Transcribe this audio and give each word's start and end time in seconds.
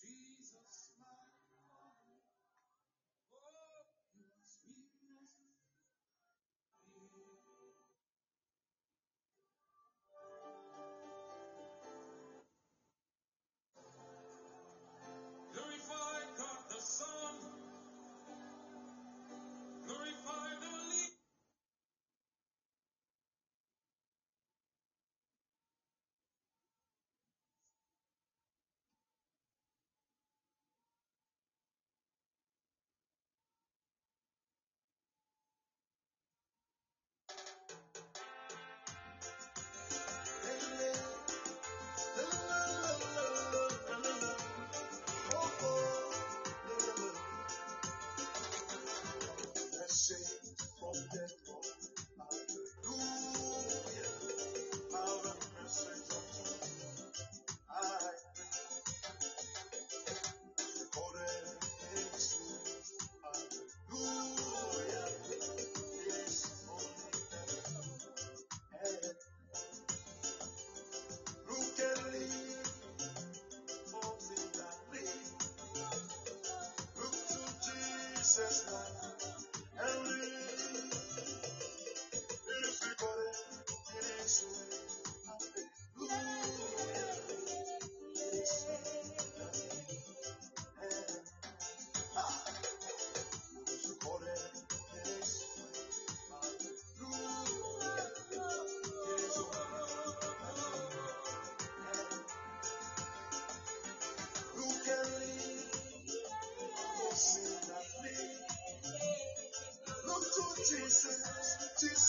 Jesus, 0.00 0.92
my 1.00 1.39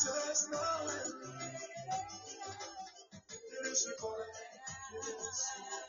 Just 0.04 0.52
knowing 0.52 1.14
there's 3.64 3.88
a 3.88 4.02
boy. 4.02 5.81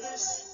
Yes. 0.00 0.47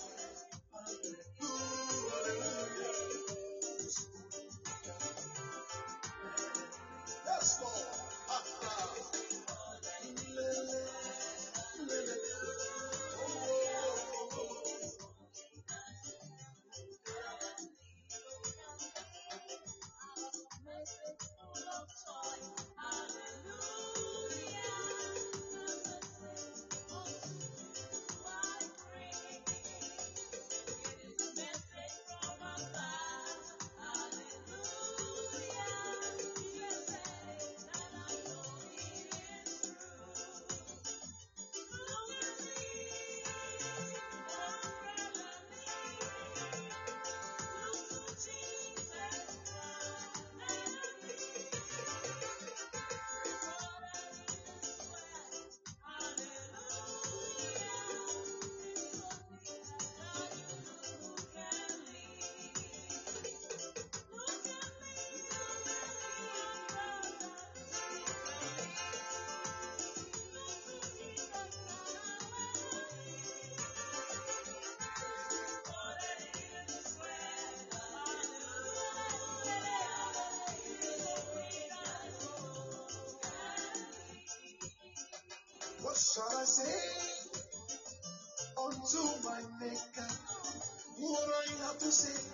Shall 85.97 86.39
I 86.39 86.45
say 86.45 86.75
unto 88.59 88.99
my 89.25 89.41
maker. 89.61 90.09
What 90.99 91.29
I 91.29 91.67
have 91.67 91.79
to 91.79 91.93
say. 91.93 92.34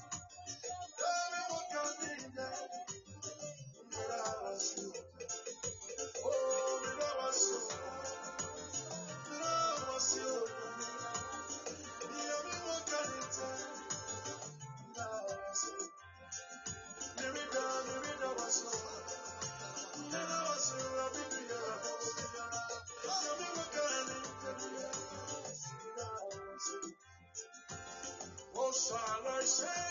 solution. 28.81 29.90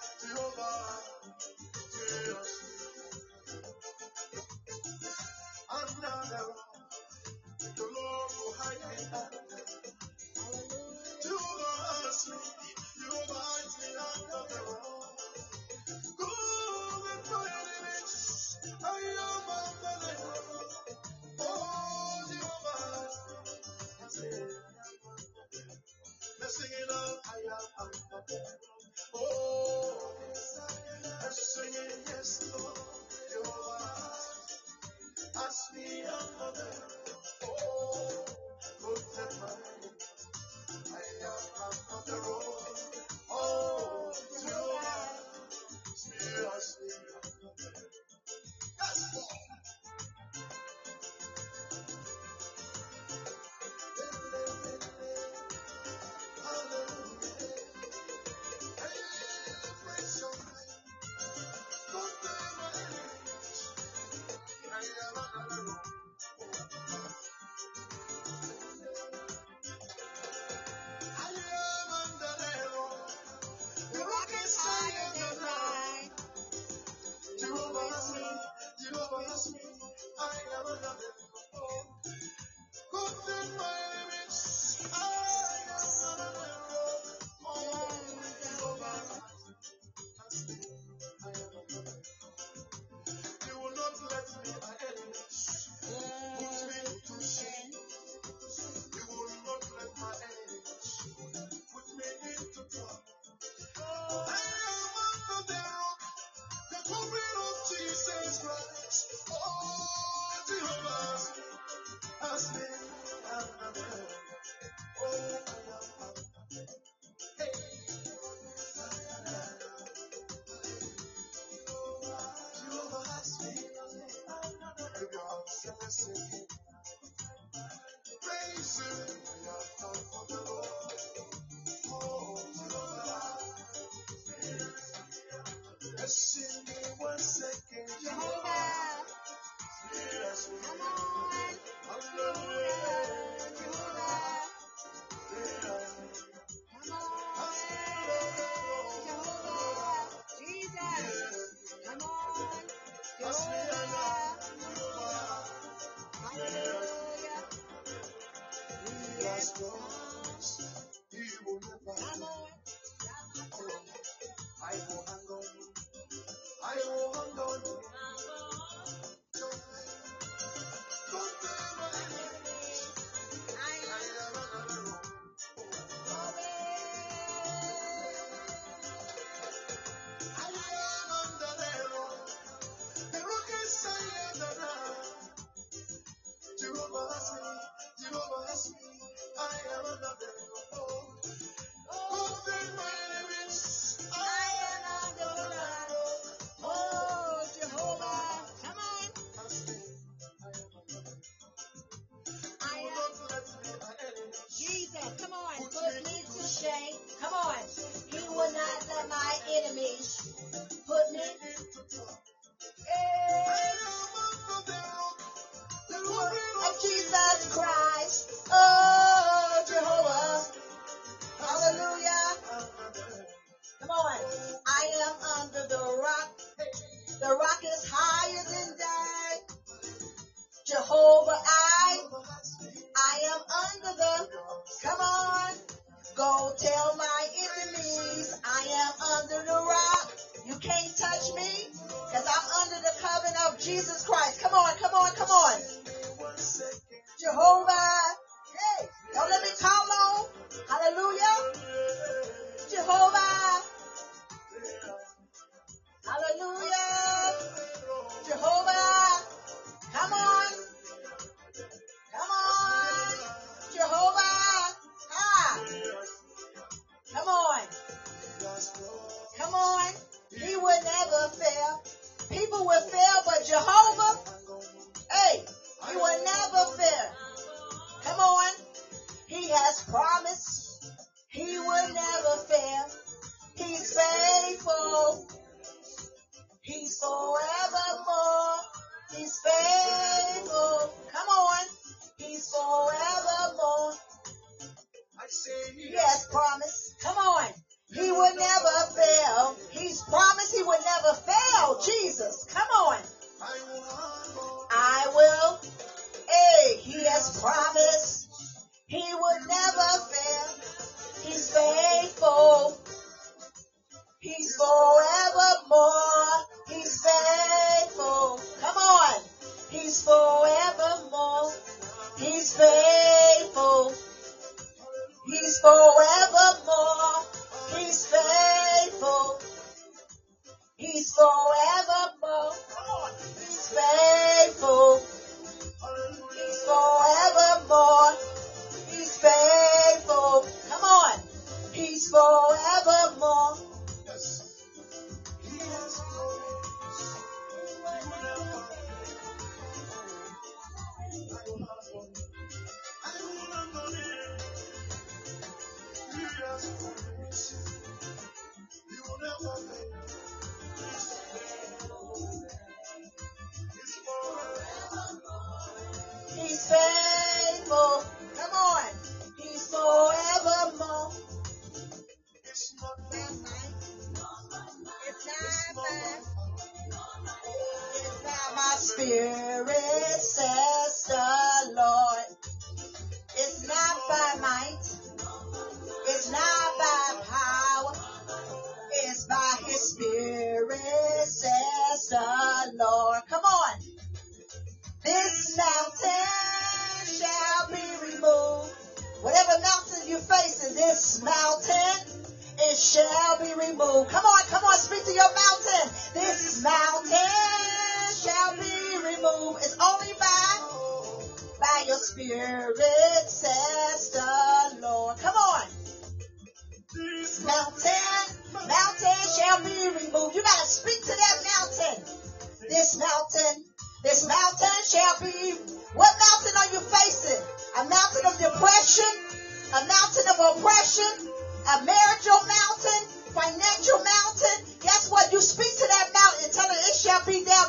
ஆயிரம் 80.33 81.20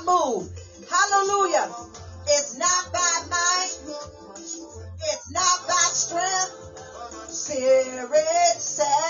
Move. 0.07 0.51
Hallelujah. 0.91 1.71
It's 2.29 2.57
not 2.59 2.93
by 2.93 3.21
might. 3.31 3.73
It's 5.01 5.33
not 5.33 5.69
by 5.69 5.89
strength. 5.95 6.71
Spirit 7.29 8.61
says. 8.61 9.02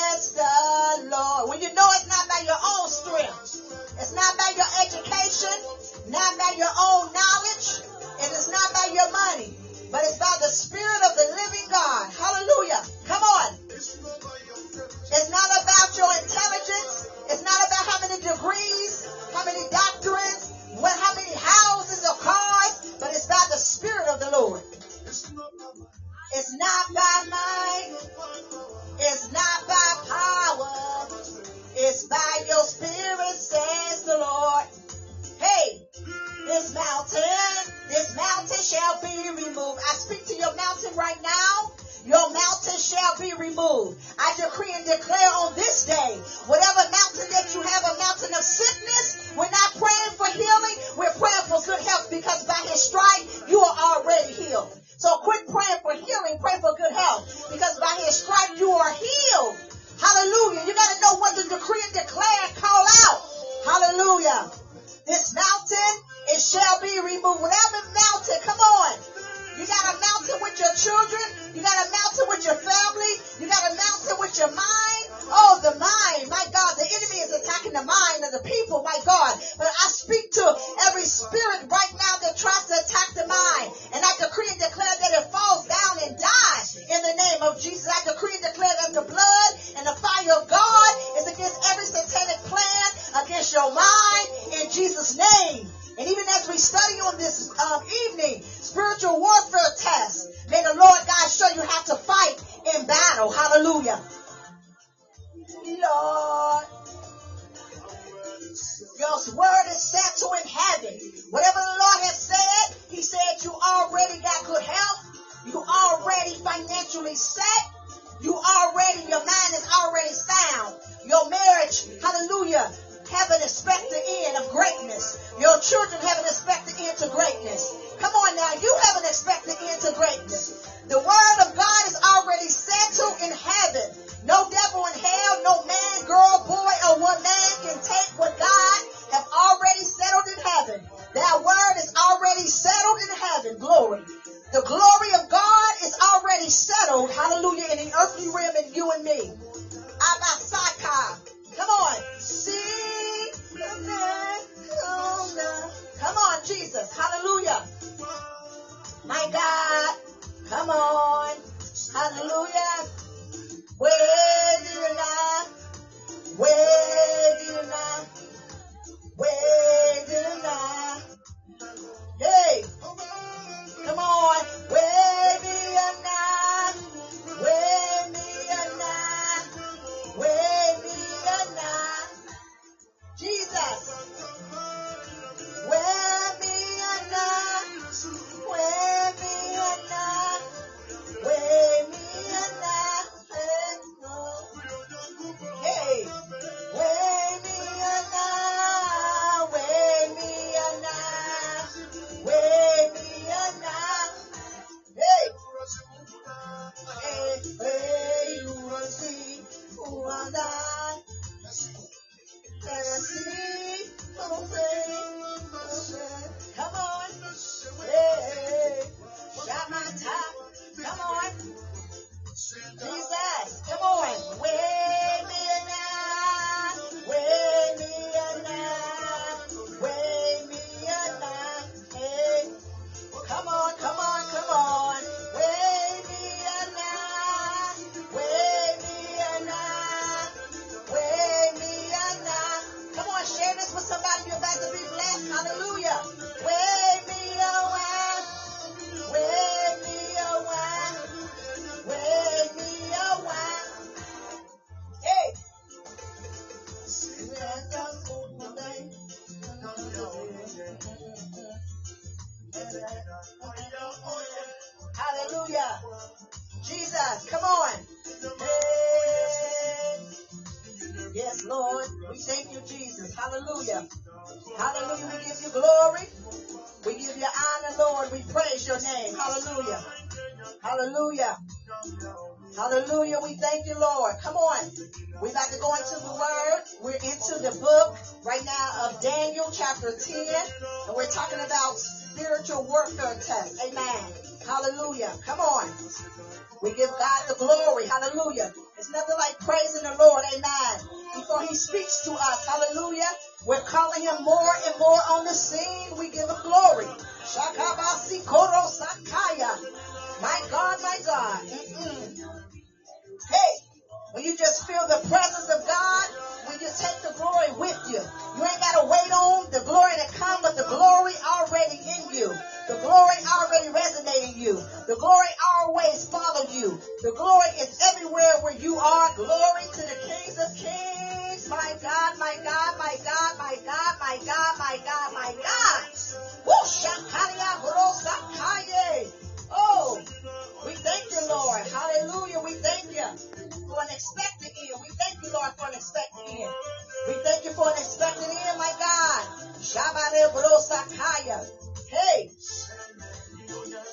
Hey, 351.90 352.30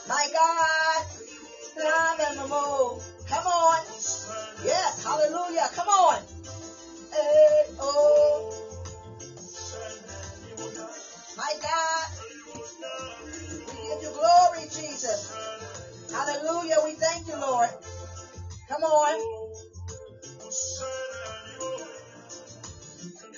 my 0.07 0.27
God. 0.33 1.05
Stand 1.73 2.37
the 2.37 2.47
move. 2.47 3.03
Come 3.27 3.47
on. 3.47 3.79
Yes, 4.63 5.03
hallelujah. 5.03 5.69
Come 5.73 5.87
on. 5.89 6.21
Hey, 7.11 7.63
oh. 7.79 8.53
My 11.37 11.53
God. 11.61 12.07
We 13.55 13.73
give 13.89 14.01
you 14.03 14.11
glory, 14.11 14.65
Jesus. 14.71 15.33
Hallelujah. 16.11 16.77
We 16.83 16.93
thank 16.93 17.27
you, 17.27 17.37
Lord. 17.39 17.69
Come 18.69 18.83
on. 18.83 19.48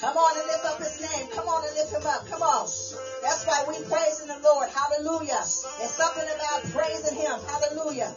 Come 0.02 0.18
on 0.18 0.36
and 0.36 0.48
lift 0.48 0.66
up 0.66 0.80
his 0.80 1.00
name. 1.00 1.30
Come 1.30 1.48
on 1.48 1.64
and 1.64 1.78
lift 1.78 1.94
him 1.94 2.02
up. 2.08 2.28
Come 2.28 2.42
on. 2.42 2.66
That's 3.22 3.46
why 3.46 3.64
we 3.70 3.78
praising 3.86 4.28
the 4.28 4.40
Lord. 4.44 4.68
Hallelujah. 4.70 5.38
It's 5.38 5.94
something 5.94 6.26
about 6.26 6.64
praising 6.74 7.16
him. 7.22 7.38
Hallelujah. 7.46 8.12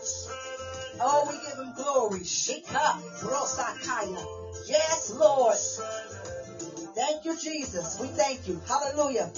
Oh, 1.00 1.28
we 1.28 1.36
give 1.46 1.58
him 1.58 1.74
glory. 1.76 2.20
Shika 2.20 3.02
Rosakaya. 3.20 4.24
Yes, 4.66 5.12
Lord. 5.14 5.56
Thank 6.96 7.26
you, 7.26 7.36
Jesus. 7.36 7.98
We 8.00 8.08
thank 8.08 8.48
you. 8.48 8.62
Hallelujah. 8.66 9.30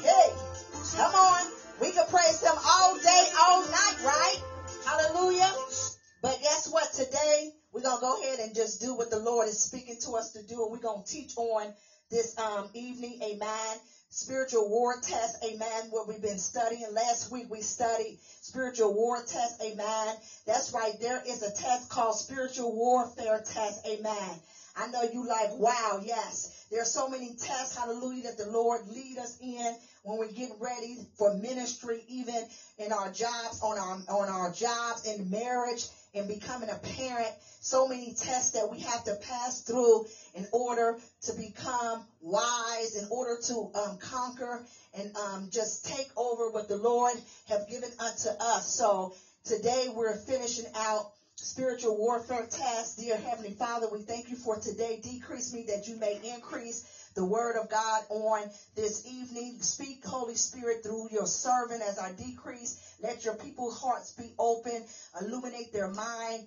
Hey, 0.00 0.32
come 0.96 1.14
on. 1.14 1.44
We 1.78 1.90
can 1.92 2.06
praise 2.06 2.40
him 2.40 2.56
all 2.56 2.96
day, 2.96 3.24
all 3.38 3.60
night, 3.60 3.96
right? 4.02 4.38
Hallelujah. 4.86 5.52
But 6.22 6.40
guess 6.40 6.70
what? 6.70 6.90
Today, 6.94 7.52
we're 7.76 7.82
going 7.82 7.98
to 7.98 8.00
go 8.00 8.22
ahead 8.22 8.38
and 8.38 8.54
just 8.54 8.80
do 8.80 8.96
what 8.96 9.10
the 9.10 9.18
Lord 9.18 9.48
is 9.48 9.60
speaking 9.60 9.98
to 10.00 10.12
us 10.12 10.32
to 10.32 10.40
do. 10.48 10.62
And 10.62 10.72
we're 10.72 10.78
going 10.78 11.04
to 11.04 11.12
teach 11.12 11.36
on 11.36 11.74
this 12.10 12.38
um, 12.38 12.70
evening. 12.72 13.20
Amen. 13.22 13.76
Spiritual 14.08 14.70
war 14.70 14.94
test. 15.02 15.44
Amen. 15.44 15.90
What 15.90 16.08
we've 16.08 16.22
been 16.22 16.38
studying. 16.38 16.94
Last 16.94 17.30
week 17.30 17.48
we 17.50 17.60
studied 17.60 18.18
spiritual 18.40 18.94
war 18.94 19.18
test. 19.18 19.62
Amen. 19.62 20.16
That's 20.46 20.72
right. 20.72 20.94
There 21.02 21.20
is 21.28 21.42
a 21.42 21.52
test 21.52 21.90
called 21.90 22.16
spiritual 22.16 22.74
warfare 22.74 23.44
test. 23.44 23.86
Amen. 23.86 24.40
I 24.78 24.88
know 24.88 25.02
you 25.02 25.28
like, 25.28 25.58
wow, 25.58 26.00
yes. 26.02 26.66
There 26.70 26.80
are 26.80 26.86
so 26.86 27.08
many 27.08 27.36
tests, 27.38 27.76
hallelujah, 27.76 28.24
that 28.24 28.38
the 28.38 28.50
Lord 28.50 28.88
lead 28.88 29.18
us 29.18 29.38
in 29.40 29.76
when 30.02 30.18
we 30.18 30.32
get 30.32 30.50
ready 30.60 30.96
for 31.18 31.34
ministry, 31.34 32.02
even 32.08 32.42
in 32.78 32.92
our 32.92 33.12
jobs, 33.12 33.60
on 33.62 33.78
our 33.78 33.98
on 34.08 34.28
our 34.28 34.52
jobs, 34.52 35.06
in 35.06 35.30
marriage, 35.30 35.86
and 36.16 36.28
becoming 36.28 36.70
a 36.70 36.76
parent. 36.76 37.32
So 37.60 37.86
many 37.88 38.14
tests 38.14 38.52
that 38.52 38.70
we 38.70 38.80
have 38.80 39.04
to 39.04 39.16
pass 39.16 39.62
through 39.62 40.06
in 40.34 40.46
order 40.52 40.96
to 41.22 41.32
become 41.34 42.04
wise, 42.20 42.96
in 42.96 43.08
order 43.10 43.40
to 43.46 43.70
um, 43.74 43.98
conquer 43.98 44.64
and 44.94 45.14
um, 45.16 45.48
just 45.50 45.86
take 45.86 46.08
over 46.16 46.50
what 46.50 46.68
the 46.68 46.76
Lord 46.76 47.14
have 47.48 47.68
given 47.68 47.90
unto 47.98 48.28
us. 48.40 48.74
So 48.74 49.14
today 49.44 49.88
we're 49.94 50.16
finishing 50.16 50.66
out 50.76 51.12
spiritual 51.36 51.96
warfare 51.98 52.46
test. 52.50 52.98
Dear 52.98 53.16
Heavenly 53.16 53.54
Father, 53.54 53.88
we 53.92 54.00
thank 54.00 54.30
you 54.30 54.36
for 54.36 54.56
today. 54.56 55.00
Decrease 55.02 55.52
me 55.52 55.66
that 55.68 55.86
you 55.86 55.96
may 55.96 56.18
increase 56.34 57.05
the 57.16 57.26
word 57.26 57.56
of 57.56 57.70
God 57.70 58.04
on 58.10 58.50
this 58.76 59.06
evening. 59.06 59.62
Speak, 59.62 60.06
Holy 60.06 60.36
Spirit, 60.36 60.84
through 60.84 61.10
your 61.10 61.26
servant 61.26 61.82
as 61.82 61.98
I 61.98 62.12
decrease. 62.12 62.96
Let 63.02 63.26
your 63.26 63.34
people's 63.36 63.80
hearts 63.80 64.12
be 64.12 64.34
open, 64.40 64.86
illuminate 65.20 65.72
their 65.74 65.88
mind, 65.88 66.46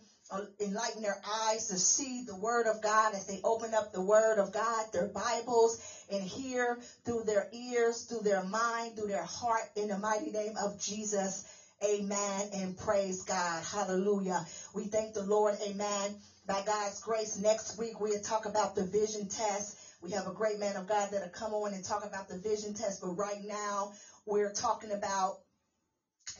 enlighten 0.62 1.04
their 1.04 1.20
eyes 1.28 1.68
to 1.70 1.80
see 1.80 2.24
the 2.24 2.38
word 2.38 2.68
of 2.68 2.82
God 2.84 3.16
as 3.16 3.28
they 3.28 3.42
open 3.46 3.76
up 3.76 3.94
the 3.94 4.04
word 4.04 4.40
of 4.40 4.54
God, 4.54 4.88
their 4.94 5.08
Bibles, 5.08 5.80
and 6.12 6.24
hear 6.24 6.78
through 7.06 7.26
their 7.26 7.48
ears, 7.54 8.06
through 8.06 8.24
their 8.24 8.44
mind, 8.44 8.98
through 8.98 9.10
their 9.10 9.26
heart, 9.26 9.66
in 9.78 9.90
the 9.90 9.98
mighty 9.98 10.32
name 10.32 10.56
of 10.58 10.78
Jesus. 10.80 11.44
Amen 11.86 12.48
and 12.54 12.78
praise 12.78 13.24
God. 13.24 13.64
Hallelujah. 13.64 14.44
We 14.76 14.86
thank 14.86 15.14
the 15.16 15.24
Lord. 15.24 15.56
Amen. 15.64 16.16
By 16.48 16.64
God's 16.64 17.00
grace, 17.02 17.38
next 17.38 17.78
week 17.80 18.02
we'll 18.02 18.20
talk 18.20 18.48
about 18.48 18.76
the 18.76 18.86
vision 18.86 19.28
test. 19.28 19.76
We 20.02 20.12
have 20.12 20.28
a 20.28 20.34
great 20.34 20.60
man 20.60 20.78
of 20.78 20.88
God 20.88 21.10
that'll 21.12 21.30
come 21.30 21.54
on 21.54 21.74
and 21.74 21.84
talk 21.84 22.06
about 22.06 22.30
the 22.30 22.38
vision 22.38 22.74
test. 22.74 23.02
But 23.02 23.16
right 23.16 23.44
now 23.44 23.94
we're 24.26 24.54
talking 24.54 24.92
about 24.92 25.40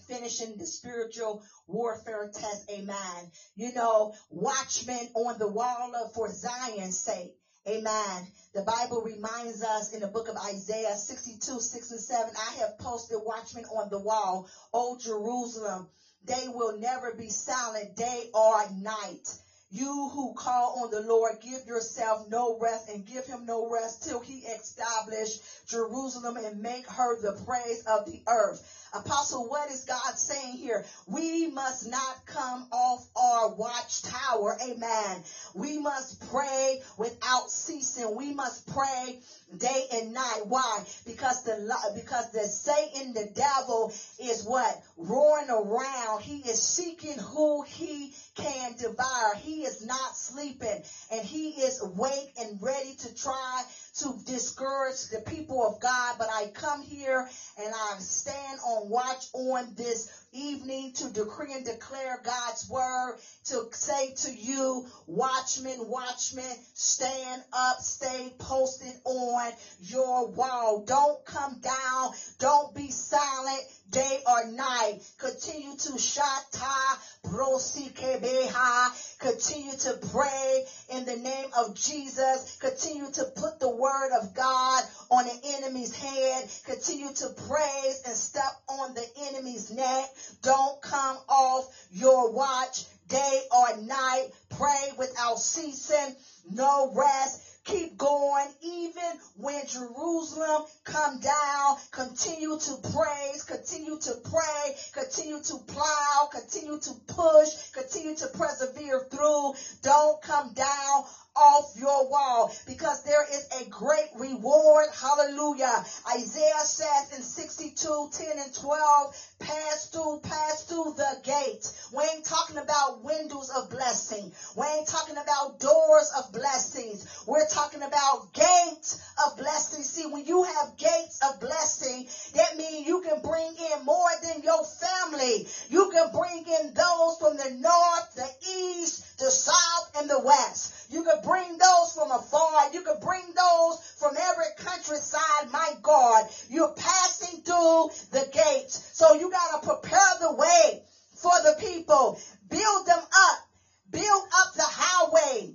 finishing 0.08 0.58
the 0.58 0.66
spiritual 0.66 1.44
warfare 1.68 2.32
test. 2.34 2.70
Amen. 2.72 3.32
You 3.56 3.74
know, 3.74 4.14
watchmen 4.30 5.10
on 5.14 5.40
the 5.40 5.48
wall 5.48 5.94
of 5.96 6.14
for 6.14 6.30
Zion's 6.30 7.00
sake. 7.00 7.36
Amen. 7.68 8.28
The 8.54 8.64
Bible 8.64 9.02
reminds 9.02 9.62
us 9.62 9.94
in 9.94 10.00
the 10.00 10.08
book 10.08 10.30
of 10.30 10.38
Isaiah 10.38 10.96
62, 10.96 11.60
6 11.60 11.92
and 11.92 12.00
7, 12.00 12.34
I 12.36 12.54
have 12.62 12.78
posted 12.80 13.20
watchmen 13.22 13.66
on 13.66 13.90
the 13.90 14.00
wall. 14.00 14.48
O 14.74 14.98
Jerusalem, 14.98 15.88
they 16.24 16.48
will 16.48 16.78
never 16.78 17.14
be 17.14 17.30
silent 17.30 17.96
day 17.96 18.30
or 18.34 18.64
night. 18.72 19.28
You 19.72 20.10
who 20.10 20.34
call 20.34 20.82
on 20.84 20.92
the 20.92 21.02
Lord, 21.02 21.42
give 21.42 21.66
yourself 21.68 22.24
no 22.24 22.58
rest 22.60 22.90
and 22.90 23.06
give 23.06 23.26
him 23.26 23.46
no 23.46 23.70
rest 23.70 24.04
till 24.04 24.22
he 24.22 24.40
establish 24.40 25.40
Jerusalem 25.68 26.38
and 26.38 26.62
make 26.62 26.88
her 26.88 27.16
the 27.16 27.34
praise 27.46 27.84
of 27.88 28.06
the 28.06 28.22
earth. 28.30 28.62
Apostle, 28.94 29.48
what 29.50 29.70
is 29.70 29.86
God 29.86 30.18
saying 30.18 30.58
here? 30.58 30.86
We 31.08 31.48
must 31.48 31.90
not 31.90 32.26
come 32.26 32.68
off 32.72 33.06
our 33.16 33.56
watchtower. 33.56 34.58
Amen. 34.68 35.24
We 35.54 35.80
must 35.80 36.30
pray 36.32 36.82
without 36.98 37.50
ceasing. 37.50 38.16
We 38.16 38.34
must 38.34 38.68
pray 38.68 39.20
day 39.58 39.84
and 39.94 40.14
night. 40.14 40.42
Why? 40.48 40.84
Because 41.06 41.44
the 41.44 41.74
because 41.96 42.32
the 42.32 42.46
Satan, 42.46 43.14
the 43.14 43.30
devil, 43.36 43.94
is 44.20 44.44
what 44.44 44.82
roaring 44.98 45.50
around. 45.50 46.22
He 46.22 46.38
is 46.50 46.62
seeking 46.62 47.18
who 47.18 47.64
he 47.64 48.14
can 48.36 48.76
devour. 48.78 49.36
He 49.36 49.62
is 49.62 49.86
not 49.86 50.16
sleeping, 50.16 50.84
and 51.12 51.26
he 51.26 51.62
is 51.62 51.82
awake 51.82 52.34
and 52.40 52.60
ready 52.62 52.96
to 53.00 53.16
try 53.16 53.64
to 54.00 54.18
discourage 54.26 55.10
the 55.10 55.20
people 55.30 55.66
of 55.66 55.80
God. 55.80 56.16
But 56.18 56.30
I 56.34 56.48
come 56.54 56.82
here 56.82 57.28
and 57.58 57.74
I 57.74 57.96
stand 58.00 58.60
on 58.66 58.90
watch 58.90 59.28
on 59.34 59.74
this 59.76 60.26
evening 60.32 60.94
to 60.96 61.10
decree 61.10 61.54
and 61.54 61.66
declare 61.66 62.22
God's 62.24 62.70
word, 62.70 63.20
to 63.46 63.68
say 63.72 64.14
to 64.24 64.32
you, 64.36 64.86
watchmen, 65.08 65.88
watchmen, 65.88 66.56
stand 66.74 67.42
up, 67.54 67.78
stay 67.80 68.34
posted 68.40 68.94
on 69.06 69.52
your 69.82 70.28
wall. 70.28 70.84
Don't 70.88 71.26
come 71.26 71.60
down. 71.62 72.12
Don't 72.40 72.76
be 72.76 72.92
silent. 72.92 73.64
day 73.92 74.20
or 74.28 74.52
night. 74.52 75.00
Continue 75.18 75.76
to 75.76 75.90
shata 75.94 76.98
brosikebeha. 77.26 79.18
Continue 79.20 79.74
to 79.74 79.94
pray 80.12 80.66
in 80.90 81.06
the 81.06 81.16
name 81.16 81.50
of 81.58 81.76
Jesus. 81.76 82.58
Continue 82.62 83.10
to 83.12 83.26
put 83.36 83.60
the 83.60 83.70
word 83.70 84.12
of 84.22 84.34
God 84.36 84.84
on 85.10 85.26
the 85.26 85.40
enemy's 85.58 85.96
head. 85.96 86.50
Continue 86.66 87.12
to 87.14 87.30
praise 87.48 88.04
and 88.06 88.16
step 88.16 88.52
on 88.70 88.94
the 88.94 89.06
enemy's 89.30 89.72
neck. 89.72 90.10
Don't 90.42 90.82
come 90.82 91.18
off 91.28 91.68
your 91.92 92.32
watch 92.32 92.86
day 93.08 93.42
or 93.52 93.78
night. 93.82 94.30
Pray 94.50 94.92
without 94.98 95.40
ceasing. 95.40 96.16
No 96.52 96.92
rest. 96.96 97.46
Keep 97.66 97.98
going 97.98 98.48
even 98.62 99.20
when 99.38 99.68
Jerusalem 99.68 100.64
come 100.86 101.20
down. 101.20 101.76
Continue 101.92 102.58
to 102.58 102.76
praise, 102.92 103.44
continue 103.44 104.00
to 104.00 104.16
pray, 104.24 104.76
continue 104.94 105.40
to 105.40 105.58
plow, 105.68 106.30
continue 106.32 106.80
to 106.80 106.94
push, 107.08 107.70
continue 107.72 108.16
to 108.16 108.28
persevere 108.30 109.06
through. 109.12 109.54
Don't 109.84 110.22
come 110.22 110.54
down 110.54 111.04
off 111.40 111.72
your 111.80 112.10
wall 112.10 112.52
because 112.68 113.04
there 113.04 113.24
is 113.24 113.48
a 113.62 113.70
great 113.70 114.12
reward. 114.16 114.88
Hallelujah. 114.94 115.86
Isaiah 116.14 116.66
says 116.66 117.16
in 117.16 117.24
62, 117.24 118.10
10 118.12 118.28
and 118.40 118.54
12, 118.54 119.16
pass 119.40 119.90
through, 119.92 120.20
pass 120.24 120.66
through 120.66 120.94
the 120.98 121.22
gate. 121.24 121.66
We 121.96 122.04
ain't 122.04 122.26
talking 122.26 122.58
about 122.58 123.04
windows 123.04 123.50
of 123.56 123.70
blessing. 123.70 124.32
We 124.56 124.66
ain't 124.66 124.88
talking 124.88 125.16
about 125.18 125.60
doors 125.60 126.12
of 126.18 126.34
blessings. 126.34 127.08
We're 127.26 127.48
talking 127.48 127.82
about 127.82 128.34
gates 128.34 129.00
of 129.26 129.38
blessing. 129.38 129.84
See, 129.84 130.06
when 130.08 130.26
you 130.26 130.44
have 130.44 130.78
gates 130.78 131.20
of 131.24 131.40
blessing, 131.40 132.08
that 132.36 132.58
means 132.58 132.86
you 132.86 133.02
can 133.02 133.22
bring 133.22 133.56
in 133.72 133.86
more 133.86 134.12
than 134.22 134.44
your 134.44 134.64
family. 134.66 135.48
You 135.70 135.90
can 135.92 136.12
bring 136.12 136.46
in 136.46 136.74
those 136.74 137.18
from 137.20 137.38
the 137.38 137.56
north, 137.60 138.16
the 138.16 138.30
east, 138.48 139.20
the 139.20 139.32
south, 139.32 139.92
and 139.98 140.10
the 140.10 140.20
west. 140.20 140.92
You 140.92 141.04
could 141.04 141.24
bring 141.30 141.58
those 141.60 141.94
from 141.94 142.12
afar. 142.12 142.74
You 142.74 142.82
could 142.82 143.02
bring 143.02 143.34
those 143.36 143.94
from 144.00 144.18
every 144.18 144.52
countryside. 144.58 145.52
My 145.52 145.70
God, 145.82 146.26
you're 146.50 146.74
passing 146.74 147.42
through 147.44 147.90
the 148.12 148.28
gates. 148.34 148.90
So 148.94 149.14
you 149.14 149.30
got 149.30 149.62
to 149.62 149.68
prepare 149.68 150.14
the 150.20 150.34
way 150.34 150.84
for 151.16 151.32
the 151.44 151.56
people. 151.60 152.20
Build 152.50 152.88
them 152.88 153.04
up. 153.04 153.48
Build 153.92 154.24
up 154.42 154.54
the 154.56 154.66
highway. 154.66 155.54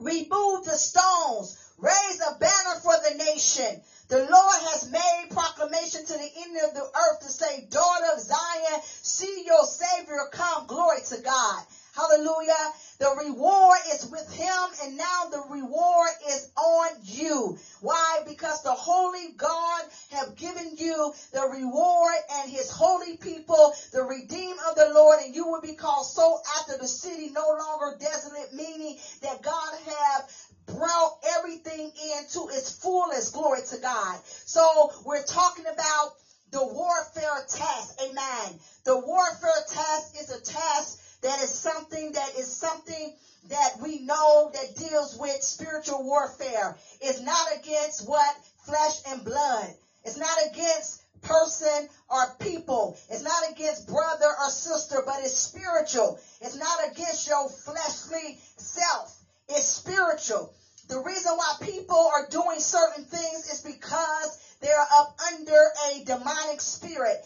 Remove 0.00 0.64
the 0.64 0.76
stones. 0.76 1.62
Raise 1.78 2.20
a 2.20 2.38
banner 2.38 2.80
for 2.82 2.94
the 3.04 3.18
nation. 3.18 3.82
The 4.08 4.18
Lord 4.18 4.60
has 4.70 4.88
made 4.88 5.26
proclamation 5.30 6.06
to 6.06 6.12
the 6.12 6.30
end 6.42 6.56
of 6.68 6.74
the 6.74 6.84
earth 6.84 7.20
to 7.20 7.28
say, 7.28 7.66
daughter 7.70 8.06
of 8.14 8.20
Zion, 8.20 8.80
see 9.02 9.44
your 9.44 9.64
savior 9.64 10.30
come. 10.32 10.66
Glory 10.66 10.98
to 11.08 11.20
God. 11.22 11.62
Hallelujah. 11.96 12.72
The 12.98 13.14
reward 13.14 13.78
is 13.92 14.06
with 14.06 14.32
him 14.32 14.64
and 14.82 14.96
now 14.96 15.28
the 15.30 15.44
reward 15.50 16.10
is 16.28 16.50
on 16.56 16.88
you. 17.04 17.58
Why? 17.80 18.20
Because 18.26 18.62
the 18.62 18.72
holy 18.72 19.32
God 19.36 19.82
have 20.12 20.36
given 20.36 20.76
you 20.76 21.12
the 21.32 21.46
reward 21.46 22.14
and 22.32 22.50
his 22.50 22.70
holy 22.70 23.18
people, 23.18 23.74
the 23.92 24.02
redeemed 24.02 24.58
of 24.70 24.76
the 24.76 24.90
Lord, 24.94 25.20
and 25.24 25.34
you 25.34 25.46
will 25.46 25.60
be 25.60 25.74
called 25.74 26.06
so 26.06 26.38
after 26.58 26.78
the 26.78 26.88
city 26.88 27.30
no 27.34 27.48
longer 27.48 27.98
desolate, 28.00 28.54
meaning 28.54 28.96
that 29.22 29.42
God 29.42 29.72
have 29.86 30.30
brought 30.66 31.18
everything 31.38 31.92
into 32.18 32.48
its 32.48 32.70
fullest. 32.80 33.34
Glory 33.34 33.60
to 33.70 33.78
God. 33.78 34.20
So 34.24 34.92
we're 35.04 35.24
talking 35.24 35.66
about 35.66 36.12
the 36.50 36.64
warfare 36.64 37.44
task. 37.48 38.00
Amen. 38.02 38.58
The 38.84 38.98
warfare 38.98 39.64
task 39.68 40.14
is 40.18 40.30
a 40.30 40.40
task 40.40 40.98
that 41.22 41.40
is 41.42 41.50
something 41.50 42.12
that 42.12 42.30
is 42.38 42.56
something 42.56 43.14
that 43.48 43.70
we 43.82 44.00
know 44.00 44.50
that 44.52 44.76
deals 44.76 45.16
with 45.18 45.42
spiritual 45.42 46.02
warfare. 46.04 46.76
It's 47.00 47.20
not 47.20 47.46
against 47.58 48.08
what? 48.08 48.34
Flesh 48.64 49.02
and 49.08 49.24
blood. 49.24 49.70
It's 50.04 50.18
not 50.18 50.36
against 50.50 51.02
person 51.22 51.88
or 52.08 52.34
people. 52.40 52.96
It's 53.10 53.22
not 53.22 53.50
against 53.50 53.88
brother 53.88 54.26
or 54.26 54.50
sister, 54.50 55.02
but 55.04 55.20
it's 55.20 55.36
spiritual. 55.36 56.18
It's 56.40 56.56
not 56.56 56.78
against 56.90 57.26
your 57.26 57.48
fleshly 57.48 58.38
self. 58.56 59.16
It's 59.48 59.66
spiritual. 59.66 60.52
The 60.88 61.00
reason 61.00 61.32
why 61.36 61.54
people 61.62 62.10
are 62.14 62.28
doing 62.28 62.60
certain 62.60 63.04
things 63.04 63.50
is 63.52 63.62
because 63.62 64.38
they're 64.60 64.86
up 64.94 65.16
under 65.32 65.60
a 65.90 66.04
demonic 66.04 66.60
spirit. 66.60 67.24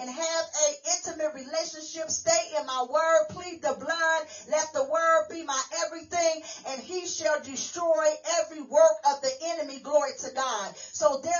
and 0.00 0.10
have 0.10 0.44
a 0.68 0.68
intimate 0.96 1.34
relationship. 1.34 2.10
Stay 2.10 2.58
in 2.58 2.66
my 2.66 2.84
word. 2.90 3.28
Plead 3.30 3.62
the 3.62 3.76
blood. 3.78 4.20
Let 4.50 4.72
the 4.72 4.84
word 4.84 5.26
be 5.30 5.44
my 5.44 5.60
everything 5.86 6.42
and 6.68 6.80
he 6.82 7.06
shall 7.06 7.40
destroy 7.42 8.06
every 8.40 8.62
work 8.62 8.98
of 9.10 9.20
the 9.22 9.32
enemy. 9.54 9.78
Glory 9.80 10.12
to 10.20 10.30
God. 10.34 10.74
So 10.92 11.20
there 11.22 11.37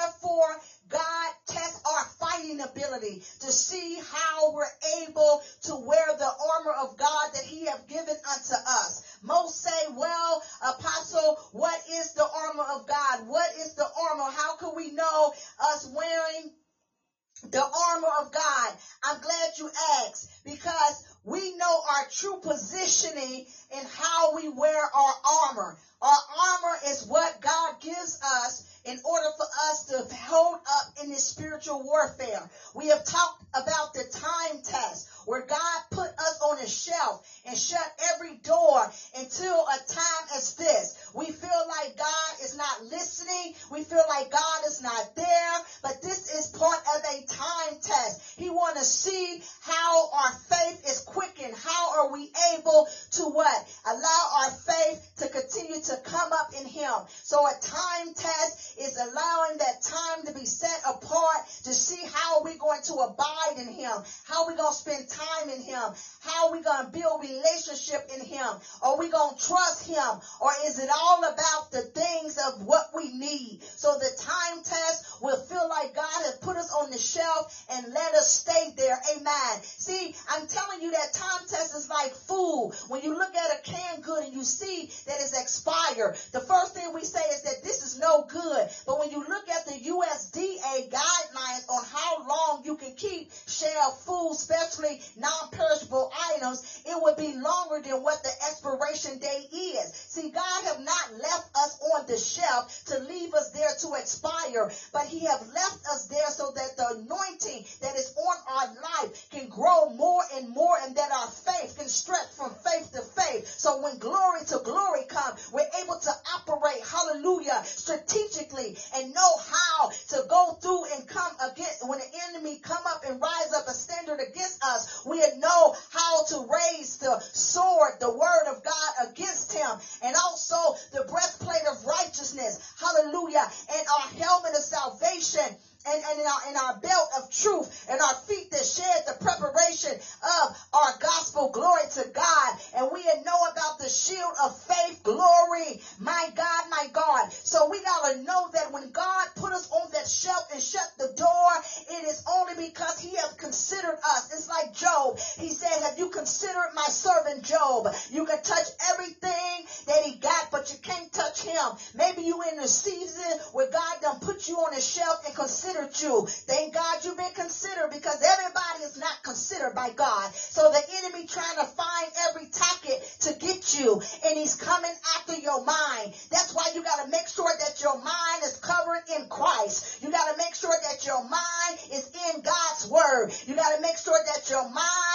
considered 167.89 168.03
because 168.03 168.23
everybody 168.23 168.85
is 168.85 168.99
not 168.99 169.23
considered 169.23 169.75
by 169.75 169.91
God. 169.91 170.35
So 170.35 170.71
the 170.71 170.83
enemy 170.99 171.27
trying 171.27 171.57
to 171.61 171.67
find 171.67 172.07
every 172.29 172.49
tactic 172.51 173.01
to 173.21 173.35
get 173.39 173.79
you 173.79 174.01
and 174.27 174.39
he's 174.39 174.57
coming 174.57 174.93
after 175.17 175.35
your 175.35 175.65
mind. 175.65 176.15
That's 176.31 176.55
why 176.55 176.71
you 176.75 176.83
got 176.83 177.05
to 177.05 177.11
make 177.11 177.29
sure 177.29 177.51
that 177.61 177.81
your 177.81 177.97
mind 177.99 178.43
is 178.45 178.57
covered 178.57 179.03
in 179.17 179.29
Christ. 179.29 180.03
You 180.03 180.11
got 180.11 180.31
to 180.31 180.37
make 180.37 180.55
sure 180.55 180.75
that 180.91 181.05
your 181.07 181.23
mind 181.23 181.79
is 181.93 182.11
in 182.35 182.43
God's 182.43 182.89
word. 182.89 183.33
You 183.47 183.55
got 183.55 183.75
to 183.77 183.83
make 183.83 183.97
sure 183.99 184.19
that 184.27 184.49
your 184.51 184.65
mind 184.65 185.08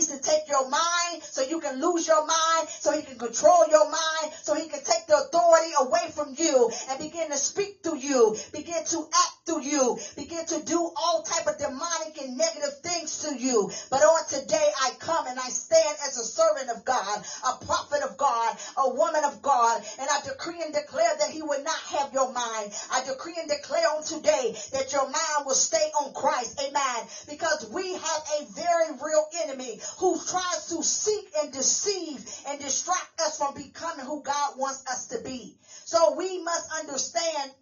needs 0.00 0.18
to 0.18 0.30
take 0.30 0.48
your 0.48 0.68
mind 0.68 1.22
so 1.22 1.42
you 1.42 1.60
can 1.60 1.80
lose 1.80 2.06
your 2.06 2.24
mind, 2.26 2.68
so 2.68 2.92
he 2.92 3.02
can 3.02 3.18
control 3.18 3.66
your 3.70 3.84
mind, 3.84 4.32
so 4.42 4.54
he 4.54 4.68
can 4.68 4.82
take 4.82 5.06
the 5.06 5.14
authority 5.14 5.72
away 5.80 6.10
from 6.14 6.34
you 6.38 6.70
and 6.88 6.98
begin 6.98 7.28
to 7.28 7.36
speak 7.36 7.80
through 7.82 7.98
you, 7.98 8.34
begin 8.52 8.82
to 8.84 8.98
act 9.12 9.36
through 9.44 9.62
you, 9.62 9.98
begin 10.16 10.44
to 10.46 10.62
do 10.64 10.78
all 10.96 11.22
type 11.22 11.46
of 11.46 11.58
demonic 11.58 12.16
and 12.22 12.38
negative 12.38 12.80
things 12.82 13.18
to 13.24 13.36
you. 13.36 13.70
But 13.90 14.00
on 14.00 14.26
today 14.28 14.68
I 14.82 14.90
come 14.98 15.26
and 15.26 15.38
I 15.38 15.48
stand 15.48 15.96
as 16.10 16.18
a 16.18 16.24
servant 16.24 16.70
of 16.70 16.84
God, 16.84 17.24
a 17.46 17.64
prophet 17.64 18.02
of 18.02 18.16
God, 18.18 18.56
a 18.76 18.90
woman 18.90 19.24
of 19.24 19.42
God, 19.42 19.82
and 19.98 20.08
I 20.10 20.20
decree 20.26 20.60
and 20.62 20.74
declare 20.74 21.16
that 21.20 21.30
he 21.30 21.42
will 21.42 21.62
not 21.62 21.78
have 21.94 22.12
your 22.12 22.32
mind. 22.32 22.74
I 22.92 23.04
decree 23.06 23.36
and 23.38 23.48
declare 23.48 23.86
on 23.96 24.02
today 24.02 24.56
that 24.72 24.92
your 24.92 25.04
mind 25.04 25.46
will 25.46 25.54
stay 25.54 25.90
on 26.02 26.12
Christ. 26.12 26.60
Amen. 26.60 27.06
Because 27.28 27.70
we 27.72 27.92
have 27.92 28.22
a 28.40 28.44
very 28.54 28.90
real 29.00 29.26
enemy 29.44 29.80
who 29.98 30.18
tries 30.18 30.68
to 30.70 30.82
seek 30.82 31.30
and 31.40 31.52
deceive 31.52 32.26
and 32.48 32.58
distract 32.58 33.20
us 33.20 33.38
from 33.38 33.54
becoming 33.54 34.04
who 34.04 34.22
God 34.22 34.58
wants 34.58 34.84
us 34.90 35.06
to 35.08 35.20
be. 35.22 35.54
So 35.84 36.14
we 36.16 36.42
must 36.42 36.70
understand 36.80 37.52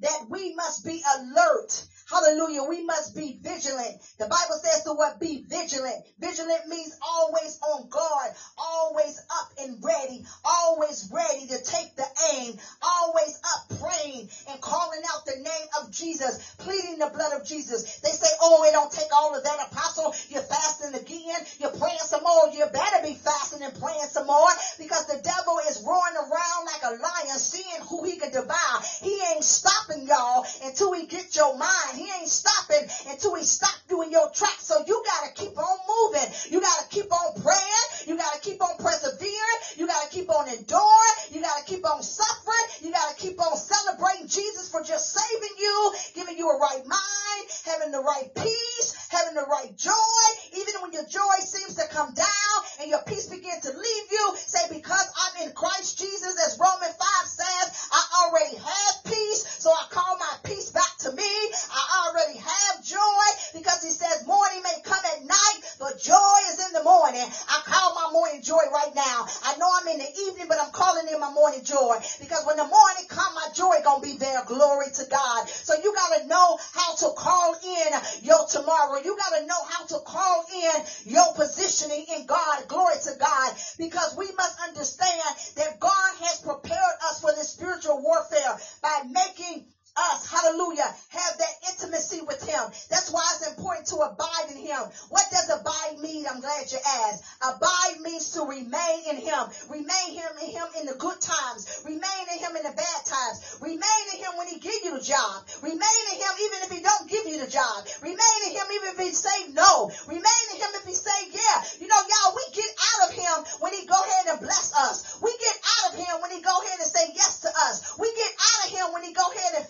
that 0.00 0.26
we 0.28 0.54
must 0.54 0.84
be 0.84 1.02
alert 1.16 1.84
Hallelujah. 2.10 2.64
We 2.68 2.84
must 2.84 3.14
be 3.14 3.38
vigilant. 3.40 4.02
The 4.18 4.26
Bible 4.26 4.58
says 4.58 4.82
to 4.84 4.92
what? 4.92 5.20
Be 5.20 5.44
vigilant. 5.46 6.02
Vigilant 6.18 6.66
means 6.66 6.92
always 7.00 7.58
on 7.62 7.88
guard, 7.88 8.32
always 8.58 9.16
up 9.30 9.48
and 9.62 9.78
ready, 9.82 10.24
always 10.44 11.08
ready 11.12 11.46
to 11.46 11.62
take 11.62 11.94
the 11.94 12.06
aim, 12.34 12.58
always 12.82 13.38
up 13.54 13.78
praying 13.78 14.28
and 14.50 14.60
calling 14.60 15.02
out 15.14 15.24
the 15.24 15.38
name 15.38 15.68
of 15.80 15.92
Jesus, 15.92 16.54
pleading 16.58 16.98
the 16.98 17.10
blood 17.14 17.40
of 17.40 17.46
Jesus. 17.46 18.00
They 18.00 18.10
say, 18.10 18.28
oh, 18.42 18.64
it 18.66 18.72
don't 18.72 18.90
take 18.90 19.14
all 19.14 19.36
of 19.36 19.44
that, 19.44 19.70
apostle. 19.70 20.14
You're 20.28 20.42
fasting 20.42 20.94
again. 20.94 21.38
You're 21.60 21.78
praying 21.78 22.02
some 22.02 22.22
more. 22.22 22.50
You 22.52 22.66
better 22.72 23.06
be 23.06 23.14
fasting 23.14 23.62
and 23.62 23.74
praying 23.78 24.10
some 24.10 24.26
more 24.26 24.50
because 24.78 25.06
the 25.06 25.22
devil 25.22 25.58
is 25.70 25.82
roaring 25.86 26.18
around 26.18 26.60
like 26.66 26.82
a 26.90 26.94
lion, 26.98 27.38
seeing 27.38 27.86
who 27.86 28.04
he 28.04 28.18
can 28.18 28.32
devour. 28.32 28.76
He 29.02 29.14
ain't 29.30 29.44
stopping 29.44 29.89
y'all 30.06 30.46
until 30.64 30.92
he 30.92 31.06
get 31.06 31.34
your 31.34 31.56
mind. 31.56 31.94
He 31.94 32.06
ain't 32.18 32.28
stopping 32.28 32.86
until 33.08 33.34
he 33.34 33.44
stop 33.44 33.74
you 33.88 34.02
in 34.02 34.10
your 34.10 34.30
tracks. 34.30 34.66
So 34.66 34.84
you 34.86 35.02
gotta 35.04 35.34
keep 35.34 35.58
on 35.58 35.78
moving. 35.88 36.28
You 36.50 36.60
gotta 36.60 36.86
keep 36.88 37.10
on 37.12 37.42
praying. 37.42 37.86
You 38.06 38.16
gotta 38.16 38.40
keep 38.40 38.62
on 38.62 38.76
persevering. 38.78 39.58
You 39.76 39.86
gotta 39.86 40.08
keep 40.10 40.30
on 40.30 40.48
enduring. 40.48 41.16
You 41.30 41.40
gotta 41.42 41.64
keep 41.64 41.84
on 41.84 42.02
suffering. 42.02 42.66
You 42.80 42.90
gotta 42.92 43.16
keep 43.16 43.40
on 43.40 43.56
celebrating 43.56 44.28
Jesus 44.28 44.70
for 44.70 44.82
just 44.82 45.12
saving 45.12 45.56
you, 45.58 45.92
giving 46.14 46.38
you 46.38 46.48
a 46.48 46.58
right 46.58 46.86
mind, 46.86 47.44
having 47.66 47.90
the 47.90 48.00
right 48.00 48.30
peace, 48.34 48.94
having 49.10 49.34
the 49.34 49.46
right 49.50 49.76
joy. 49.76 50.22
Even 50.54 50.74
when 50.82 50.92
your 50.92 51.06
joy 51.06 51.36
seems 51.42 51.74
to 51.74 51.86
come 51.88 52.14
down 52.14 52.56
and 52.80 52.88
your 52.88 53.02
peace 53.06 53.26
begin 53.26 53.60
to 53.60 53.70
leave 53.70 54.06
you, 54.10 54.34
say, 54.36 54.60
because 54.70 55.06
I'm 55.26 55.46
in 55.48 55.52
Christ 55.54 55.98
Jesus, 55.98 56.34
as 56.46 56.58
Romans 56.58 56.96
5 56.96 57.26
says, 57.26 57.88
I 57.92 58.02
already 58.24 58.56
have 58.56 59.04
peace. 59.04 59.44
So 59.58 59.70
I 59.80 59.88
call 59.88 60.16
my 60.18 60.34
peace 60.44 60.68
back 60.70 60.92
to 61.08 61.12
me. 61.12 61.24
I 61.24 62.04
already 62.04 62.36
have 62.36 62.84
joy 62.84 63.24
because 63.56 63.80
he 63.82 63.88
says 63.88 64.26
morning 64.26 64.60
may 64.60 64.76
come 64.84 65.00
at 65.16 65.24
night, 65.24 65.58
but 65.80 65.96
joy 65.98 66.36
is 66.52 66.60
in 66.68 66.72
the 66.74 66.84
morning. 66.84 67.24
I 67.24 67.58
call 67.64 67.94
my 67.96 68.12
morning 68.12 68.42
joy 68.42 68.60
right 68.68 68.92
now. 68.94 69.24
I 69.44 69.56
know 69.56 69.68
I'm 69.72 69.88
in 69.88 69.98
the 70.04 70.10
evening, 70.28 70.46
but 70.52 70.60
I'm 70.60 70.70
calling 70.72 71.08
in 71.08 71.18
my 71.18 71.32
morning 71.32 71.64
joy 71.64 71.96
because 72.20 72.44
when 72.44 72.56
the 72.60 72.68
morning 72.68 73.08
come, 73.08 73.32
my 73.34 73.48
joy 73.56 73.80
gonna 73.82 74.04
be 74.04 74.20
there. 74.20 74.44
Glory 74.44 74.92
to 74.92 75.04
God. 75.08 75.48
So 75.48 75.72
you 75.80 75.94
gotta 75.96 76.28
know 76.28 76.58
how 76.76 76.94
to 77.00 77.08
call 77.16 77.56
in 77.64 77.88
your 78.20 78.44
tomorrow. 78.52 79.00
You 79.00 79.16
gotta 79.16 79.46
know 79.46 79.64
how 79.64 79.86
to 79.96 79.98
call 80.04 80.44
in 80.52 80.76
your 81.08 81.32
positioning 81.32 82.04
in 82.20 82.26
God. 82.26 82.68
Glory 82.68 83.00
to 83.04 83.12
God. 83.18 83.56
Because 83.78 84.14
we 84.16 84.28
must 84.36 84.60
understand 84.60 85.24
that 85.56 85.80
God 85.80 86.12
has 86.28 86.44
prepared 86.44 86.96
us 87.08 87.20
for 87.20 87.32
this 87.32 87.48
spiritual 87.48 88.02
warfare 88.02 88.60
by 88.82 89.08
making 89.08 89.64
us, 89.96 90.26
hallelujah, 90.26 90.88
have 91.10 91.34
that 91.38 91.54
intimacy 91.72 92.20
with 92.22 92.42
him. 92.42 92.62
That's 92.90 93.10
why 93.10 93.24
it's 93.34 93.48
important 93.48 93.86
to 93.88 93.96
abide 94.06 94.50
in 94.50 94.58
him. 94.58 94.80
What 95.08 95.26
does 95.30 95.50
abide 95.50 95.98
mean? 95.98 96.26
I'm 96.30 96.40
glad 96.40 96.70
you 96.70 96.78
asked. 96.78 97.24
Abide 97.42 98.00
means 98.00 98.32
to 98.32 98.42
remain 98.42 99.00
in 99.10 99.16
him. 99.16 99.42
Remain 99.68 100.08
him 100.14 100.32
in 100.42 100.50
him 100.50 100.66
in 100.80 100.86
the 100.86 100.94
good 100.94 101.20
times. 101.20 101.82
Remain 101.84 102.24
in 102.32 102.38
him 102.38 102.56
in 102.56 102.62
the 102.62 102.74
bad 102.76 103.00
times. 103.06 103.58
Remain 103.60 104.04
in 104.14 104.18
him 104.20 104.32
when 104.38 104.48
he 104.48 104.58
give 104.58 104.80
you 104.84 104.96
the 104.98 105.04
job. 105.04 105.44
Remain 105.62 106.02
in 106.12 106.16
him 106.18 106.34
even 106.38 106.58
if 106.64 106.70
he 106.70 106.80
don't 106.82 107.08
give 107.08 107.26
you 107.26 107.38
the 107.40 107.50
job. 107.50 107.86
Remain 108.02 108.38
in 108.46 108.52
him 108.54 108.66
even 108.70 108.88
if 108.94 108.98
he 108.98 109.10
say 109.12 109.52
no. 109.52 109.90
Remain 110.06 110.44
in 110.54 110.58
him 110.60 110.70
if 110.78 110.84
he 110.86 110.94
say 110.94 111.18
yeah. 111.32 111.56
You 111.80 111.88
know, 111.88 111.98
y'all, 111.98 112.36
we 112.36 112.44
get 112.54 112.70
out 112.70 113.00
of 113.08 113.10
him 113.16 113.36
when 113.60 113.72
he 113.72 113.86
go 113.86 113.98
ahead 113.98 114.26
and 114.36 114.40
bless 114.40 114.72
us. 114.74 115.18
We 115.22 115.32
get 115.38 115.56
out 115.56 115.92
of 115.92 115.98
him 115.98 116.14
when 116.22 116.30
he 116.30 116.40
go 116.40 116.54
ahead 116.62 116.78
and 116.80 116.90
say 116.90 117.06
yes 117.14 117.40
to 117.40 117.50
us. 117.68 117.98
We 117.98 118.08
get 118.16 118.32
out 118.38 118.60
of 118.66 118.70
him 118.72 118.86
when 118.92 119.04
he 119.04 119.12
go 119.12 119.24
ahead 119.24 119.52
and 119.58 119.66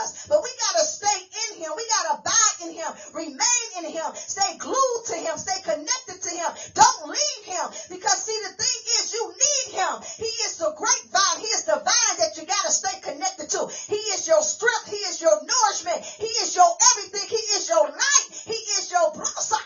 us. 0.00 0.26
But 0.26 0.42
we 0.42 0.50
gotta 0.58 0.84
stay 0.84 1.18
in 1.48 1.62
him. 1.62 1.70
We 1.76 1.84
gotta 1.88 2.20
abide 2.20 2.56
in 2.64 2.70
him. 2.74 2.90
Remain 3.12 3.66
in 3.80 3.86
him. 3.90 4.08
Stay 4.14 4.56
glued 4.58 5.02
to 5.08 5.16
him. 5.16 5.36
Stay 5.36 5.60
connected 5.62 6.18
to 6.22 6.30
him. 6.30 6.50
Don't 6.74 7.10
leave 7.10 7.44
him. 7.44 7.66
Because 7.90 8.18
see, 8.24 8.38
the 8.46 8.54
thing 8.54 8.80
is 9.00 9.12
you 9.12 9.24
need 9.28 9.66
him. 9.80 9.94
He 10.16 10.30
is 10.46 10.56
the 10.58 10.72
great 10.76 11.04
vine. 11.12 11.38
He 11.40 11.50
is 11.54 11.64
the 11.64 11.80
vine 11.80 12.16
that 12.18 12.36
you 12.36 12.46
gotta 12.46 12.72
stay 12.72 12.96
connected 13.00 13.50
to. 13.50 13.68
He 13.88 14.00
is 14.16 14.26
your 14.26 14.42
strength. 14.42 14.88
He 14.88 15.00
is 15.10 15.20
your 15.20 15.36
nourishment. 15.40 16.04
He 16.04 16.30
is 16.44 16.54
your 16.54 16.70
everything. 16.92 17.28
He 17.28 17.42
is 17.58 17.68
your 17.68 17.84
light. 17.88 18.26
He 18.44 18.58
is 18.78 18.90
your 18.90 19.12
brosakaya. 19.12 19.63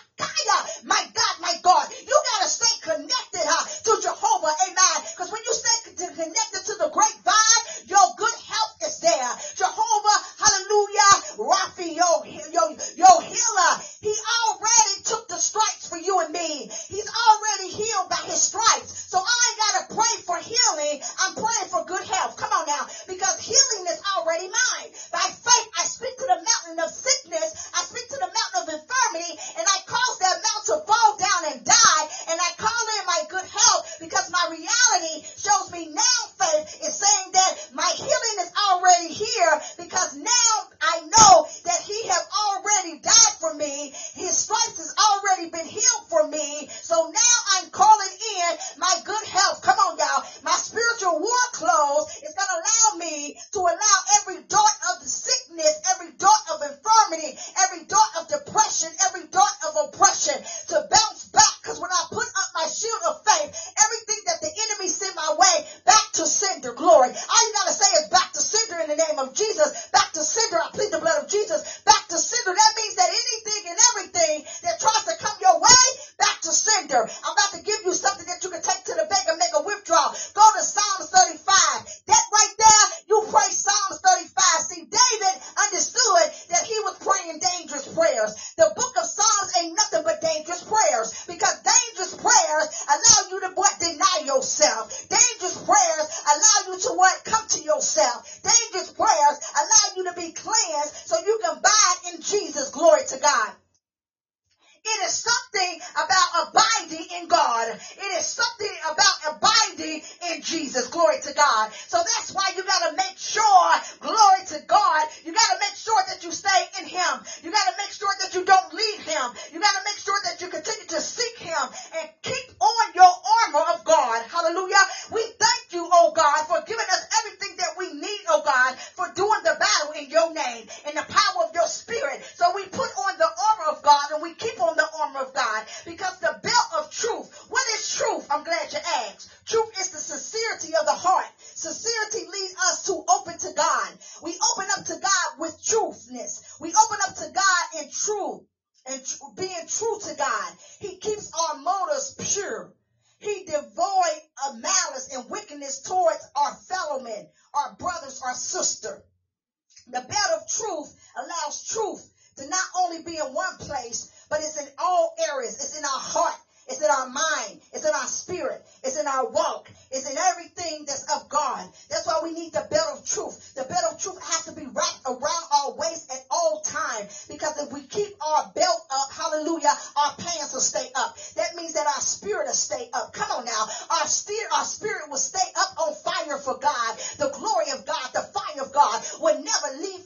our 179.97 180.14
pants 180.16 180.53
will 180.53 180.61
stay 180.61 180.91
up. 180.95 181.16
That 181.37 181.57
means 181.57 181.74
that 181.74 181.87
our 181.87 182.01
spirit 182.01 182.47
will 182.47 182.55
stay 182.55 182.89
up. 182.93 183.12
Come 183.12 183.31
on 183.31 183.45
now. 183.45 183.68
Our 183.91 184.07
spirit, 184.07 184.49
our 184.57 184.64
spirit 184.64 185.11
will 185.11 185.18
stay 185.18 185.49
up 185.59 185.74
on 185.79 185.95
fire 185.95 186.39
for 186.39 186.59
God. 186.59 186.97
The 187.18 187.31
glory 187.31 187.70
of 187.72 187.87
God, 187.87 188.09
the 188.14 188.22
fire 188.22 188.62
of 188.62 188.72
God 188.72 189.03
will 189.20 189.39
never 189.43 189.83
leave 189.83 189.98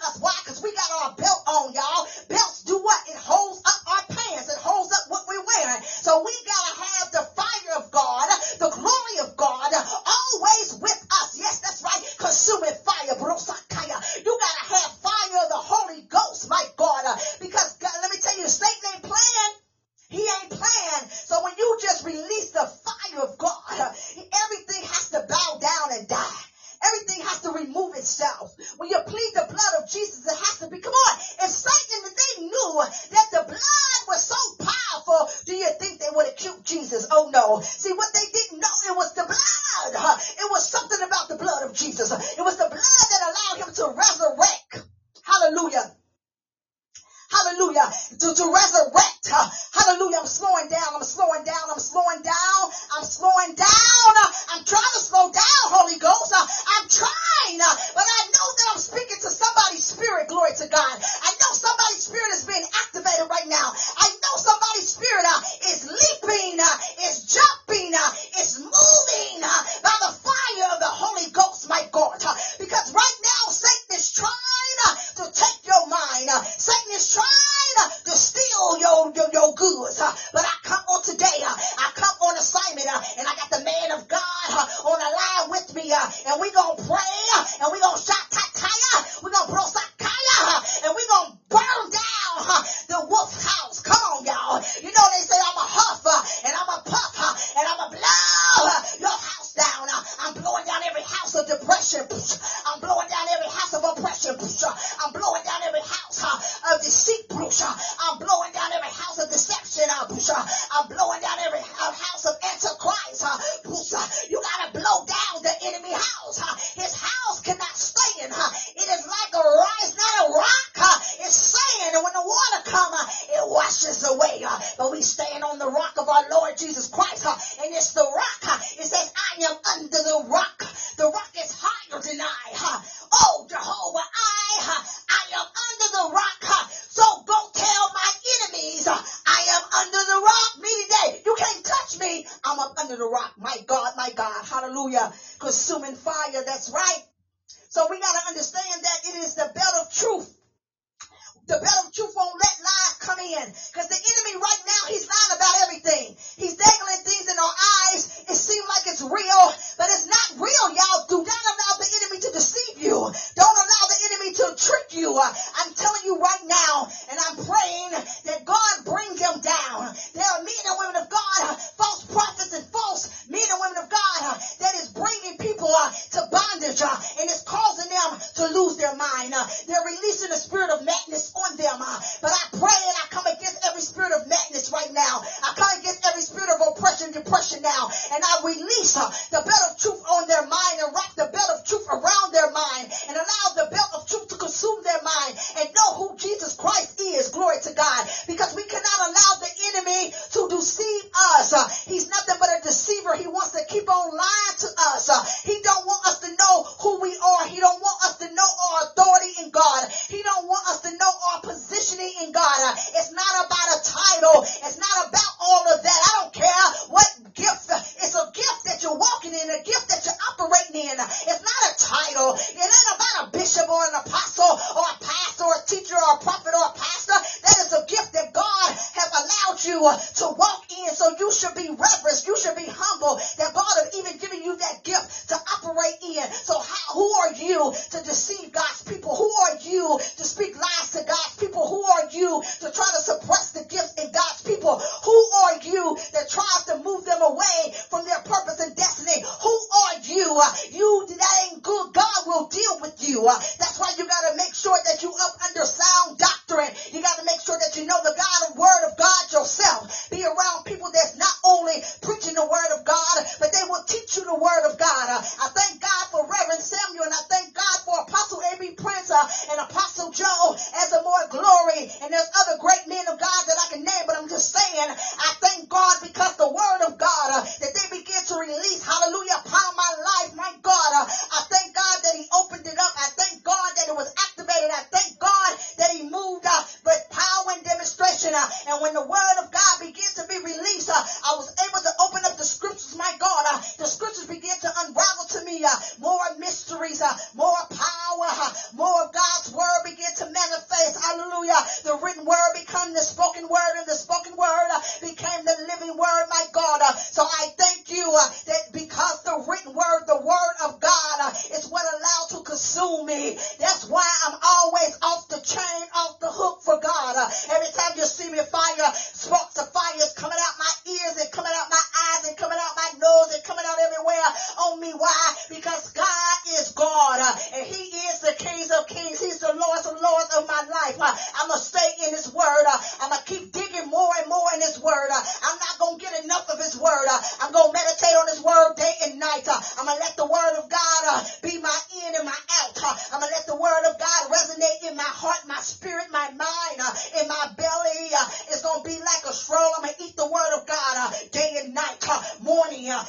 I'm 349.83 349.89
going 349.89 349.97
to 349.99 350.05
eat 350.05 350.17
the 350.17 350.27
word 350.27 350.61
of 350.61 350.67
God 350.67 350.95
uh, 350.97 351.11
day 351.33 351.57
and 351.65 351.75
night, 351.75 351.99
uh, 352.09 352.23
morning, 352.41 352.89
uh, 352.89 353.03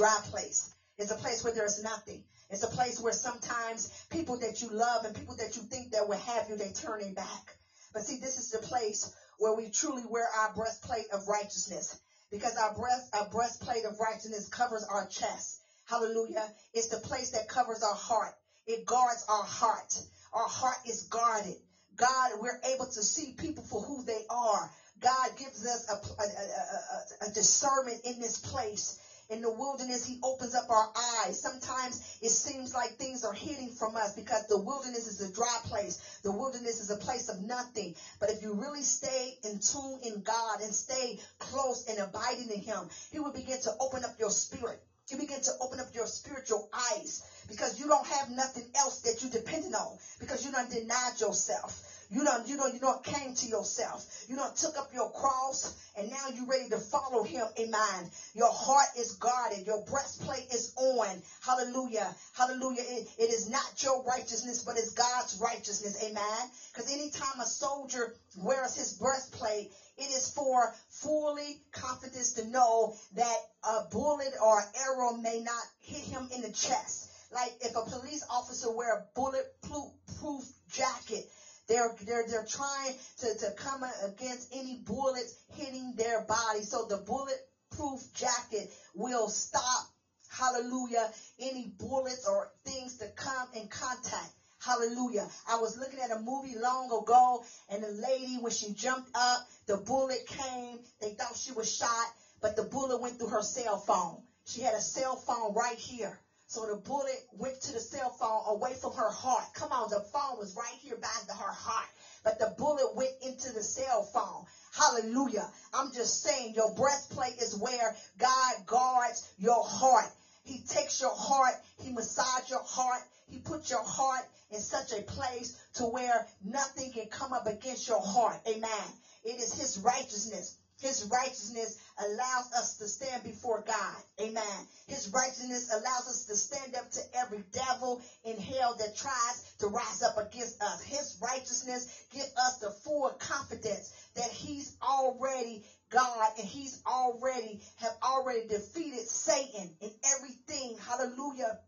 dry 0.00 0.16
place. 0.30 0.72
It's 0.96 1.10
a 1.10 1.16
place 1.16 1.44
where 1.44 1.52
there's 1.52 1.82
nothing. 1.82 2.24
It's 2.48 2.62
a 2.62 2.68
place 2.68 2.98
where 3.02 3.12
sometimes 3.12 3.92
people 4.08 4.40
that 4.40 4.62
you 4.62 4.70
love 4.72 5.04
and 5.04 5.14
people 5.14 5.36
that 5.36 5.56
you 5.56 5.62
think 5.62 5.92
that 5.92 6.08
will 6.08 6.16
have 6.16 6.48
you, 6.48 6.56
they 6.56 6.72
turning 6.72 7.12
back. 7.12 7.54
But 7.92 8.04
see, 8.04 8.16
this 8.16 8.38
is 8.38 8.50
the 8.50 8.66
place 8.66 9.12
where 9.36 9.54
we 9.54 9.68
truly 9.68 10.04
wear 10.08 10.24
our 10.38 10.54
breastplate 10.54 11.04
of 11.12 11.28
righteousness 11.28 12.00
because 12.32 12.56
our 12.56 12.74
breast, 12.74 13.14
our 13.14 13.28
breastplate 13.28 13.84
of 13.84 14.00
righteousness 14.00 14.48
covers 14.48 14.86
our 14.90 15.06
chest. 15.06 15.60
Hallelujah. 15.84 16.48
It's 16.72 16.88
the 16.88 17.06
place 17.06 17.32
that 17.32 17.48
covers 17.48 17.82
our 17.82 17.94
heart. 17.94 18.32
It 18.66 18.86
guards 18.86 19.26
our 19.28 19.44
heart. 19.44 19.92
Our 20.32 20.48
heart 20.48 20.78
is 20.88 21.08
guarded. 21.10 21.56
God, 21.94 22.30
we're 22.40 22.60
able 22.72 22.86
to 22.86 23.02
see 23.02 23.34
people 23.36 23.64
for 23.64 23.82
who 23.82 24.02
they 24.06 24.24
are. 24.30 24.70
God 25.00 25.28
gives 25.36 25.66
us 25.66 25.90
a, 25.90 25.96
a, 26.22 27.26
a, 27.26 27.30
a 27.30 27.34
discernment 27.34 28.00
in 28.06 28.18
this 28.18 28.38
place 28.38 28.98
in 29.30 29.42
the 29.42 29.50
wilderness, 29.50 30.04
he 30.04 30.18
opens 30.22 30.54
up 30.54 30.66
our 30.70 30.86
eyes. 30.96 31.38
Sometimes 31.38 32.00
it 32.22 32.30
seems 32.30 32.74
like 32.74 32.92
things 32.98 33.24
are 33.24 33.32
hidden 33.32 33.72
from 33.72 33.96
us 33.96 34.12
because 34.12 34.44
the 34.48 34.58
wilderness 34.58 35.06
is 35.06 35.20
a 35.20 35.28
dry 35.28 35.56
place. 35.64 35.98
The 36.24 36.32
wilderness 36.32 36.80
is 36.80 36.90
a 36.90 36.96
place 36.96 37.28
of 37.30 37.38
nothing. 37.40 37.94
But 38.20 38.30
if 38.30 38.42
you 38.42 38.54
really 38.54 38.82
stay 38.82 39.34
in 39.44 39.56
tune 39.58 39.98
in 40.02 40.20
God 40.24 40.60
and 40.60 40.74
stay 40.74 41.16
close 41.40 41.84
and 41.88 41.98
abiding 42.00 42.50
in 42.50 42.60
him, 42.60 42.88
he 43.10 43.20
will 43.20 43.30
begin 43.32 43.58
to 43.60 43.72
open 43.80 44.04
up 44.04 44.12
your 44.18 44.30
spirit. 44.30 44.78
You 45.10 45.16
begin 45.16 45.40
to 45.40 45.52
open 45.60 45.80
up 45.80 45.88
your 45.92 46.06
spiritual 46.06 46.64
eyes 46.72 47.20
because 47.48 47.78
you 47.78 47.88
don't 47.88 48.06
have 48.08 48.28
nothing 48.28 48.66
else 48.76 48.98
that 49.00 49.22
you're 49.22 49.30
dependent 49.30 49.74
on 49.74 49.96
because 50.20 50.44
you 50.44 50.50
don't 50.50 50.68
denied 50.68 51.20
yourself. 51.20 51.89
You 52.10 52.24
don't, 52.24 52.48
you 52.48 52.56
know, 52.56 52.66
you 52.66 52.80
don't 52.80 53.04
came 53.04 53.34
to 53.34 53.46
yourself. 53.46 54.04
You 54.28 54.34
don't 54.34 54.54
took 54.56 54.76
up 54.76 54.90
your 54.92 55.10
cross 55.12 55.72
and 55.96 56.10
now 56.10 56.26
you're 56.34 56.46
ready 56.46 56.68
to 56.70 56.78
follow 56.78 57.22
him. 57.22 57.46
Amen. 57.58 58.10
Your 58.34 58.50
heart 58.50 58.88
is 58.98 59.12
guarded. 59.12 59.64
Your 59.64 59.84
breastplate 59.84 60.52
is 60.52 60.74
on. 60.76 61.22
Hallelujah. 61.46 62.12
Hallelujah. 62.36 62.82
It, 62.84 63.08
it 63.18 63.30
is 63.30 63.48
not 63.48 63.82
your 63.82 64.02
righteousness, 64.04 64.64
but 64.64 64.76
it's 64.76 64.94
God's 64.94 65.40
righteousness. 65.40 66.02
Amen. 66.02 66.50
Because 66.72 66.92
anytime 66.92 67.40
a 67.40 67.46
soldier 67.46 68.12
wears 68.36 68.74
his 68.74 68.94
breastplate, 68.94 69.70
it 69.96 70.10
is 70.10 70.32
for 70.34 70.74
fully 70.88 71.60
confidence 71.72 72.32
to 72.34 72.48
know 72.48 72.96
that 73.14 73.36
a 73.62 73.84
bullet 73.92 74.32
or 74.42 74.60
arrow 74.88 75.16
may 75.16 75.40
not 75.44 75.62
hit 75.80 76.02
him 76.02 76.28
in 76.34 76.42
the 76.42 76.52
chest. 76.52 77.06
Like 77.32 77.52
if 77.60 77.76
a 77.76 77.88
police 77.88 78.24
officer 78.28 78.72
wear 78.72 78.96
a 78.96 79.04
bulletproof 79.14 80.44
jacket, 80.72 81.24
they're, 81.70 81.94
they're, 82.04 82.26
they're 82.28 82.46
trying 82.50 82.94
to, 83.20 83.38
to 83.38 83.52
come 83.52 83.84
against 84.04 84.48
any 84.52 84.82
bullets 84.84 85.36
hitting 85.54 85.94
their 85.96 86.20
body. 86.22 86.62
So 86.62 86.84
the 86.88 86.98
bulletproof 86.98 88.12
jacket 88.12 88.68
will 88.96 89.28
stop, 89.28 89.84
hallelujah, 90.28 91.08
any 91.40 91.72
bullets 91.78 92.26
or 92.28 92.48
things 92.66 92.96
to 92.98 93.06
come 93.16 93.48
in 93.54 93.68
contact. 93.68 94.32
Hallelujah. 94.60 95.26
I 95.48 95.56
was 95.58 95.78
looking 95.78 96.00
at 96.00 96.10
a 96.10 96.18
movie 96.18 96.56
long 96.56 96.86
ago 96.92 97.42
and 97.70 97.82
the 97.82 97.88
lady, 97.88 98.36
when 98.36 98.52
she 98.52 98.72
jumped 98.74 99.08
up, 99.14 99.40
the 99.68 99.78
bullet 99.78 100.26
came. 100.26 100.80
They 101.00 101.10
thought 101.10 101.36
she 101.36 101.52
was 101.52 101.72
shot, 101.72 102.08
but 102.42 102.56
the 102.56 102.64
bullet 102.64 103.00
went 103.00 103.18
through 103.18 103.28
her 103.28 103.42
cell 103.42 103.78
phone. 103.78 104.20
She 104.44 104.60
had 104.60 104.74
a 104.74 104.80
cell 104.80 105.16
phone 105.16 105.54
right 105.54 105.78
here. 105.78 106.18
So 106.50 106.66
the 106.66 106.74
bullet 106.74 107.22
went 107.38 107.60
to 107.62 107.72
the 107.72 107.78
cell 107.78 108.10
phone 108.10 108.42
away 108.56 108.74
from 108.74 108.92
her 108.94 109.08
heart. 109.08 109.44
Come 109.54 109.70
on, 109.70 109.88
the 109.88 110.00
phone 110.12 110.36
was 110.36 110.56
right 110.56 110.74
here 110.82 110.96
by 110.96 111.08
the, 111.28 111.34
her 111.34 111.52
heart. 111.52 111.86
But 112.24 112.40
the 112.40 112.52
bullet 112.58 112.96
went 112.96 113.12
into 113.22 113.52
the 113.52 113.62
cell 113.62 114.02
phone. 114.02 114.44
Hallelujah. 114.74 115.48
I'm 115.72 115.94
just 115.94 116.24
saying 116.24 116.54
your 116.56 116.74
breastplate 116.74 117.38
is 117.38 117.54
where 117.54 117.94
God 118.18 118.66
guards 118.66 119.32
your 119.38 119.62
heart. 119.62 120.10
He 120.42 120.58
takes 120.66 121.00
your 121.00 121.14
heart, 121.14 121.54
he 121.78 121.92
massages 121.92 122.50
your 122.50 122.64
heart, 122.66 123.02
he 123.28 123.38
puts 123.38 123.70
your 123.70 123.84
heart 123.84 124.26
in 124.50 124.58
such 124.58 124.90
a 124.90 125.02
place 125.02 125.56
to 125.74 125.84
where 125.84 126.26
nothing 126.42 126.90
can 126.90 127.06
come 127.06 127.32
up 127.32 127.46
against 127.46 127.86
your 127.86 128.02
heart. 128.02 128.40
Amen. 128.48 128.88
It 129.22 129.38
is 129.38 129.54
his 129.54 129.78
righteousness 129.78 130.56
his 130.80 131.04
righteousness 131.12 131.76
allows 132.00 132.52
us 132.54 132.78
to 132.78 132.88
stand 132.88 133.24
before 133.24 133.62
God. 133.62 133.96
Amen. 134.20 134.66
His 134.86 135.10
righteousness 135.12 135.72
allows 135.72 136.08
us 136.08 136.26
to 136.26 136.36
stand 136.36 136.76
up 136.76 136.90
to 136.92 137.00
every 137.14 137.44
devil 137.52 138.02
in 138.24 138.38
hell 138.38 138.76
that 138.78 138.96
tries 138.96 139.54
to 139.60 139.68
rise 139.68 140.02
up 140.02 140.18
against 140.18 140.62
us. 140.62 140.82
His 140.82 141.18
righteousness 141.22 142.04
gives 142.12 142.32
us 142.36 142.58
the 142.58 142.70
full 142.70 143.10
confidence 143.20 143.92
that 144.16 144.30
he's 144.30 144.76
already 144.82 145.64
God 145.90 146.32
and 146.38 146.46
he's 146.46 146.80
already 146.86 147.60
have 147.76 147.94
already 148.02 148.46
defeated 148.48 149.00
Satan 149.00 149.70
in 149.80 149.90
everything. 150.16 150.76
Hallelujah. 150.78 151.58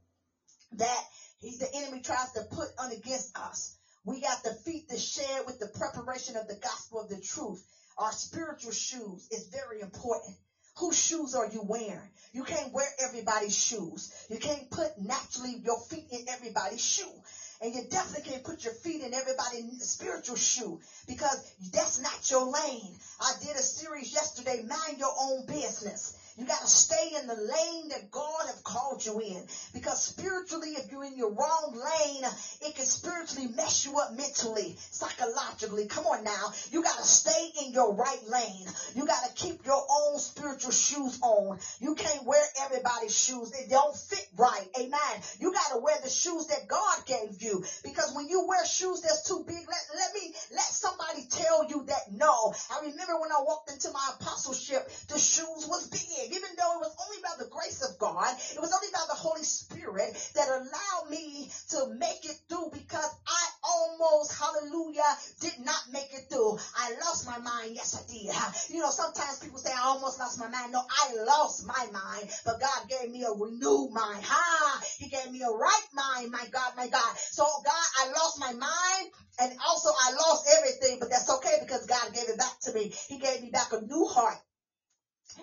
That 0.72 1.02
he, 1.40 1.56
the 1.58 1.68
enemy 1.74 2.00
tries 2.02 2.32
to 2.32 2.42
put 2.50 2.68
on 2.80 2.92
against 2.92 3.36
us. 3.36 3.74
We 4.04 4.20
got 4.20 4.42
the 4.44 4.54
feet 4.54 4.88
to 4.90 4.98
share 4.98 5.44
with 5.44 5.58
the 5.60 5.68
preparation 5.68 6.36
of 6.36 6.48
the 6.48 6.56
gospel 6.56 7.00
of 7.00 7.08
the 7.08 7.20
truth. 7.20 7.62
Our 8.02 8.10
spiritual 8.10 8.72
shoes 8.72 9.28
is 9.30 9.46
very 9.52 9.80
important. 9.80 10.36
Whose 10.78 11.00
shoes 11.00 11.36
are 11.36 11.46
you 11.46 11.62
wearing? 11.62 12.10
You 12.32 12.42
can't 12.42 12.72
wear 12.72 12.88
everybody's 12.98 13.56
shoes. 13.56 14.12
You 14.28 14.38
can't 14.38 14.68
put 14.70 14.98
naturally 14.98 15.62
your 15.62 15.78
feet 15.82 16.08
in 16.10 16.28
everybody's 16.28 16.84
shoe. 16.84 17.14
And 17.60 17.72
you 17.72 17.82
definitely 17.88 18.28
can't 18.28 18.42
put 18.42 18.64
your 18.64 18.74
feet 18.74 19.02
in 19.02 19.14
everybody's 19.14 19.88
spiritual 19.88 20.34
shoe 20.34 20.80
because 21.06 21.48
that's 21.72 22.00
not 22.02 22.28
your 22.28 22.46
lane. 22.50 22.98
I 23.20 23.34
did 23.40 23.54
a 23.54 23.62
series 23.62 24.12
yesterday, 24.12 24.64
mind 24.66 24.98
your 24.98 25.14
own 25.20 25.46
business. 25.46 26.16
You 26.36 26.46
got 26.46 26.60
to 26.60 26.66
stay 26.66 27.12
in 27.20 27.26
the 27.26 27.34
lane 27.34 27.88
that 27.90 28.10
God 28.10 28.46
have 28.46 28.64
called 28.64 29.04
you 29.04 29.20
in. 29.20 29.44
Because 29.74 30.00
spiritually, 30.00 30.70
if 30.70 30.90
you're 30.90 31.04
in 31.04 31.16
your 31.16 31.32
wrong 31.32 31.74
lane, 31.76 32.24
it 32.62 32.74
can 32.74 32.86
spiritually 32.86 33.48
mess 33.54 33.84
you 33.84 33.98
up 33.98 34.14
mentally, 34.16 34.76
psychologically. 34.78 35.86
Come 35.86 36.06
on 36.06 36.24
now. 36.24 36.52
You 36.70 36.82
got 36.82 36.96
to 36.96 37.04
stay 37.04 37.52
in 37.64 37.72
your 37.72 37.94
right 37.94 38.22
lane. 38.26 38.66
You 38.94 39.06
got 39.06 39.24
to 39.24 39.34
keep 39.34 39.66
your 39.66 39.84
own 39.90 40.18
spiritual 40.18 40.72
shoes 40.72 41.18
on. 41.22 41.58
You 41.80 41.94
can't 41.94 42.24
wear 42.24 42.42
everybody's 42.64 43.16
shoes. 43.16 43.50
They 43.50 43.68
don't 43.68 43.94
fit 43.94 44.26
right. 44.36 44.66
Amen. 44.78 45.14
You 45.38 45.52
got 45.52 45.72
to 45.72 45.80
wear 45.82 45.96
the 46.02 46.10
shoes 46.10 46.46
that 46.46 46.66
God 46.66 47.06
gave 47.06 47.42
you. 47.42 47.62
Because 47.84 48.14
when 48.16 48.28
you 48.28 48.46
wear 48.48 48.64
shoes 48.64 49.02
that's 49.02 49.28
too 49.28 49.44
big, 49.46 49.60
let, 49.68 49.84
let 49.96 50.14
me, 50.14 50.32
let 50.52 50.64
somebody 50.64 51.26
tell 51.28 51.68
you 51.68 51.84
that 51.88 52.10
no. 52.12 52.54
I 52.70 52.80
remember 52.80 53.20
when 53.20 53.30
I 53.30 53.42
walked 53.44 53.70
into 53.70 53.90
my 53.92 54.06
apostleship, 54.18 54.88
the 55.08 55.18
shoes 55.18 55.66
was 55.68 55.88
big 55.88 56.21
even 56.30 56.50
though 56.58 56.78
it 56.78 56.84
was 56.84 56.94
only 57.02 57.20
by 57.22 57.34
the 57.38 57.50
grace 57.50 57.82
of 57.82 57.98
God, 57.98 58.36
it 58.54 58.60
was 58.60 58.72
only 58.72 58.92
by 58.92 59.04
the 59.08 59.18
Holy 59.18 59.42
Spirit 59.42 60.12
that 60.34 60.48
allowed 60.48 61.10
me 61.10 61.50
to 61.70 61.88
make 61.98 62.24
it 62.24 62.36
through 62.48 62.70
because 62.72 63.10
I 63.26 63.42
almost, 63.64 64.34
hallelujah, 64.38 65.10
did 65.40 65.58
not 65.60 65.80
make 65.92 66.12
it 66.12 66.28
through. 66.30 66.58
I 66.76 66.92
lost 67.00 67.26
my 67.26 67.38
mind. 67.38 67.74
Yes, 67.74 67.96
I 67.96 68.02
did. 68.06 68.30
You 68.74 68.82
know, 68.82 68.90
sometimes 68.90 69.38
people 69.38 69.58
say 69.58 69.72
I 69.72 69.82
almost 69.86 70.18
lost 70.18 70.38
my 70.38 70.48
mind. 70.48 70.72
No, 70.72 70.82
I 70.82 71.14
lost 71.24 71.66
my 71.66 71.86
mind, 71.92 72.30
but 72.44 72.60
God 72.60 72.88
gave 72.88 73.10
me 73.10 73.24
a 73.24 73.32
renewed 73.32 73.90
mind. 73.92 74.22
Ha! 74.24 74.82
He 74.98 75.08
gave 75.08 75.30
me 75.30 75.42
a 75.42 75.50
right 75.50 75.88
mind, 75.94 76.30
my 76.30 76.44
God, 76.52 76.72
my 76.76 76.88
God. 76.88 77.12
So 77.30 77.44
God, 77.64 77.88
I 78.00 78.12
lost 78.12 78.40
my 78.40 78.52
mind 78.52 79.10
and 79.40 79.52
also 79.66 79.90
I 79.90 80.12
lost 80.12 80.48
everything, 80.58 80.98
but 81.00 81.10
that's 81.10 81.30
okay 81.30 81.56
because 81.60 81.86
God 81.86 82.12
gave 82.14 82.28
it 82.28 82.38
back 82.38 82.58
to 82.62 82.72
me. 82.72 82.92
He 83.08 83.18
gave 83.18 83.42
me 83.42 83.50
back 83.50 83.72
a 83.72 83.80
new 83.80 84.06
heart. 84.06 84.36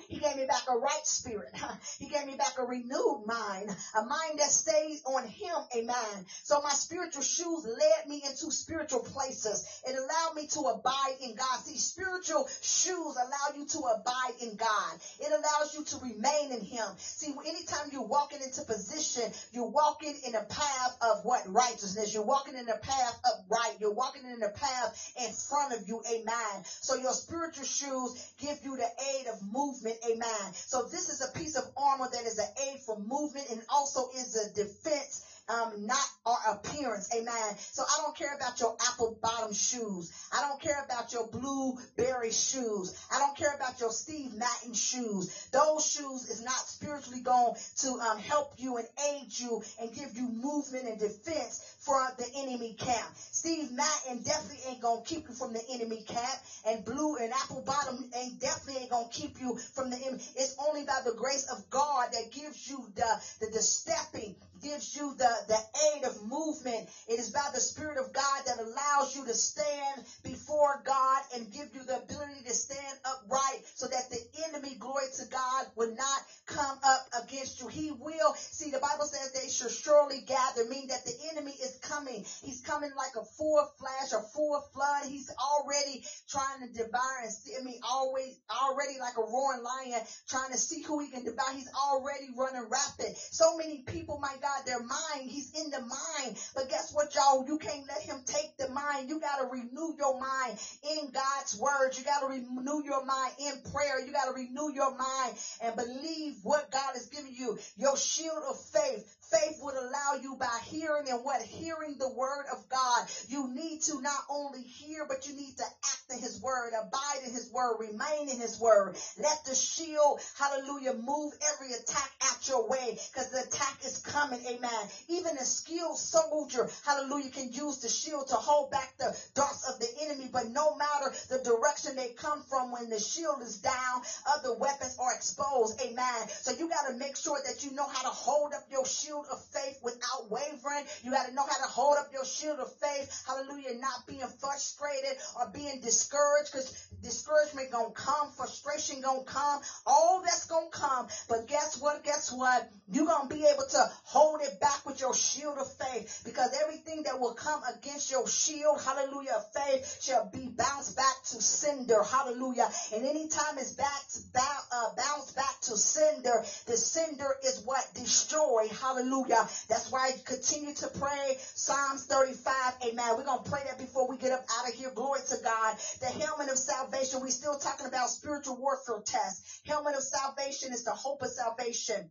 He 0.08 0.18
gave 0.18 0.36
me 0.36 0.46
back 0.46 0.64
a 0.70 0.78
right 0.78 1.06
spirit. 1.06 1.54
He 2.00 2.08
gave 2.08 2.26
me 2.26 2.36
back 2.36 2.56
a 2.58 2.64
renewed 2.64 3.24
mind, 3.26 3.70
a 3.96 4.02
mind 4.06 4.40
that 4.40 4.52
stays 4.52 5.02
on 5.06 5.28
him. 5.28 5.56
Amen. 5.76 6.26
So 6.44 6.62
my 6.64 6.72
spiritual 6.72 7.24
shoes 7.24 7.66
led 7.66 8.08
me 8.08 8.24
into 8.26 8.52
spiritual 8.52 9.02
places. 9.02 9.68
It 9.86 9.96
allowed 9.96 10.36
me 10.36 10.48
to 10.48 10.60
abide 10.62 11.16
in 11.22 11.36
God. 11.36 11.60
See, 11.64 11.78
spiritual 11.78 12.48
shoes 12.62 13.16
allow 13.16 13.58
you 13.58 13.66
to 13.66 13.80
abide 13.80 14.36
in 14.42 14.56
God. 14.56 15.00
It 15.20 15.32
allows 15.32 15.74
you 15.74 15.84
to 15.84 15.98
remain 16.04 16.52
in 16.52 16.64
him. 16.64 16.86
See, 16.98 17.34
anytime 17.46 17.90
you're 17.92 18.08
walking 18.08 18.40
into 18.42 18.64
position, 18.64 19.32
you're 19.52 19.72
walking 19.72 20.16
in 20.26 20.36
a 20.36 20.44
path 20.44 20.98
of 21.02 21.26
what? 21.26 21.44
Righteousness. 21.48 22.14
You're 22.14 22.24
walking 22.24 22.56
in 22.56 22.70
a 22.70 22.78
path 22.78 23.20
of 23.26 23.46
right. 23.50 23.76
You're 23.80 23.94
walking 23.94 24.24
in 24.24 24.42
a 24.42 24.50
path 24.50 25.14
in 25.20 25.32
front 25.34 25.74
of 25.74 25.88
you. 25.88 26.02
Amen. 26.10 26.64
So 26.64 26.96
your 26.96 27.14
spiritual 27.14 27.66
shoes 27.66 28.32
give 28.40 28.58
you 28.64 28.78
the 28.78 28.88
aid 29.18 29.28
of 29.28 29.42
movement 29.52 29.79
movement. 29.84 29.98
Amen. 30.10 30.54
So 30.54 30.84
this 30.84 31.10
is 31.10 31.22
a 31.22 31.40
piece 31.40 31.58
of 31.58 31.66
armor 31.78 32.08
that 32.12 32.26
is 32.26 32.40
an 32.40 32.50
aid 32.70 32.80
for 32.82 32.98
movement 33.00 33.48
and 33.52 33.62
also 33.70 34.10
is 34.16 34.36
a 34.36 34.54
defense 34.56 35.29
um, 35.50 35.88
not 35.88 36.06
our 36.26 36.38
appearance. 36.54 37.10
Amen. 37.16 37.56
So 37.72 37.84
I 37.84 37.97
don't 37.97 38.16
care 38.16 38.34
about 38.36 38.60
your 38.60 38.76
apple 38.89 39.10
bottom 39.22 39.54
shoes. 39.54 40.12
I 40.32 40.41
don't 40.41 40.62
care 40.62 40.80
about 40.86 41.12
your 41.12 41.26
blueberry 41.32 42.32
shoes. 42.32 42.93
I 43.12 43.20
don't 43.20 43.36
care 43.36 43.54
about 43.56 43.80
your 43.80 43.91
Steve 43.91 44.34
Madden 44.34 44.74
shoes. 44.74 45.50
Those 45.52 45.86
shoes 45.86 46.30
is 46.30 46.41
not 46.41 46.60
spiritually 46.68 47.22
going 47.22 47.54
to 47.80 47.89
um, 48.00 48.20
help 48.20 48.54
you 48.58 48.78
and 48.78 48.88
aid 49.12 49.28
you 49.39 49.62
and 49.82 49.93
give 49.93 50.16
you 50.16 50.30
movement 50.30 50.86
and 50.88 51.00
defense 51.00 51.62
for 51.80 51.97
the 52.18 52.28
enemy 52.38 52.76
camp. 52.78 53.10
Steve 53.16 53.72
Madden 53.72 54.22
definitely 54.24 54.60
ain't 54.70 54.82
gonna 54.82 55.02
keep 55.06 55.28
you 55.28 55.34
from 55.34 55.54
the 55.54 55.62
enemy 55.74 56.04
camp, 56.08 56.39
and 56.68 56.86
blue 56.86 57.18
and 57.18 57.32
apple 57.34 57.62
bottom 57.66 58.10
ain't 58.16 58.39
definitely 58.39 58.82
ain't 58.84 58.91
gonna 58.91 59.08
keep 59.12 59.39
you 59.39 59.58
from 59.74 59.89
the 59.89 59.97
enemy. 59.97 60.22
It's 60.36 60.56
only 60.68 60.84
by 60.84 61.00
the 61.06 61.14
grace 61.14 61.47
of 61.52 61.70
God 61.70 62.10
that 62.14 62.32
gives 62.32 62.70
you 62.70 62.86
the 62.95 63.10
the, 63.39 63.47
the 63.47 63.62
stepping, 63.62 64.36
gives 64.62 64.95
you 64.95 65.14
the 65.18 65.32
the 65.48 65.60
aid 65.94 66.04
of 66.04 66.22
movement. 66.24 66.90
It 67.08 67.20
is 67.20 67.32
by 67.32 67.48
the 67.54 67.62
Spirit 67.62 67.98
of 67.98 68.12
God 68.14 68.40
that 68.46 68.60
allows 68.60 69.16
you 69.16 69.26
to 69.26 69.34
stand 69.34 70.04
before 70.24 70.82
God 70.86 71.22
and 71.36 71.52
give 71.52 71.68
you 71.74 71.84
the 71.84 71.98
ability 71.98 72.44
to 72.48 72.54
stand 72.54 72.98
upright, 73.06 73.62
so 73.76 73.88
that 73.88 74.10
the 74.10 74.22
enemy, 74.50 74.76
glory 74.80 75.06
to 75.18 75.26
God, 75.32 75.66
will 75.76 75.96
not 75.96 76.20
come 76.48 76.78
up 76.84 77.02
against 77.24 77.60
you. 77.62 77.68
He 77.68 77.92
will. 77.92 78.34
See, 78.36 78.72
the 78.72 78.80
Bible 78.80 79.06
says 79.06 79.32
they 79.34 79.50
shall 79.50 79.70
surely 79.70 80.22
gather, 80.26 80.66
meaning 80.70 80.88
that 80.90 81.06
the 81.06 81.16
enemy 81.32 81.52
is 81.52 81.78
coming 81.82 81.90
coming. 82.00 82.24
He's 82.44 82.62
coming 82.62 82.92
like 82.96 83.16
a 83.18 83.26
full 83.26 83.62
flash, 83.80 84.14
a 84.14 84.22
full 84.34 84.62
flood. 84.74 85.06
He's 85.08 85.32
already 85.38 86.04
trying 86.30 86.68
to 86.68 86.74
devour 86.74 87.18
and 87.24 87.32
see, 87.32 87.54
I 87.60 87.64
mean, 87.64 87.80
always, 87.84 88.38
already 88.50 89.00
like 89.00 89.18
a 89.18 89.22
roaring 89.22 89.64
lion 89.64 90.02
trying 90.30 90.52
to 90.52 90.58
see 90.58 90.84
who 90.84 91.00
he 91.00 91.10
can 91.10 91.24
devour. 91.24 91.52
He's 91.54 91.70
already 91.74 92.30
running 92.38 92.70
rapid. 92.70 93.16
So 93.18 93.58
many 93.58 93.84
people, 93.88 94.20
my 94.22 94.36
God, 94.42 94.66
their 94.66 94.82
mind, 94.82 95.29
he's 95.30 95.52
in 95.54 95.72
the 95.72 95.82
mind. 95.82 96.38
But 96.56 96.70
guess 96.70 96.92
what, 96.94 97.16
y'all? 97.16 97.46
You 97.46 97.58
can't 97.58 97.88
let 97.88 98.02
him 98.02 98.18
take 98.26 98.58
the 98.58 98.70
mind. 98.70 99.10
You 99.10 99.20
got 99.20 99.38
to 99.40 99.48
renew 99.52 99.96
your 99.98 100.20
mind 100.20 100.58
in 100.84 101.12
God's 101.12 101.58
word. 101.60 101.92
You 101.98 102.04
got 102.04 102.22
to 102.22 102.28
renew 102.28 102.84
your 102.84 103.06
mind 103.06 103.34
in 103.40 103.72
prayer. 103.72 104.06
You 104.06 104.14
got 104.14 104.26
to 104.26 104.34
renew 104.34 104.72
your 104.74 104.96
mind 104.96 105.36
and 105.64 105.76
believe 105.76 106.36
what 106.44 106.72
God 106.72 106.92
has 106.94 107.08
given 107.08 107.34
you. 107.34 107.58
Your 107.78 107.98
shield 107.98 108.44
of 108.50 108.60
faith. 108.74 109.06
Faith 109.32 109.60
would 109.62 109.76
allow 109.76 110.20
you 110.22 110.36
by 110.40 110.60
hearing 110.66 111.10
and 111.10 111.24
what? 111.24 111.42
Hearing 111.42 111.98
the 112.00 112.10
word 112.10 112.46
of 112.52 112.68
God. 112.70 113.08
You 113.28 113.50
need 113.54 113.82
to 113.84 114.02
not 114.02 114.24
only 114.30 114.62
hear, 114.62 115.06
but 115.08 115.28
you 115.28 115.36
need 115.36 115.58
to 115.58 115.64
act 115.64 116.12
in 116.12 116.20
his 116.20 116.42
word, 116.42 116.74
abide 116.74 117.22
in 117.26 117.32
his 117.32 117.52
word, 117.52 117.78
remain 117.80 118.30
in 118.30 118.40
his 118.40 118.60
word. 118.60 118.98
Let 119.20 119.46
the 119.46 119.56
shield, 119.56 120.20
hallelujah, 120.38 120.94
move 120.94 121.34
every 121.54 121.74
attack 121.74 122.12
out 122.24 122.48
your 122.48 122.68
way 122.68 122.98
because 123.14 123.32
the 123.32 123.46
attack 123.46 123.78
is 123.86 123.98
coming. 124.00 124.40
Amen. 124.48 124.88
Even 125.10 125.38
a 125.38 125.46
skilled 125.46 125.98
soldier, 125.98 126.70
hallelujah, 126.86 127.30
can 127.30 127.52
use 127.54 127.80
the 127.80 127.90
shield 127.90 128.28
to 128.30 128.36
hold 128.36 128.72
back 128.72 128.94
the 128.98 129.16
darts 129.36 129.70
of 129.70 129.80
the 129.80 129.90
enemy. 130.02 130.30
But 130.32 130.50
no 130.50 130.76
matter 130.76 131.14
the 131.30 131.44
direction 131.44 131.96
they 131.96 132.10
come 132.18 132.42
from, 132.50 132.72
when 132.72 132.90
the 132.90 133.00
shield 133.00 133.42
is 133.42 133.58
down, 133.58 134.02
other 134.26 134.54
weapons 134.58 134.98
are 135.00 135.14
exposed. 135.14 135.82
Amen. 135.82 136.28
So 136.42 136.52
you 136.58 136.70
got 136.70 136.90
to 136.90 136.98
make 136.98 137.16
sure 137.16 137.38
that 137.46 137.64
you 137.64 137.72
know 137.74 137.88
how 137.88 138.04
to 138.04 138.16
hold 138.16 138.54
up 138.54 138.66
your 138.72 138.86
shield 138.86 139.19
shield 139.20 139.32
of 139.32 139.46
faith 139.54 139.80
without 139.84 140.30
wavering. 140.30 140.86
You 141.04 141.12
got 141.12 141.28
to 141.28 141.34
know 141.34 141.44
how 141.44 141.66
to 141.66 141.70
hold 141.70 141.98
up 141.98 142.10
your 142.14 142.26
shield 142.26 142.60
of 142.60 142.72
faith. 142.80 143.24
Hallelujah. 143.28 143.80
Not 143.80 144.08
being 144.08 144.28
frustrated 144.40 145.18
or 145.38 145.52
being 145.54 145.82
discouraged 145.82 146.52
because 146.52 146.88
discouragement 147.02 147.72
gonna 147.72 147.94
come, 147.94 148.32
frustration 148.36 149.02
gonna 149.02 149.24
come, 149.24 149.62
all 149.86 150.22
that's 150.24 150.46
gonna 150.46 150.70
come. 150.72 151.08
But 151.28 151.48
guess 151.48 151.80
what? 151.80 152.04
Guess 152.04 152.32
what? 152.32 152.70
You're 152.92 153.06
gonna 153.06 153.30
be 153.30 153.46
able 153.46 153.66
to 153.72 153.92
hold 154.04 154.42
it 154.42 154.60
back 154.60 154.86
with 154.86 155.00
your 155.00 155.14
shield 155.14 155.58
of 155.58 155.68
faith 155.78 156.22
because 156.26 156.56
everything 156.62 157.04
that 157.04 157.20
will 157.20 157.34
come 157.34 157.62
against 157.76 158.12
your 158.12 158.28
shield, 158.28 158.82
hallelujah, 158.84 159.34
of 159.38 159.46
faith 159.54 160.02
shall 160.02 160.30
be 160.32 160.48
bounced 160.48 160.96
back 160.96 161.16
to 161.32 161.42
cinder. 161.42 162.04
Hallelujah. 162.04 162.70
And 162.94 163.06
anytime 163.06 163.58
it's 163.58 163.74
back 163.74 164.02
to 164.14 164.20
bounce, 164.34 164.68
uh, 164.72 164.96
bounce 164.98 165.32
back 165.34 165.62
to 165.64 165.78
cinder, 165.78 166.44
the 166.66 166.78
cinder 166.78 167.36
is 167.44 167.62
what 167.66 167.84
destroy. 167.94 168.68
Hallelujah. 168.82 169.09
Hallelujah. 169.10 169.47
That's 169.70 169.91
why 169.91 170.10
I 170.10 170.12
continue 170.24 170.74
to 170.76 170.88
pray 170.99 171.38
Psalms 171.39 172.05
35. 172.05 172.53
Amen. 172.89 173.05
We're 173.18 173.26
going 173.26 173.43
to 173.43 173.49
pray 173.49 173.62
that 173.66 173.80
before 173.80 174.07
we 174.07 174.18
get 174.18 174.32
up 174.32 174.45
out 174.60 174.70
of 174.70 174.76
here. 174.76 174.91
Glory 174.93 175.22
to 175.30 175.38
God. 175.43 175.76
The 175.99 176.07
helmet 176.07 176.49
of 176.49 176.57
salvation. 176.57 177.20
We're 177.22 177.30
still 177.30 177.57
talking 177.57 177.88
about 177.88 178.10
spiritual 178.10 178.57
warfare 178.57 179.01
test. 179.05 179.62
Helmet 179.66 179.95
of 179.95 180.03
salvation 180.03 180.74
is 180.74 180.84
the 180.84 180.91
hope 180.91 181.24
of 181.24 181.30
salvation. 181.30 182.10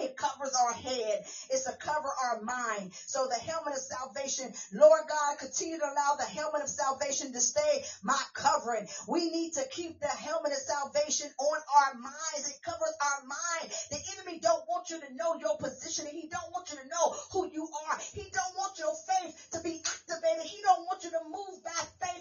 It 0.00 0.16
covers 0.16 0.54
our 0.54 0.72
head. 0.72 1.24
It's 1.50 1.64
to 1.64 1.76
cover 1.78 2.08
our 2.24 2.40
mind. 2.42 2.92
So 3.06 3.26
the 3.26 3.40
helmet 3.40 3.74
of 3.74 3.80
salvation, 3.80 4.52
Lord 4.72 5.02
God, 5.08 5.38
continue 5.38 5.78
to 5.78 5.84
allow 5.84 6.16
the 6.18 6.24
helmet 6.26 6.62
of 6.62 6.68
salvation 6.68 7.32
to 7.32 7.40
stay 7.40 7.84
my 8.02 8.20
covering. 8.34 8.86
We 9.08 9.30
need 9.30 9.54
to 9.54 9.64
keep 9.70 10.00
the 10.00 10.08
helmet 10.08 10.52
of 10.52 10.58
salvation 10.58 11.28
on 11.38 11.58
our 11.78 11.94
minds. 11.94 12.48
It 12.48 12.62
covers 12.64 12.94
our 13.00 13.20
mind. 13.26 13.72
The 13.90 14.00
enemy 14.16 14.40
don't 14.40 14.66
want 14.68 14.90
you 14.90 15.00
to 15.00 15.14
know 15.14 15.36
your 15.36 15.56
position. 15.58 16.06
and 16.06 16.16
He 16.16 16.28
don't 16.28 16.52
want 16.52 16.70
you 16.72 16.78
to 16.78 16.88
know 16.88 17.14
who 17.32 17.50
you 17.52 17.68
are. 17.88 17.98
He 18.14 18.30
don't 18.32 18.56
want 18.56 18.78
your 18.78 18.94
faith 19.08 19.36
to 19.52 19.60
be 19.60 19.82
activated. 19.84 20.44
He 20.44 20.62
don't 20.62 20.86
want 20.86 21.04
you 21.04 21.10
to 21.10 21.22
move 21.28 21.62
by 21.64 21.80
faith 22.06 22.19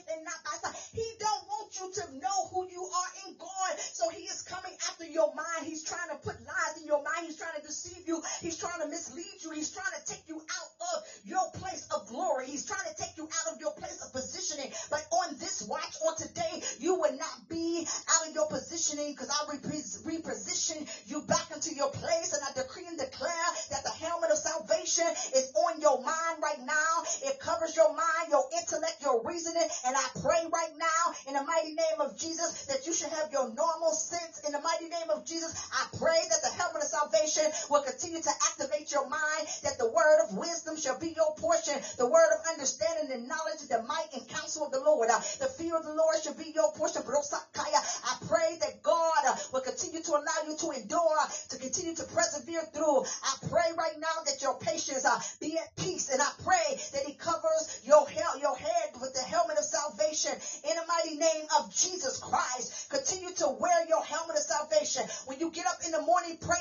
morning, 66.19 66.37
pray 66.41 66.57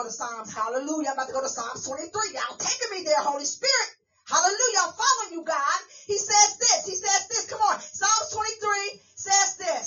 go 0.00 0.08
to 0.08 0.12
Psalms. 0.12 0.54
Hallelujah. 0.54 1.12
I'm 1.12 1.20
about 1.20 1.28
to 1.28 1.36
go 1.36 1.44
to 1.44 1.52
Psalms 1.52 1.84
23. 1.84 2.08
Y'all 2.32 2.56
taking 2.56 2.90
me 2.96 3.04
there, 3.04 3.20
Holy 3.20 3.44
Spirit. 3.44 3.88
Hallelujah. 4.24 4.80
I'm 4.88 4.96
following 4.96 5.32
you, 5.36 5.42
God. 5.44 5.78
He 6.08 6.16
says 6.16 6.56
this. 6.56 6.88
He 6.88 6.96
says 6.96 7.28
this. 7.28 7.44
Come 7.52 7.60
on. 7.60 7.76
Psalms 7.80 8.32
23 8.32 9.00
says 9.14 9.56
this. 9.60 9.86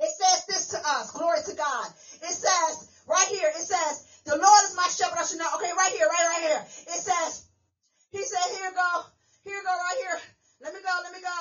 It 0.00 0.10
says 0.12 0.38
this 0.48 0.64
to 0.76 0.78
us. 0.84 1.12
Glory 1.12 1.40
to 1.48 1.54
God. 1.56 1.86
It 2.20 2.34
says 2.34 2.92
right 3.08 3.28
here, 3.32 3.48
it 3.48 3.64
says, 3.64 4.20
the 4.26 4.36
Lord 4.36 4.62
is 4.68 4.76
my 4.76 4.88
shepherd. 4.92 5.16
I 5.16 5.24
should 5.24 5.38
know. 5.38 5.48
Okay, 5.56 5.72
right 5.72 5.92
here, 5.92 6.08
right, 6.08 6.28
right 6.28 6.44
here. 6.44 6.62
It 6.92 7.00
says, 7.00 7.46
he 8.10 8.20
said, 8.20 8.58
here 8.58 8.72
go, 8.74 8.90
here 9.44 9.62
go 9.64 9.72
right 9.72 9.98
here. 10.04 10.18
Let 10.60 10.74
me 10.74 10.80
go, 10.84 10.92
let 11.04 11.12
me 11.12 11.24
go. 11.24 11.38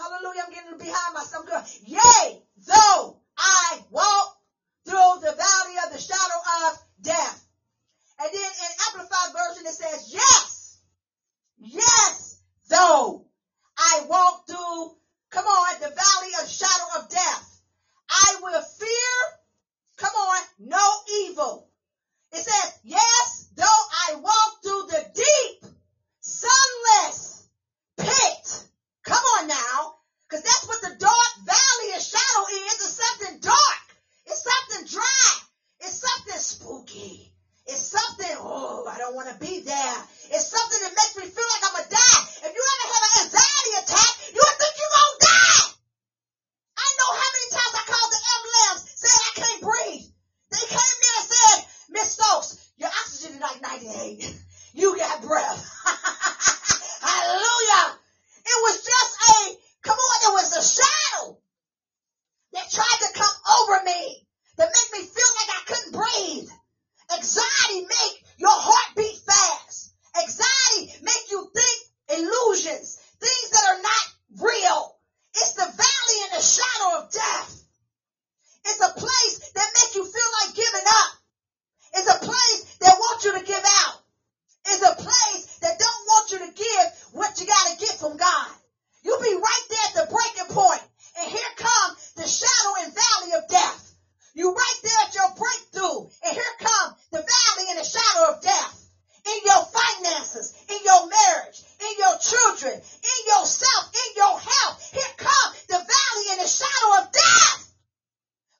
Hallelujah. 0.00 0.42
I'm 0.46 0.52
getting 0.54 0.78
behind 0.78 1.12
myself. 1.12 1.44
Good. 1.44 1.64
Yea, 1.84 2.40
though 2.64 3.20
I 3.36 3.84
walk 3.90 4.40
through 4.86 5.20
the 5.20 5.36
valley 5.36 5.49
the 5.90 5.98
shadow 5.98 6.40
of 6.68 6.78
death. 7.02 7.44
And 8.20 8.30
then 8.32 8.42
in 8.42 8.70
Amplified 8.88 9.32
Version, 9.32 9.66
it 9.66 9.74
says, 9.74 10.10
yes, 10.12 10.78
yes, 11.58 12.40
though 12.68 13.24
I 13.76 14.04
walk 14.08 14.46
through, 14.46 14.94
come 15.30 15.46
on, 15.46 15.80
the 15.80 15.88
valley 15.88 16.32
of 16.42 16.48
shadow 16.48 17.02
of 17.02 17.08
death, 17.08 17.60
I 18.10 18.36
will 18.42 18.62
fear, 18.62 19.38
come 19.96 20.14
on, 20.14 20.42
no 20.60 20.86
evil. 21.24 21.68
It 22.32 22.38
says, 22.38 22.78
yes, 22.84 23.48
though 23.56 23.64
I 23.64 24.14
walk 24.16 24.62
through 24.62 24.86
the 24.90 25.04
deep, 25.14 25.72
sunless 26.20 27.48
pit. 27.96 28.64
Come 29.02 29.22
on 29.38 29.48
now. 29.48 29.94
Cause 30.28 30.42
that's 30.42 30.68
what 30.68 30.80
the 30.82 30.96
dark 30.96 31.32
valley 31.44 31.96
of 31.96 32.02
shadow 32.02 32.46
is. 32.52 32.74
It's 32.74 33.02
something 33.02 33.40
dark. 33.40 33.96
It's 34.26 34.44
something 34.44 34.86
dry. 34.86 35.40
Something 36.40 36.88
spooky. 36.88 37.32
It's 37.66 37.92
something, 37.92 38.32
oh, 38.40 38.88
I 38.88 38.96
don't 38.96 39.14
want 39.14 39.28
to 39.28 39.36
be 39.36 39.60
there. 39.60 39.96
It's 40.32 40.48
something 40.48 40.80
that 40.80 40.96
makes 40.96 41.12
me 41.20 41.28
feel 41.28 41.44
like 41.52 41.64
I'm 41.68 41.76
going 41.76 41.84
to 41.84 41.92
die. 41.92 42.20
If 42.48 42.52
you 42.56 42.62
ever 42.64 42.86
have 42.88 43.04
an 43.04 43.14
anxiety 43.28 43.72
attack, 43.76 44.12
you 44.32 44.40
would 44.40 44.56
think 44.56 44.74
you're 44.80 44.96
going 44.96 45.16
to 45.20 45.26
die. 45.28 45.64
I 46.80 46.88
know 46.96 47.10
how 47.12 47.28
many 47.28 47.48
times 47.52 47.74
I 47.76 47.84
called 47.92 48.12
the 48.16 48.22
ambulance 48.24 48.80
saying 48.88 49.20
I 49.20 49.32
can't 49.36 49.60
breathe. 49.68 50.06
They 50.48 50.64
came 50.64 50.96
there 51.04 51.18
and 51.20 51.28
said, 51.28 51.58
Miss 51.92 52.08
Stokes, 52.16 52.50
your 52.80 52.88
oxygen 52.88 53.36
is 53.36 53.44
like 53.44 53.60
98. 53.60 54.32
You 54.80 54.96
got 54.96 55.20
breath. 55.20 55.60
Hallelujah. 57.04 57.84
It 58.48 58.58
was 58.64 58.76
just 58.80 59.12
a, 59.28 59.36
come 59.84 60.00
on, 60.00 60.18
it 60.24 60.32
was 60.40 60.48
a 60.56 60.64
shadow 60.64 61.36
that 62.56 62.72
tried 62.72 63.00
to 63.04 63.10
come 63.12 63.36
over 63.60 63.84
me 63.84 64.24
to 64.60 64.68
make 64.68 64.90
me 64.92 65.08
feel 65.08 65.32
like 65.40 65.50
I 65.56 65.60
breathe. 66.00 66.48
Anxiety 67.12 67.80
make 67.84 68.16
your 68.38 68.56
heart 68.56 68.96
beat 68.96 69.18
fast. 69.26 69.92
Anxiety 70.16 70.96
make 71.02 71.26
you 71.30 71.44
think 71.52 71.78
illusions, 72.16 72.96
things 73.20 73.48
that 73.52 73.64
are 73.68 73.82
not 73.82 74.04
real. 74.40 74.96
It's 75.34 75.54
the 75.54 75.68
valley 75.68 76.18
in 76.24 76.30
the 76.36 76.42
shadow 76.42 76.90
of 77.04 77.12
death. 77.12 77.52
It's 78.64 78.80
a 78.80 78.94
place 78.96 79.52
that 79.54 79.76
make 79.76 79.94
you 79.96 80.04
feel 80.04 80.30
like 80.40 80.56
giving 80.56 80.88
up. 80.88 81.10
It's 81.94 82.10
a 82.10 82.20
place 82.24 82.60
that 82.80 82.96
wants 82.96 83.24
you 83.24 83.32
to 83.38 83.44
give 83.44 83.64
out. 83.84 83.96
It's 84.66 84.82
a 84.82 84.94
place 85.02 85.58
that 85.60 85.78
don't 85.78 86.04
want 86.06 86.30
you 86.32 86.38
to 86.38 86.52
give 86.54 86.86
what 87.12 87.40
you 87.40 87.46
got 87.46 87.66
to 87.68 87.80
get 87.80 87.98
from 87.98 88.16
God. 88.16 88.50
You'll 89.02 89.22
be 89.22 89.34
right 89.34 89.64
there 89.68 89.86
at 89.88 89.94
the 89.94 90.12
breaking 90.12 90.54
point, 90.54 90.82
and 91.18 91.30
here 91.30 91.52
come 91.56 91.96
the 92.16 92.28
shadow 92.28 92.84
and 92.84 92.94
valley 92.94 93.32
of 93.42 93.48
death. 93.48 93.89
You 94.34 94.54
right 94.54 94.80
there 94.82 95.00
at 95.06 95.14
your 95.14 95.30
breakthrough, 95.34 96.06
and 96.22 96.34
here 96.34 96.54
come 96.60 96.94
the 97.10 97.18
valley 97.18 97.66
and 97.70 97.78
the 97.78 97.84
shadow 97.84 98.32
of 98.32 98.42
death. 98.42 98.76
In 99.26 99.38
your 99.44 99.64
finances, 99.64 100.54
in 100.70 100.78
your 100.84 101.06
marriage, 101.08 101.60
in 101.80 101.94
your 101.98 102.16
children, 102.18 102.74
in 102.80 103.20
yourself, 103.26 103.90
in 103.92 104.16
your 104.16 104.38
health, 104.38 104.90
here 104.92 105.14
come 105.18 105.52
the 105.68 105.76
valley 105.76 106.26
and 106.30 106.40
the 106.40 106.48
shadow 106.48 107.02
of 107.02 107.12
death. 107.12 107.72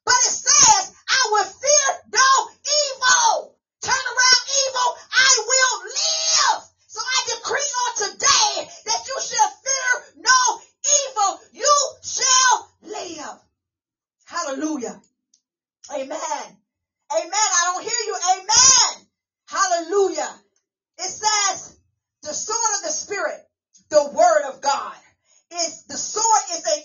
But 0.05 0.21
it 0.27 0.37
says, 0.37 0.93
I 1.09 1.29
will 1.31 1.45
fear 1.45 1.89
no 2.13 2.31
evil. 2.51 3.57
Turn 3.81 3.95
around 3.95 4.45
evil, 4.67 4.89
I 5.13 5.33
will 5.47 5.75
live. 5.87 6.65
So 6.89 7.01
I 7.01 7.19
decree 7.37 7.73
on 7.87 8.11
today 8.11 8.71
that 8.87 9.07
you 9.07 9.17
shall 9.23 9.51
fear 9.65 9.91
no 10.19 10.61
evil. 10.83 11.41
You 11.53 11.75
shall 12.03 12.69
live. 12.83 13.39
Hallelujah. 14.27 15.01
Amen. 15.95 16.47
Amen. 17.13 17.33
I 17.33 17.73
don't 17.73 17.83
hear 17.83 18.03
you. 18.07 18.17
Amen. 18.33 19.07
Hallelujah. 19.49 20.31
It 20.99 21.11
says 21.11 21.77
the 22.23 22.33
sword 22.33 22.75
of 22.77 22.83
the 22.83 22.93
spirit, 22.93 23.41
the 23.89 24.11
word 24.13 24.53
of 24.53 24.61
God 24.61 24.95
is 25.53 25.85
the 25.89 25.97
sword 25.97 26.43
is 26.53 26.65
an 26.65 26.83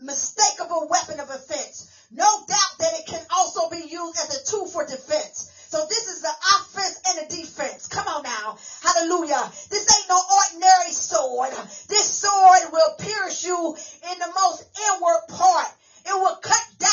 unmistakable 0.00 0.88
weapon 0.88 1.20
of 1.20 1.30
offense. 1.30 1.88
No 2.10 2.28
doubt 2.46 2.74
that 2.78 2.92
it 3.00 3.06
can 3.06 3.24
also 3.34 3.70
be 3.70 3.88
used 3.88 4.18
as 4.20 4.36
a 4.36 4.50
tool 4.50 4.66
for 4.66 4.84
defense. 4.84 5.48
So 5.68 5.86
this 5.88 6.06
is 6.08 6.20
the 6.20 6.28
offense 6.28 7.00
and 7.08 7.24
the 7.24 7.36
defense. 7.36 7.88
Come 7.88 8.06
on 8.06 8.22
now. 8.22 8.58
Hallelujah. 8.82 9.50
This 9.70 9.88
ain't 9.88 10.08
no 10.10 10.20
ordinary 10.20 10.92
sword. 10.92 11.52
This 11.88 12.20
sword 12.20 12.72
will 12.72 12.94
pierce 12.98 13.44
you 13.46 13.74
in 14.12 14.18
the 14.18 14.32
most 14.36 14.68
inward 14.92 15.22
part. 15.28 15.68
It 16.04 16.12
will 16.12 16.36
cut 16.36 16.66
down 16.78 16.91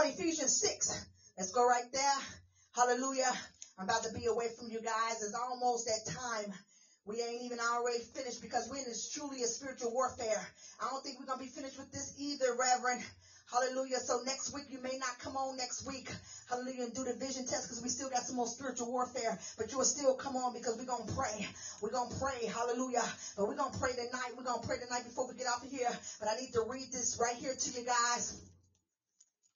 on 0.00 0.08
Ephesians 0.08 0.56
6. 0.64 1.04
Let's 1.36 1.52
go 1.52 1.60
right 1.68 1.84
there. 1.92 2.20
Hallelujah. 2.72 3.28
I'm 3.76 3.84
about 3.84 4.02
to 4.08 4.16
be 4.16 4.24
away 4.32 4.48
from 4.56 4.72
you 4.72 4.80
guys. 4.80 5.20
It's 5.20 5.36
almost 5.36 5.84
that 5.92 6.08
time. 6.08 6.48
We 7.04 7.20
ain't 7.20 7.44
even 7.44 7.60
already 7.60 8.00
finished 8.16 8.40
because 8.40 8.72
we're 8.72 8.80
in 8.80 8.88
this 8.88 9.12
truly 9.12 9.44
a 9.44 9.46
spiritual 9.46 9.92
warfare. 9.92 10.40
I 10.80 10.88
don't 10.88 11.04
think 11.04 11.20
we're 11.20 11.28
gonna 11.28 11.44
be 11.44 11.52
finished 11.52 11.76
with 11.76 11.92
this 11.92 12.16
either, 12.16 12.56
Reverend. 12.56 13.04
Hallelujah. 13.52 14.00
So 14.00 14.24
next 14.24 14.54
week 14.56 14.72
you 14.72 14.80
may 14.80 14.96
not 14.96 15.20
come 15.20 15.36
on 15.36 15.60
next 15.60 15.84
week. 15.84 16.08
Hallelujah. 16.48 16.88
And 16.88 16.94
do 16.96 17.04
the 17.04 17.20
vision 17.20 17.44
test 17.44 17.68
because 17.68 17.84
we 17.84 17.92
still 17.92 18.08
got 18.08 18.24
some 18.24 18.36
more 18.40 18.48
spiritual 18.48 18.88
warfare. 18.88 19.36
But 19.60 19.68
you 19.68 19.76
will 19.76 19.84
still 19.84 20.16
come 20.16 20.32
on 20.32 20.56
because 20.56 20.80
we're 20.80 20.88
gonna 20.88 21.12
pray. 21.12 21.44
We're 21.84 21.92
gonna 21.92 22.16
pray. 22.16 22.48
Hallelujah. 22.48 23.04
But 23.36 23.52
we're 23.52 23.60
gonna 23.60 23.76
pray 23.76 23.92
tonight. 23.92 24.32
We're 24.32 24.48
gonna 24.48 24.64
pray 24.64 24.80
tonight 24.80 25.04
before 25.04 25.28
we 25.28 25.36
get 25.36 25.48
off 25.52 25.60
of 25.60 25.68
here. 25.68 25.92
But 26.20 26.32
I 26.32 26.40
need 26.40 26.56
to 26.56 26.64
read 26.64 26.88
this 26.88 27.20
right 27.20 27.36
here 27.36 27.52
to 27.52 27.68
you 27.76 27.84
guys. 27.84 28.49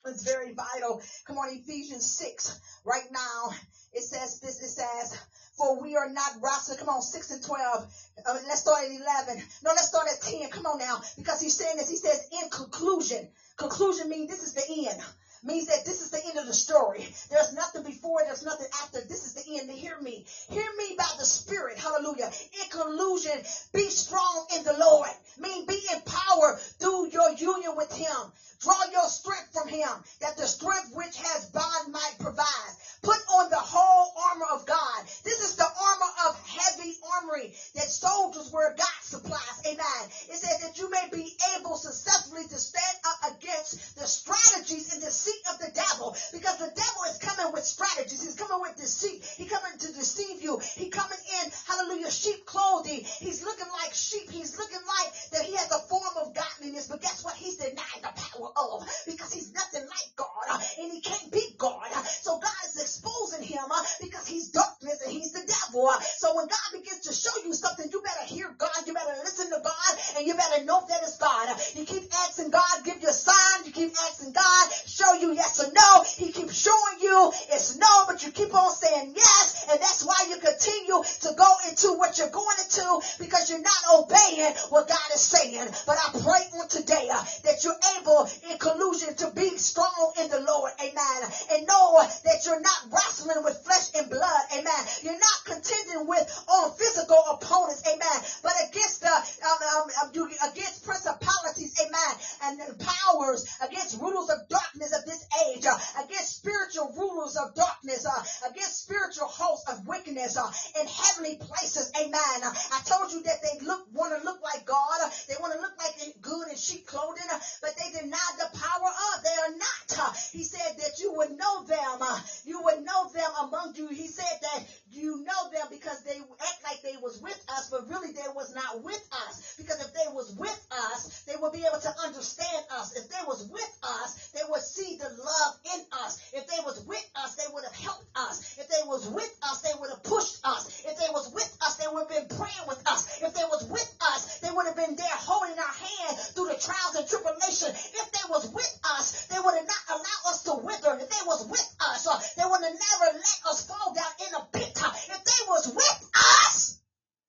It's 0.07 0.23
very 0.23 0.53
vital. 0.53 1.01
Come 1.27 1.39
on, 1.39 1.49
Ephesians 1.51 2.05
6 2.19 2.61
right 2.85 3.11
now. 3.11 3.55
It 3.95 4.03
says 4.03 4.41
this, 4.41 4.61
it 4.63 4.69
says, 4.69 5.19
for 5.57 5.81
we 5.81 5.97
are 5.97 6.11
not 6.11 6.33
wrestled. 6.43 6.79
Come 6.79 6.89
on, 6.89 7.01
6 7.01 7.31
and 7.31 7.43
12. 7.43 8.09
Uh, 8.27 8.39
let's 8.47 8.61
start 8.61 8.85
at 8.85 8.91
11. 8.91 9.43
No, 9.65 9.71
let's 9.71 9.89
start 9.89 10.09
at 10.13 10.21
10. 10.21 10.51
Come 10.51 10.67
on 10.67 10.79
now. 10.79 11.01
Because 11.17 11.41
he's 11.41 11.57
saying 11.57 11.77
this. 11.77 11.89
He 11.89 11.97
says, 11.97 12.29
in 12.43 12.51
conclusion. 12.51 13.29
Conclusion 13.57 14.11
means 14.11 14.29
this 14.31 14.43
is 14.43 14.53
the 14.55 14.89
end 14.91 15.01
means 15.45 15.67
that 15.67 15.85
this 15.85 16.01
is 16.01 16.11
the 16.11 16.21
end 16.29 16.39
of 16.39 16.47
the 16.47 16.55
story. 16.55 17.07
There's 17.31 17.53
nothing 17.53 17.85
before, 17.85 18.21
there's 18.25 18.45
nothing 18.45 18.67
after. 18.83 19.01
This 19.01 19.25
is 19.25 19.35
the 19.35 19.59
end. 19.59 19.71
Hear 19.71 19.99
me. 20.01 20.25
Hear 20.51 20.69
me 20.77 20.95
by 20.97 21.09
the 21.19 21.25
Spirit. 21.25 21.79
Hallelujah. 21.79 22.31
In 22.63 22.71
conclusion, 22.71 23.33
be 23.73 23.89
strong 23.91 24.47
in 24.57 24.65
the 24.65 24.77
Lord. 24.79 25.11
Mean 25.39 25.67
be 25.67 25.81
empowered 25.93 26.61
through 26.79 27.11
your 27.11 27.33
union 27.33 27.77
with 27.77 27.93
Him. 27.93 28.33
Draw 28.61 28.85
your 28.93 29.09
strength 29.09 29.53
from 29.53 29.69
Him, 29.69 29.91
that 30.21 30.37
the 30.37 30.47
strength 30.47 30.91
which 30.95 31.17
has 31.17 31.51
bond 31.51 31.93
might 31.93 32.17
provide. 32.21 32.73
Put 33.03 33.21
on 33.37 33.51
the 33.51 33.61
whole 33.61 34.13
armor 34.31 34.47
of 34.55 34.65
God. 34.65 35.05
This 35.25 35.41
is 35.45 35.57
the 35.57 35.67
armor 35.67 36.13
of 36.29 36.41
heavy 36.49 36.97
armory 37.21 37.53
that 37.75 37.85
soldiers 37.85 38.51
where 38.51 38.75
God 38.79 39.01
supplies. 39.03 39.61
Amen. 39.67 40.03
It 40.31 40.39
says 40.39 40.63
that 40.63 40.79
you 40.79 40.89
may 40.89 41.09
be 41.13 41.37
able 41.59 41.77
successfully 41.77 42.49
to 42.49 42.57
stand 42.57 42.97
up 43.05 43.37
against 43.37 43.97
the 43.97 44.07
strategies 44.07 44.95
and 44.95 45.03
the 45.03 45.11
of 45.51 45.59
the 45.59 45.71
devil 45.75 46.17
because 46.33 46.59
the 46.59 46.71
devil 46.75 47.03
is 47.11 47.19
coming 47.19 47.53
with 47.53 47.65
strategies. 47.65 48.23
He's 48.23 48.35
coming 48.35 48.61
with 48.61 48.77
deceit. 48.77 49.25
He's 49.37 49.51
coming 49.51 49.79
to 49.79 49.89
deceive 49.93 50.43
you. 50.43 50.61
He 50.77 50.91
coming 50.91 51.19
in, 51.43 51.51
hallelujah, 51.67 52.11
sheep 52.11 52.47
clothing. 52.47 53.03
He's 53.21 53.45
looking 53.45 53.69
like 53.83 53.95
sheep. 53.95 54.31
He's 54.31 54.59
looking 54.59 54.83
like 54.87 55.11
that 55.33 55.43
he 55.43 55.55
has 55.57 55.71
a 55.73 55.81
form 55.89 56.15
of 56.23 56.35
godliness, 56.35 56.89
but 56.89 57.03
guess 57.03 57.25
what? 57.25 57.35
He's 57.35 57.57
denying 57.57 58.03
the 58.03 58.13
power 58.15 58.51
of 58.57 58.87
because 59.07 59.33
he's 59.33 59.53
nothing 59.53 59.83
like 59.83 60.09
God 60.17 60.47
uh, 60.51 60.59
and 60.81 60.93
he 60.93 61.01
can't 61.01 61.31
be 61.33 61.43
God. 61.59 61.89
So 62.21 62.39
God 62.39 62.61
is 62.67 62.81
exposing 62.81 63.43
him 63.45 63.65
uh, 63.71 63.83
because 64.01 64.27
he's 64.27 64.51
darkness 64.51 65.03
and 65.05 65.13
he's 65.13 65.33
the 65.33 65.45
devil. 65.47 65.89
Uh, 65.89 66.01
So 66.01 66.37
when 66.37 66.47
God 66.47 66.69
begins 66.73 67.01
to 67.09 67.13
show 67.13 67.35
you 67.45 67.53
something, 67.55 67.89
you 67.93 68.03
better 68.03 68.25
hear 68.27 68.55
God. 68.59 68.71
You 68.87 68.95
better 68.95 69.17
listen 69.25 69.49
to 69.51 69.61
God 69.63 69.93
and 70.19 70.27
you 70.27 70.35
better 70.35 70.65
know 70.65 70.83
that 70.89 71.01
it's 71.03 71.19
God. 71.19 71.49
Uh, 71.49 71.57
You 71.75 71.85
keep 71.85 72.05
asking 72.27 72.51
God, 72.51 72.85
give 72.85 73.01
you 73.03 73.09
a 73.09 73.13
sign. 73.13 73.65
You 73.65 73.73
keep 73.73 73.93
asking 73.93 74.33
God, 74.33 74.65
show 74.87 75.13
you 75.15 75.24
yes 75.33 75.61
or 75.63 75.73
no. 75.73 76.05
He 76.05 76.33
keeps 76.33 76.55
showing 76.59 76.99
you 77.01 77.33
it's 77.51 77.77
no, 77.77 78.05
but 78.07 78.25
you 78.25 78.31
keep 78.33 78.55
on 78.55 78.71
saying 78.73 79.13
yes. 79.17 79.67
And 79.71 79.81
that's 79.81 80.05
why 80.05 80.17
you 80.29 80.37
continue 80.37 81.03
to 81.03 81.31
go 81.37 81.51
into 81.69 81.89
what 81.97 82.19
you're 82.19 82.31
going 82.31 82.59
into 82.61 83.01
because 83.19 83.51
you're 83.51 83.63
not 83.65 83.83
obeying 83.97 84.53
what 84.71 84.89
God 84.89 85.09
is 85.15 85.21
saying. 85.21 85.67
But 85.87 85.97
I 85.97 86.11
pray 86.21 86.43
on 86.61 86.69
today 86.69 87.09
uh, 87.13 87.25
that 87.45 87.65
you're 87.65 87.81
able 88.01 88.29
in 88.51 88.59
collusion 88.59 89.15
to 89.17 89.31
be 89.35 89.57
strong 89.57 90.13
in 90.21 90.29
the 90.29 90.41
Lord. 90.41 90.73
Amen. 90.81 91.21
And 91.53 91.67
know 91.67 92.03
that 92.03 92.45
you're 92.45 92.61
not 92.61 92.81
wrestling 92.93 93.43
with 93.45 93.57
flesh 93.65 93.95
and 93.97 94.11
blood. 94.11 94.43
Amen. 94.53 94.83
You're 95.03 95.19
not 95.19 95.39
contending 95.45 96.07
with 96.07 96.25
on 96.49 96.73
physical 96.77 97.19
opponents. 97.31 97.83
Amen. 97.89 98.19
But 98.43 98.53
against 98.69 99.01
the 99.01 99.09
um, 99.09 99.59
um, 99.77 99.89
um, 100.03 100.11
you- 100.15 100.31
against 100.51 100.85
principalities. 100.85 101.75
Amen. 101.81 102.13
And 102.45 102.79
powers 102.79 103.47
against 103.63 103.99
rulers 104.01 104.31
of 104.31 104.49
darkness 104.49 104.93
this 105.07 105.27
age. 105.49 105.67
uh, 105.67 105.79
against 106.05 106.37
spiritual 106.37 106.93
rulers 106.97 107.37
of 107.37 107.55
darkness. 107.55 108.07
Uh, 108.07 108.51
against 108.51 108.85
spiritual 108.85 109.27
hosts 109.29 109.69
of 109.71 109.87
wickedness 109.87 110.37
uh, 110.37 110.51
in 110.81 110.87
heavenly 110.87 111.37
places. 111.37 111.91
Amen. 112.01 112.41
I 112.45 112.81
told 112.85 113.13
you 113.13 113.23
that 113.25 113.43
they 113.43 113.65
look 113.65 113.87
want 113.93 114.17
to 114.19 114.25
look 114.25 114.41
like 114.43 114.65
God. 114.65 114.99
They 115.29 115.35
want 115.41 115.53
to 115.55 115.61
look 115.61 115.77
like 115.79 115.95
good 116.21 116.49
and 116.49 116.59
sheep 116.59 116.87
clothing, 116.87 117.25
but 117.63 117.75
they 117.77 117.99
deny 117.99 118.29
the 118.39 118.59
power 118.59 118.91
of. 118.91 119.23
They 119.25 119.37
are 119.53 119.57
not. 119.57 120.17
He 120.33 120.43
said 120.45 120.77
that 120.79 120.99
you 121.01 121.15
would 121.17 121.31
know 121.39 121.65
them. 121.65 122.01
You 122.45 122.63
would 122.65 122.85
know 122.85 123.11
them 123.13 123.31
among 123.43 123.75
you. 123.77 123.89
He 123.89 124.09
said 124.09 124.39
that 124.43 124.65
you 124.95 125.25
know 125.27 125.51
them 125.51 125.67
because 125.71 126.03
they 126.05 126.17
act 126.17 126.61
like 126.65 126.83
they 126.83 126.97
was 127.03 127.21
with 127.21 127.39
us, 127.49 127.71
but 127.71 127.89
really 127.89 128.13
they 128.13 128.29
was 128.35 128.55
not 128.55 128.83
with 128.83 129.03
us. 129.27 129.55
Because 129.59 129.81
if 129.81 129.93
they 129.95 130.09
was 130.13 130.35
with 130.39 130.67
us, 130.71 131.23
they 131.27 131.35
would 131.41 131.53
be 131.53 131.65
able 131.67 131.81
to 131.81 131.93
understand 132.05 132.65
us. 132.71 132.97
If 132.97 133.09
they 133.09 133.23
was 133.27 133.47
with 133.51 133.79
us, 133.83 134.31
they 134.35 134.43
would 134.49 134.63
see 134.63 134.97
the 134.97 135.11
love 135.11 135.53
in 135.75 135.81
us. 136.05 136.21
If 136.33 136.47
they 136.47 136.63
was 136.65 136.85
with 136.87 137.05
us, 137.17 137.37
they 137.37 137.51
would 137.53 137.65
have 137.65 137.75
helped 137.75 138.07
us. 138.17 138.59
If 138.59 138.69
they 138.69 138.83
was 138.87 139.09
with 139.09 139.35
us, 139.43 139.63
they 139.63 139.75
would 139.79 139.91
have 139.91 140.03
pushed 140.03 140.39
us. 140.45 140.83
If 140.87 140.99
they 140.99 141.11
was 141.13 141.33
with 141.35 141.51
us, 141.63 141.77
they 141.77 141.87
would 141.91 142.07
have 142.07 142.15
been 142.29 142.39
praying 142.39 142.67
with 142.67 142.83
us. 142.87 143.23
If 143.23 143.35
they 143.35 143.47
was 143.51 143.67
with 143.71 143.91
us, 144.01 144.39
they 144.41 144.51
would 144.51 144.67
have 144.67 144.77
been 144.77 144.97
there 144.97 145.19
holding 145.19 145.59
our 145.59 145.75
hand 145.75 146.19
through 146.35 146.49
the 146.49 146.59
trials 146.61 146.95
and 146.97 147.07
tribulation. 147.09 147.71
If 147.71 148.07
they 148.13 148.27
was 148.31 148.51
with 148.53 148.73
us, 148.97 149.27
they 149.27 149.39
would 149.39 149.55
have 149.55 149.67
not 149.67 149.85
allowed 149.99 150.25
us 150.31 150.43
to 150.45 150.55
wither. 150.55 150.99
If 151.01 151.09
they 151.11 151.25
was 151.27 151.47
with 151.47 151.69
us, 151.81 152.07
uh, 152.07 152.19
they 152.37 152.45
would 152.45 152.63
have 152.63 152.75
never 152.75 153.19
let 153.19 153.39
us 153.51 153.67
fall 153.67 153.95
down 153.95 154.13
in 154.27 154.35
a 154.35 154.43
pit. 154.53 154.73
Uh, 154.83 154.93
If 154.93 155.25
they 155.25 155.43
was 155.49 155.69
with 155.69 156.11
us, 156.15 156.79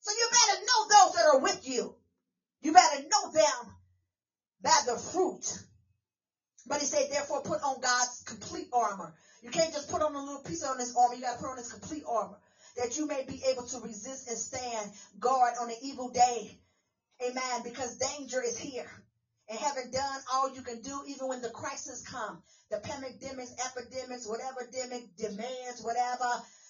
so 0.02 0.12
you 0.12 0.28
better 0.30 0.62
know 0.62 0.80
those 0.90 1.16
that 1.16 1.26
are 1.34 1.40
with 1.40 1.68
you. 1.68 1.96
You 2.62 2.74
better 2.74 3.02
know 3.04 3.32
them 3.32 3.74
by 4.62 4.78
the 4.86 4.98
fruit. 4.98 5.46
But 6.68 6.80
he 6.82 6.88
said, 6.88 7.10
therefore, 7.12 7.42
put 7.44 7.62
on 7.62 7.82
God's 7.82 8.24
complete 8.26 8.68
armor. 8.74 9.14
You 9.42 9.52
can't 9.52 9.72
just 9.72 9.90
put 9.90 10.02
on 10.02 10.16
a 10.16 10.20
little 10.20 10.42
piece 10.44 10.64
on 10.64 10.78
this 10.78 10.96
armor. 10.98 11.16
You 11.16 11.22
got 11.22 11.38
to 11.38 11.42
put 11.42 11.50
on 11.50 11.58
this 11.58 11.72
complete 11.72 12.04
armor 12.08 12.38
that 12.78 12.98
you 12.98 13.08
may 13.08 13.24
be 13.28 13.42
able 13.52 13.64
to 13.64 13.80
resist 13.80 14.28
and 14.28 14.38
stand 14.38 14.92
guard 15.20 15.54
on 15.62 15.68
the 15.68 15.76
evil 15.84 16.10
day. 16.10 16.60
Amen. 17.22 17.62
Because 17.64 17.98
danger 17.98 18.42
is 18.42 18.58
here. 18.58 18.90
And 19.48 19.60
having 19.60 19.92
done 19.92 20.20
all 20.34 20.50
you 20.56 20.64
can 20.64 20.82
do, 20.82 21.04
even 21.08 21.28
when 21.28 21.42
the 21.42 21.52
crisis 21.52 22.04
come, 22.10 22.42
the 22.72 22.78
pandemics, 22.78 23.54
epidemics, 23.64 24.28
whatever 24.28 24.68
demic 24.74 25.06
demands, 25.18 25.84
whatever, 25.84 26.26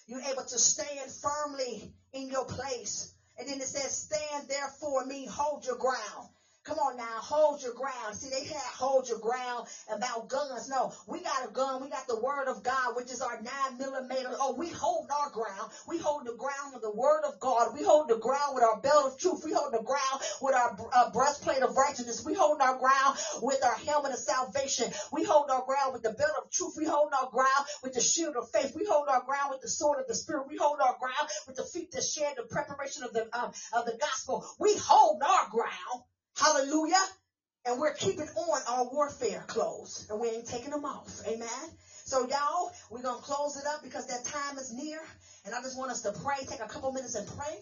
you're 0.06 0.20
able 0.20 0.44
to 0.44 0.58
stand 0.58 1.10
firmly 1.10 1.90
in 2.12 2.28
your 2.28 2.44
place. 2.44 3.14
And 3.38 3.48
then 3.48 3.56
it 3.56 3.66
says, 3.66 3.96
stand 3.96 4.48
therefore, 4.48 5.06
mean 5.06 5.26
hold 5.28 5.64
your 5.64 5.76
ground. 5.76 6.28
Come 6.66 6.78
on 6.78 6.96
now, 6.96 7.22
hold 7.22 7.62
your 7.62 7.74
ground. 7.74 8.16
See, 8.16 8.28
they 8.28 8.44
had 8.44 8.58
hold 8.74 9.08
your 9.08 9.20
ground 9.20 9.68
about 9.88 10.28
guns. 10.28 10.68
No, 10.68 10.92
we 11.06 11.22
got 11.22 11.48
a 11.48 11.52
gun. 11.52 11.80
We 11.80 11.88
got 11.88 12.08
the 12.08 12.18
word 12.18 12.48
of 12.48 12.64
God, 12.64 12.96
which 12.96 13.06
is 13.06 13.22
our 13.22 13.40
nine 13.40 13.78
millimeter. 13.78 14.34
Oh, 14.40 14.56
we 14.58 14.68
hold 14.70 15.06
our 15.14 15.30
ground. 15.30 15.70
We 15.86 15.98
hold 15.98 16.26
the 16.26 16.34
ground 16.34 16.74
with 16.74 16.82
the 16.82 16.90
word 16.90 17.22
of 17.22 17.38
God. 17.38 17.68
We 17.72 17.84
hold 17.84 18.08
the 18.08 18.18
ground 18.18 18.56
with 18.56 18.64
our 18.64 18.80
belt 18.80 19.12
of 19.12 19.16
truth. 19.16 19.42
We 19.44 19.52
hold 19.52 19.74
the 19.74 19.84
ground 19.84 20.22
with 20.42 20.56
our 20.56 20.76
uh, 20.92 21.12
breastplate 21.12 21.62
of 21.62 21.76
righteousness. 21.76 22.24
We 22.26 22.34
hold 22.34 22.60
our 22.60 22.78
ground 22.78 23.16
with 23.42 23.62
our 23.64 23.76
helmet 23.86 24.10
of 24.10 24.18
salvation. 24.18 24.90
We 25.12 25.22
hold 25.22 25.48
our 25.50 25.62
ground 25.64 25.92
with 25.92 26.02
the 26.02 26.18
belt 26.18 26.34
of 26.42 26.50
truth. 26.50 26.74
We 26.76 26.86
hold 26.86 27.12
our 27.14 27.30
ground 27.30 27.66
with 27.84 27.94
the 27.94 28.00
shield 28.00 28.34
of 28.34 28.50
faith. 28.50 28.74
We 28.74 28.84
hold 28.90 29.06
our 29.08 29.22
ground 29.22 29.50
with 29.50 29.60
the 29.60 29.68
sword 29.68 30.00
of 30.00 30.08
the 30.08 30.16
spirit. 30.16 30.48
We 30.48 30.56
hold 30.56 30.80
our 30.80 30.85
ground 30.98 31.28
with 31.46 31.56
the 31.56 31.64
feet 31.64 31.92
that 31.92 32.04
shed 32.04 32.34
the 32.36 32.44
preparation 32.44 33.04
of 33.04 33.12
the 33.12 33.28
um, 33.36 33.52
of 33.72 33.86
the 33.86 33.96
gospel. 34.00 34.44
We 34.58 34.76
hold 34.76 35.22
our 35.22 35.48
ground. 35.50 36.02
Hallelujah. 36.36 37.02
And 37.66 37.80
we're 37.80 37.94
keeping 37.94 38.28
on 38.28 38.60
our 38.68 38.84
warfare 38.92 39.42
clothes 39.48 40.06
and 40.08 40.20
we 40.20 40.28
ain't 40.28 40.46
taking 40.46 40.70
them 40.70 40.84
off. 40.84 41.20
Amen. 41.26 41.48
So 42.04 42.28
y'all, 42.28 42.70
we're 42.90 43.02
going 43.02 43.18
to 43.18 43.22
close 43.22 43.56
it 43.56 43.66
up 43.66 43.82
because 43.82 44.06
that 44.06 44.24
time 44.24 44.56
is 44.58 44.72
near. 44.72 45.00
And 45.44 45.52
I 45.52 45.60
just 45.62 45.76
want 45.76 45.90
us 45.90 46.02
to 46.02 46.12
pray, 46.12 46.36
take 46.48 46.60
a 46.60 46.68
couple 46.68 46.92
minutes 46.92 47.16
and 47.16 47.26
pray 47.36 47.60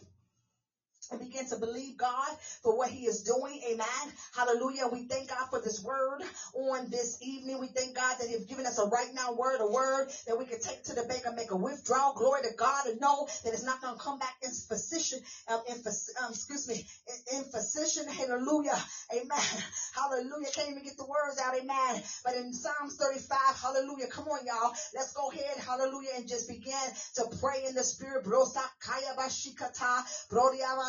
and 1.11 1.21
begin 1.21 1.49
to 1.51 1.57
believe 1.57 1.97
God 1.97 2.37
for 2.63 2.77
what 2.77 2.91
he 2.91 3.07
is 3.07 3.23
doing. 3.23 3.61
Amen. 3.71 4.13
Hallelujah. 4.37 4.89
We 4.93 5.07
thank 5.09 5.29
God 5.29 5.49
for 5.51 5.61
this 5.61 5.83
word 5.83 6.23
on 6.55 6.91
this 6.91 7.19
evening. 7.23 7.61
We 7.61 7.69
thank 7.69 7.97
God 7.97 8.17
that 8.21 8.29
he's 8.29 8.45
given 8.47 8.67
us 8.67 8.79
a 8.79 8.87
right 8.87 9.13
now 9.15 9.33
word, 9.35 9.61
a 9.61 9.71
word 9.71 10.09
that 10.27 10.39
we 10.39 10.47
can 10.47 10.61
take 10.61 10.85
to 10.85 10.95
the 10.95 11.05
bank 11.05 11.23
and 11.27 11.37
make 11.37 11.51
a 11.51 11.57
withdrawal. 11.57 12.15
Glory 12.15 12.43
to 12.43 12.55
God 12.57 12.87
and 12.87 13.01
know 13.01 13.27
that 13.45 13.53
it's 13.53 13.65
not 13.65 13.81
going 13.81 13.97
to 13.97 14.03
come 14.03 14.19
back 14.19 14.37
in 14.43 14.51
physician, 14.51 15.21
um, 15.49 15.61
in, 15.69 15.77
um, 16.23 16.31
excuse 16.31 16.69
me, 16.69 16.87
in, 17.33 17.39
in 17.39 17.45
physician. 17.45 18.07
Hallelujah. 18.09 18.79
Amen. 19.13 19.63
Hallelujah. 19.95 20.49
Can't 20.55 20.71
even 20.71 20.85
get 20.85 20.97
the 20.97 21.07
words 21.07 21.41
out. 21.43 21.55
Amen. 21.55 22.03
But 22.25 22.35
in 22.35 22.53
Psalms 22.53 22.97
35, 22.97 23.39
hallelujah. 23.61 24.09
Come 24.09 24.27
on, 24.29 24.47
y'all. 24.47 24.73
Let's 24.95 25.13
go 25.13 25.31
ahead. 25.31 25.59
Hallelujah. 25.59 26.11
And 26.17 26.29
just 26.29 26.49
begin 26.49 26.89
to 27.17 27.25
pray 27.41 27.65
in 27.69 27.75
the 27.75 27.85
spirit. 27.85 28.25
Brosa 28.25 28.63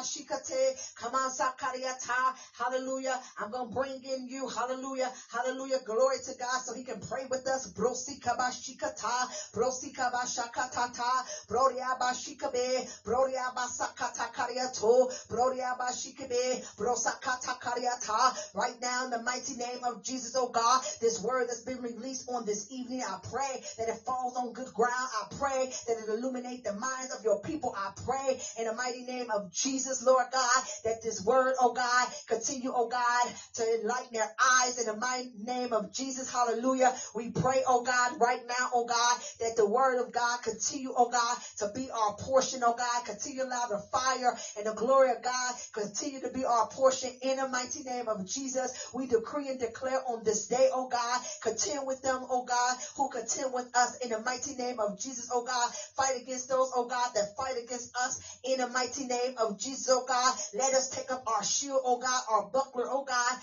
shikate. 0.06 0.96
Come 0.96 1.16
on, 1.16 1.32
sakariata. 1.32 2.36
Hallelujah. 2.60 3.20
I'm 3.40 3.52
going 3.52 3.70
to 3.70 3.76
bring 3.76 4.02
in 4.04 4.28
you. 4.30 4.48
Hallelujah. 4.48 5.12
Hallelujah. 5.32 5.80
Glory 5.86 6.18
to 6.26 6.34
God 6.40 6.62
so 6.62 6.74
he 6.74 6.84
can 6.84 7.02
pray 7.02 7.26
with 7.30 7.48
us. 7.48 7.74
Brosi 7.74 8.20
kabashikata. 8.22 9.28
Brosi 9.54 9.94
kabashakatata. 9.94 11.24
Brodiaba 11.50 12.14
shikabe. 12.14 12.86
Brodiaba 13.06 13.68
sakata 13.68 14.32
kariato. 14.32 15.12
Brodiaba 15.30 15.90
shikabe. 15.92 16.64
Brosakata 16.78 17.60
kariata. 17.60 18.54
Right 18.56 18.80
now 18.82 19.06
in 19.06 19.12
the 19.12 19.22
mighty 19.22 19.56
name 19.56 19.84
of 19.84 20.04
Jesus, 20.04 20.36
oh 20.38 20.50
God, 20.50 20.82
this 21.02 21.20
word 21.20 21.48
that's 21.48 21.64
been 21.64 21.82
released 21.82 22.30
on 22.30 22.46
this 22.46 22.68
evening, 22.72 23.02
I 23.08 23.18
pray 23.32 23.62
that 23.78 23.90
it 23.90 23.98
falls 24.06 24.36
on 24.38 24.54
good 24.54 24.74
ground. 24.74 25.10
I 25.22 25.26
pray 25.38 25.70
that 25.88 25.98
it 25.98 26.10
illuminate 26.10 26.64
the 26.64 26.74
minds 26.74 27.14
of 27.14 27.24
your 27.24 27.40
people. 27.42 27.74
I 27.76 27.92
pray 28.06 28.40
in 28.60 28.66
the 28.66 28.74
mighty 28.74 29.04
name 29.04 29.30
of 29.32 29.52
Jesus 29.52 29.95
Jesus, 29.96 30.08
Lord 30.08 30.28
God, 30.32 30.64
that 30.86 31.02
this 31.02 31.22
word, 31.22 31.54
oh 31.60 31.72
God, 31.72 32.10
continue, 32.28 32.72
oh 32.74 32.88
God, 32.88 33.28
to 33.56 33.74
enlighten 33.76 34.14
their 34.14 34.30
eyes 34.42 34.78
in 34.80 34.86
the 34.88 34.96
mighty 34.96 35.30
name 35.36 35.74
of 35.74 35.92
Jesus. 35.94 36.30
Hallelujah. 36.30 36.94
We 37.16 37.30
pray, 37.30 37.62
oh 37.68 37.82
God, 37.82 38.12
right 38.20 38.40
now, 38.48 38.68
oh 38.74 38.86
God, 38.86 39.18
that 39.40 39.56
the 39.56 39.66
word 39.66 40.00
of 40.00 40.12
God 40.12 40.42
continue, 40.44 40.92
oh 40.96 41.08
God, 41.08 41.38
to 41.58 41.68
be 41.68 41.90
our 41.92 42.14
portion, 42.20 42.62
oh 42.64 42.74
God. 42.74 43.04
Continue 43.06 43.44
to 43.44 43.48
allow 43.48 43.66
the 43.68 43.80
fire 43.92 44.36
and 44.58 44.66
the 44.68 44.74
glory 44.74 45.12
of 45.12 45.22
God 45.22 45.54
continue 45.74 46.20
to 46.22 46.30
be 46.30 46.44
our 46.46 46.68
portion 46.68 47.12
in 47.22 47.38
the 47.38 47.48
mighty 47.48 47.82
name 47.84 48.08
of 48.08 48.26
Jesus. 48.26 48.72
We 48.94 49.08
decree 49.08 49.50
and 49.50 49.60
declare 49.60 50.00
on 50.08 50.24
this 50.24 50.46
day, 50.46 50.68
oh 50.74 50.88
God, 50.88 51.22
contend 51.42 51.86
with 51.86 52.02
them, 52.02 52.24
oh 52.30 52.44
God, 52.44 52.76
who 52.98 53.10
contend 53.10 53.54
with 53.54 53.68
us 53.76 53.96
in 54.04 54.10
the 54.10 54.20
mighty 54.20 54.54
name 54.54 54.80
of 54.80 54.98
Jesus, 54.98 55.30
oh 55.32 55.42
God. 55.42 55.70
Fight 55.96 56.16
against 56.16 56.50
those, 56.50 56.72
oh 56.76 56.86
God, 56.86 57.10
that 57.16 57.26
fight 57.38 57.58
against 57.58 57.96
us 57.98 58.18
in 58.44 58.60
the 58.60 58.68
mighty 58.68 59.06
name 59.06 59.34
of 59.38 59.58
Jesus, 59.58 59.85
oh 59.92 60.06
God. 60.08 60.36
Let 60.54 60.74
us 60.74 60.90
take 60.90 61.12
up 61.12 61.24
our 61.28 61.44
shield, 61.44 61.82
oh 61.86 61.98
God, 61.98 62.22
our 62.30 62.44
buckler, 62.44 62.86
oh 62.90 63.04
God. 63.04 63.38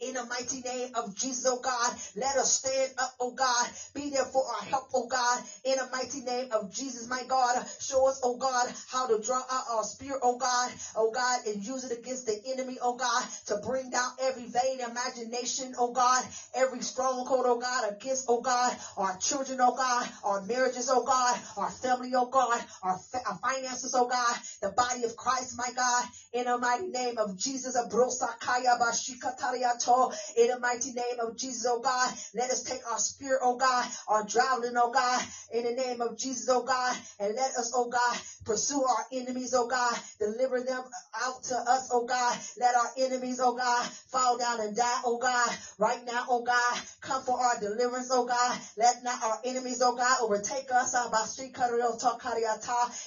In 0.00 0.14
the 0.14 0.26
mighty 0.30 0.60
name 0.62 0.90
of 0.94 1.14
Jesus, 1.16 1.46
oh 1.46 1.60
God. 1.60 1.94
Let 2.16 2.36
us 2.36 2.52
stand 2.52 2.92
up, 2.98 3.10
oh 3.20 3.32
God. 3.32 3.68
Be 3.94 4.10
there 4.10 4.24
for 4.24 4.42
our 4.46 4.62
help, 4.62 4.84
oh 4.94 5.06
God. 5.06 5.42
In 5.64 5.76
the 5.76 5.86
mighty 5.92 6.20
name 6.20 6.48
of 6.52 6.70
Jesus, 6.72 7.06
my 7.08 7.22
God. 7.28 7.64
Show 7.80 8.06
us, 8.08 8.20
oh 8.22 8.36
God, 8.36 8.72
how 8.88 9.06
to 9.06 9.18
draw 9.18 9.40
out 9.50 9.64
our 9.70 9.84
spirit, 9.84 10.18
oh 10.22 10.36
God. 10.36 10.70
Oh 10.96 11.10
God, 11.10 11.40
and 11.46 11.64
use 11.64 11.84
it 11.84 11.92
against 11.92 12.26
the 12.26 12.36
enemy, 12.46 12.78
oh 12.82 12.94
God, 12.94 13.24
to 13.46 13.56
bring 13.56 13.90
down 13.90 14.10
every 14.18 14.46
vain 14.46 14.80
imagination, 14.80 15.74
oh 15.78 15.90
God. 15.90 16.24
Every 16.54 16.82
stronghold, 16.82 17.46
oh 17.46 17.56
God, 17.56 17.84
against, 17.84 18.26
oh 18.28 18.40
God, 18.40 18.74
our 18.96 19.14
children, 19.14 19.60
oh 19.60 19.72
God, 19.72 20.08
our 20.24 20.40
marriages, 20.40 20.88
oh 20.90 21.02
God, 21.02 21.38
our 21.56 21.70
family, 21.70 22.12
oh 22.14 22.26
God, 22.26 22.62
our, 22.82 22.96
fa- 22.96 23.20
our 23.26 23.34
finances, 23.34 23.65
oh 23.94 24.06
God, 24.06 24.38
the 24.62 24.70
body 24.70 25.04
of 25.04 25.16
Christ, 25.16 25.54
my 25.56 25.70
God, 25.74 26.04
in 26.32 26.46
the 26.46 26.58
mighty 26.58 26.88
name 26.88 27.18
of 27.18 27.36
Jesus, 27.36 27.76
Abrosakaya 27.76 28.78
Bashikatariato, 28.78 30.14
in 30.36 30.48
the 30.48 30.58
mighty 30.58 30.92
name 30.92 31.20
of 31.20 31.36
Jesus, 31.36 31.66
oh 31.68 31.80
God, 31.80 32.12
let 32.34 32.50
us 32.50 32.62
take 32.62 32.80
our 32.90 32.98
spirit, 32.98 33.40
oh 33.42 33.56
God, 33.56 33.86
our 34.08 34.24
drowning, 34.24 34.74
oh 34.76 34.90
God, 34.90 35.22
in 35.52 35.64
the 35.64 35.72
name 35.72 36.00
of 36.02 36.16
Jesus, 36.18 36.48
oh 36.50 36.62
God, 36.62 36.96
and 37.20 37.34
let 37.36 37.50
us, 37.56 37.72
oh 37.74 37.88
God, 37.88 38.16
pursue 38.44 38.82
our 38.82 39.04
enemies, 39.12 39.54
oh 39.54 39.66
God, 39.66 39.98
deliver 40.20 40.60
them 40.62 40.84
out 41.20 41.42
to 41.44 41.56
us, 41.56 41.88
oh 41.92 42.04
God, 42.04 42.36
let 42.58 42.74
our 42.74 42.88
enemies, 42.98 43.40
oh 43.42 43.54
God, 43.54 43.86
fall 44.12 44.36
down 44.36 44.60
and 44.60 44.76
die, 44.76 44.98
oh 45.04 45.18
God, 45.18 45.50
right 45.78 46.00
now, 46.06 46.24
oh 46.28 46.42
God, 46.42 46.80
come 47.02 47.22
for 47.22 47.38
our 47.40 47.56
deliverance, 47.58 48.10
oh 48.12 48.24
God, 48.24 48.58
let 48.76 49.02
not 49.02 49.22
our 49.22 49.38
enemies, 49.44 49.82
oh 49.82 49.94
God, 49.94 50.16
overtake 50.22 50.70
us, 50.72 50.94
ah, 50.94 51.08
by 51.10 51.24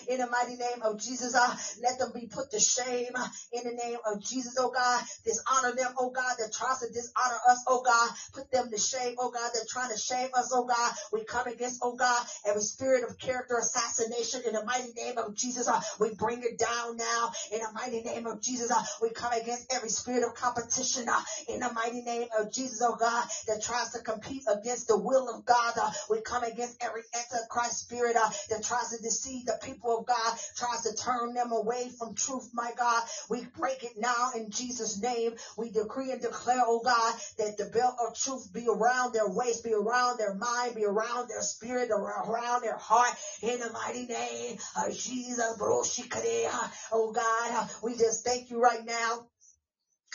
in 0.08 0.20
the 0.20 0.28
mighty 0.28 0.49
name 0.58 0.82
of 0.84 1.00
Jesus, 1.00 1.36
uh, 1.36 1.56
let 1.84 2.00
them 2.00 2.12
be 2.14 2.28
put 2.28 2.52
to 2.52 2.60
shame, 2.60 3.12
uh, 3.16 3.28
in 3.54 3.64
the 3.66 3.74
name 3.74 4.00
of 4.06 4.22
Jesus, 4.24 4.56
oh 4.60 4.72
God, 4.72 5.04
dishonor 5.26 5.76
them, 5.76 5.94
oh 6.00 6.12
God, 6.12 6.36
that 6.40 6.54
tries 6.54 6.80
to 6.80 6.88
dishonor 6.90 7.40
us, 7.50 7.64
oh 7.68 7.82
God, 7.84 8.12
put 8.34 8.52
them 8.52 8.70
to 8.72 8.78
shame, 8.78 9.16
oh 9.20 9.32
God, 9.32 9.52
that 9.54 9.68
trying 9.70 9.92
to 9.92 9.98
shame 9.98 10.30
us, 10.36 10.52
oh 10.54 10.66
God, 10.66 10.94
we 11.14 11.24
come 11.26 11.48
against, 11.48 11.80
oh 11.84 11.96
God, 11.96 12.24
every 12.46 12.62
spirit 12.62 13.04
of 13.10 13.18
character 13.20 13.58
assassination 13.58 14.42
in 14.48 14.54
the 14.54 14.64
mighty 14.64 14.94
name 14.94 15.18
of 15.18 15.36
Jesus, 15.36 15.68
uh, 15.68 15.82
we 16.00 16.14
bring 16.16 16.44
it 16.44 16.58
down 16.60 16.98
now, 16.98 17.32
in 17.54 17.60
the 17.60 17.72
mighty 17.74 18.02
name 18.02 18.28
of 18.28 18.42
Jesus, 18.42 18.72
uh, 18.72 18.84
we 19.02 19.12
come 19.12 19.34
against 19.34 19.74
every 19.74 19.90
spirit 19.90 20.24
of 20.24 20.36
competition, 20.36 21.10
uh, 21.10 21.22
in 21.50 21.60
the 21.62 21.72
mighty 21.74 22.02
name 22.02 22.28
of 22.40 22.52
Jesus, 22.54 22.82
oh 22.84 22.96
God, 23.00 23.28
that 23.48 23.64
tries 23.64 23.92
to 23.94 24.02
compete 24.02 24.44
against 24.48 24.88
the 24.88 24.98
will 24.98 25.30
of 25.30 25.46
God, 25.46 25.74
uh, 25.82 25.92
we 26.10 26.22
come 26.22 26.44
against 26.44 26.84
every 26.84 27.04
antichrist 27.16 27.80
spirit, 27.80 28.16
uh, 28.18 28.30
that 28.50 28.64
tries 28.64 28.90
to 28.92 29.02
deceive 29.04 29.46
the 29.46 29.60
people 29.64 29.98
of 30.00 30.06
God, 30.08 30.39
tries 30.56 30.84
to 30.84 30.96
turn 30.96 31.34
them 31.34 31.52
away 31.52 31.90
from 31.98 32.16
truth, 32.16 32.50
my 32.54 32.72
God, 32.78 33.04
we 33.30 33.46
break 33.58 33.84
it 33.84 33.94
now 33.98 34.32
in 34.36 34.52
Jesus' 34.52 35.02
name. 35.02 35.36
We 35.58 35.72
decree 35.72 36.12
and 36.12 36.22
declare, 36.22 36.62
oh 36.66 36.82
God, 36.84 37.16
that 37.38 37.58
the 37.58 37.66
belt 37.66 37.96
of 38.06 38.18
truth 38.18 38.52
be 38.54 38.68
around 38.68 39.14
their 39.14 39.30
waist, 39.30 39.64
be 39.64 39.74
around 39.74 40.18
their 40.18 40.36
mind, 40.36 40.76
be 40.76 40.86
around 40.86 41.30
their 41.30 41.42
spirit, 41.42 41.90
around 41.92 42.62
their 42.62 42.78
heart, 42.78 43.14
in 43.42 43.60
the 43.60 43.72
mighty 43.72 44.06
name 44.06 44.58
of 44.78 44.96
Jesus. 44.96 45.58
Oh 46.92 47.12
God, 47.12 47.70
we 47.84 47.96
just 47.96 48.26
thank 48.26 48.50
you 48.50 48.62
right 48.62 48.86
now. 48.86 49.29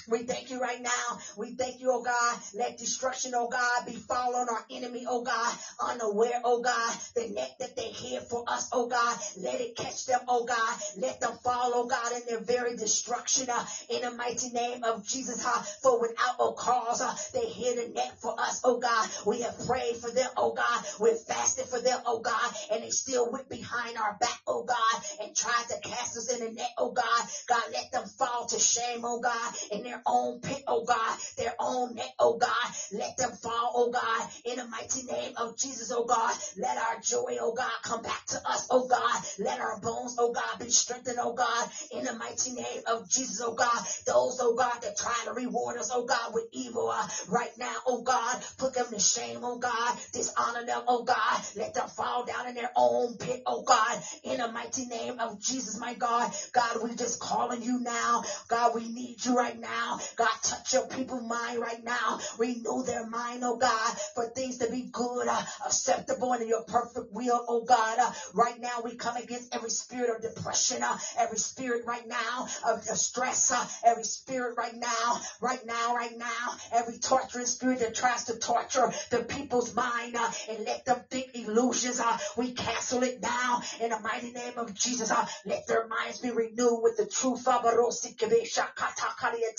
We 0.08 0.24
thank 0.24 0.50
you 0.50 0.60
right 0.60 0.80
now. 0.82 1.18
We 1.36 1.54
thank 1.54 1.80
you, 1.80 1.90
oh 1.90 2.02
God. 2.02 2.38
Let 2.54 2.78
destruction, 2.78 3.32
oh 3.34 3.48
God, 3.48 3.86
be 3.86 3.94
fall 3.94 4.36
on 4.36 4.48
our 4.50 4.64
enemy, 4.70 5.06
oh 5.08 5.22
God, 5.22 5.54
unaware, 5.80 6.40
oh 6.44 6.60
God. 6.60 6.96
The 7.14 7.28
net 7.28 7.56
that 7.60 7.76
they 7.76 7.88
hid 7.88 8.22
for 8.22 8.44
us, 8.46 8.68
oh 8.72 8.88
God, 8.88 9.16
let 9.40 9.60
it 9.60 9.76
catch 9.76 10.06
them, 10.06 10.20
oh 10.28 10.44
God. 10.44 10.78
Let 10.98 11.20
them 11.20 11.32
fall, 11.42 11.72
oh 11.74 11.86
God, 11.86 12.12
in 12.12 12.22
their 12.28 12.40
very 12.40 12.76
destruction, 12.76 13.48
uh, 13.48 13.64
in 13.88 14.02
the 14.02 14.10
mighty 14.10 14.50
name 14.50 14.84
of 14.84 15.06
Jesus, 15.06 15.44
uh, 15.44 15.62
for 15.82 16.00
without 16.00 16.36
a 16.38 16.52
cause, 16.52 17.00
uh, 17.00 17.14
they 17.32 17.46
hid 17.46 17.78
a 17.78 17.92
net 17.92 18.12
for 18.20 18.38
us, 18.38 18.60
oh 18.64 18.78
God. 18.78 19.08
We 19.26 19.40
have 19.40 19.66
prayed 19.66 19.96
for 19.96 20.10
them, 20.10 20.30
oh 20.36 20.52
God. 20.52 20.84
We've 21.00 21.18
fasted 21.18 21.66
for 21.66 21.80
them, 21.80 22.00
oh 22.06 22.20
God, 22.20 22.54
and 22.70 22.82
they 22.82 22.90
still 22.90 23.30
went 23.30 23.48
behind 23.48 23.96
our 23.96 24.16
back, 24.20 24.40
oh 24.46 24.64
God, 24.64 25.02
and 25.22 25.34
tried 25.34 25.64
to 25.70 25.88
cast 25.88 26.18
us 26.18 26.30
in 26.32 26.40
the 26.44 26.52
net, 26.52 26.72
oh 26.76 26.92
God. 26.92 27.28
God, 27.48 27.62
let 27.72 27.90
them 27.92 28.04
fall 28.06 28.46
to 28.46 28.58
shame, 28.58 29.00
oh 29.04 29.20
God, 29.20 29.54
in 29.70 29.83
their 29.84 30.02
own 30.06 30.40
pit, 30.40 30.62
oh 30.66 30.84
God, 30.84 31.18
their 31.38 31.54
own 31.58 31.94
net, 31.94 32.14
oh 32.18 32.38
God. 32.38 32.50
Let 32.92 33.16
them 33.16 33.32
fall, 33.32 33.72
oh 33.76 33.90
God, 33.90 34.28
in 34.44 34.56
the 34.56 34.66
mighty 34.66 35.04
name 35.04 35.32
of 35.36 35.56
Jesus, 35.58 35.92
oh 35.92 36.04
God. 36.04 36.34
Let 36.58 36.76
our 36.78 37.00
joy, 37.00 37.36
oh 37.40 37.54
God, 37.54 37.72
come 37.82 38.02
back 38.02 38.26
to 38.28 38.36
us, 38.48 38.68
oh 38.70 38.86
God. 38.88 39.22
Let 39.38 39.60
our 39.60 39.80
bones, 39.80 40.16
oh 40.18 40.32
God, 40.32 40.58
be 40.58 40.70
strengthened, 40.70 41.18
oh 41.20 41.34
God, 41.34 41.68
in 41.92 42.04
the 42.04 42.14
mighty 42.14 42.52
name 42.52 42.82
of 42.86 43.08
Jesus, 43.08 43.40
oh 43.42 43.54
God. 43.54 43.78
Those, 44.06 44.38
oh 44.40 44.54
God, 44.54 44.80
that 44.82 44.96
try 44.96 45.14
to 45.26 45.32
reward 45.32 45.78
us, 45.78 45.90
oh 45.92 46.04
God, 46.04 46.34
with 46.34 46.44
evil, 46.52 46.90
uh, 46.90 47.06
right 47.28 47.52
now, 47.58 47.76
oh 47.86 48.02
God, 48.02 48.42
put 48.58 48.74
them 48.74 48.86
to 48.90 48.98
shame, 48.98 49.40
oh 49.42 49.58
God, 49.58 49.98
dishonor 50.12 50.64
them, 50.64 50.82
oh 50.88 51.04
God. 51.04 51.40
Let 51.56 51.74
them 51.74 51.88
fall 51.88 52.24
down 52.24 52.48
in 52.48 52.54
their 52.54 52.72
own 52.76 53.16
pit, 53.16 53.42
oh 53.46 53.62
God, 53.62 54.02
in 54.22 54.38
the 54.38 54.50
mighty 54.50 54.86
name 54.86 55.18
of 55.20 55.40
Jesus, 55.40 55.78
my 55.78 55.94
God. 55.94 56.32
God, 56.52 56.82
we 56.82 56.94
just 56.94 57.20
calling 57.20 57.62
you 57.62 57.80
now. 57.80 58.22
God, 58.48 58.74
we 58.74 58.88
need 58.88 59.24
you 59.24 59.36
right 59.36 59.58
now. 59.58 59.73
God, 60.16 60.28
touch 60.42 60.72
your 60.72 60.86
people's 60.88 61.22
mind 61.28 61.60
right 61.60 61.82
now. 61.84 62.20
Renew 62.38 62.84
their 62.84 63.06
mind, 63.06 63.42
oh 63.44 63.56
God, 63.56 63.96
for 64.14 64.26
things 64.28 64.58
to 64.58 64.70
be 64.70 64.88
good, 64.92 65.28
uh, 65.28 65.42
acceptable, 65.66 66.32
and 66.32 66.42
in 66.42 66.48
your 66.48 66.64
perfect 66.64 67.12
will, 67.12 67.44
oh 67.48 67.64
God. 67.64 67.98
Uh, 67.98 68.10
right 68.34 68.60
now, 68.60 68.82
we 68.84 68.96
come 68.96 69.16
against 69.16 69.54
every 69.54 69.70
spirit 69.70 70.10
of 70.14 70.22
depression, 70.22 70.82
uh, 70.82 70.96
every 71.18 71.38
spirit 71.38 71.84
right 71.86 72.06
now 72.06 72.46
of 72.66 72.82
stress, 72.84 73.50
uh, 73.52 73.66
every 73.84 74.04
spirit 74.04 74.54
right 74.56 74.76
now, 74.76 75.20
right 75.40 75.64
now, 75.66 75.94
right 75.94 76.16
now, 76.18 76.56
every 76.72 76.98
torturing 76.98 77.46
spirit 77.46 77.80
that 77.80 77.94
tries 77.94 78.24
to 78.24 78.38
torture 78.38 78.92
the 79.10 79.24
people's 79.24 79.74
mind 79.74 80.16
uh, 80.16 80.30
and 80.50 80.64
let 80.64 80.84
them 80.84 81.00
think 81.10 81.26
illusions. 81.34 82.00
Uh, 82.00 82.16
we 82.36 82.52
cancel 82.52 83.02
it 83.02 83.20
now 83.22 83.62
in 83.80 83.90
the 83.90 83.98
mighty 84.00 84.32
name 84.32 84.54
of 84.56 84.74
Jesus. 84.74 85.12
Let 85.44 85.66
their 85.66 85.86
minds 85.88 86.18
be 86.18 86.30
renewed 86.30 86.80
with 86.82 86.96
the 86.96 87.06
truth. 87.06 87.46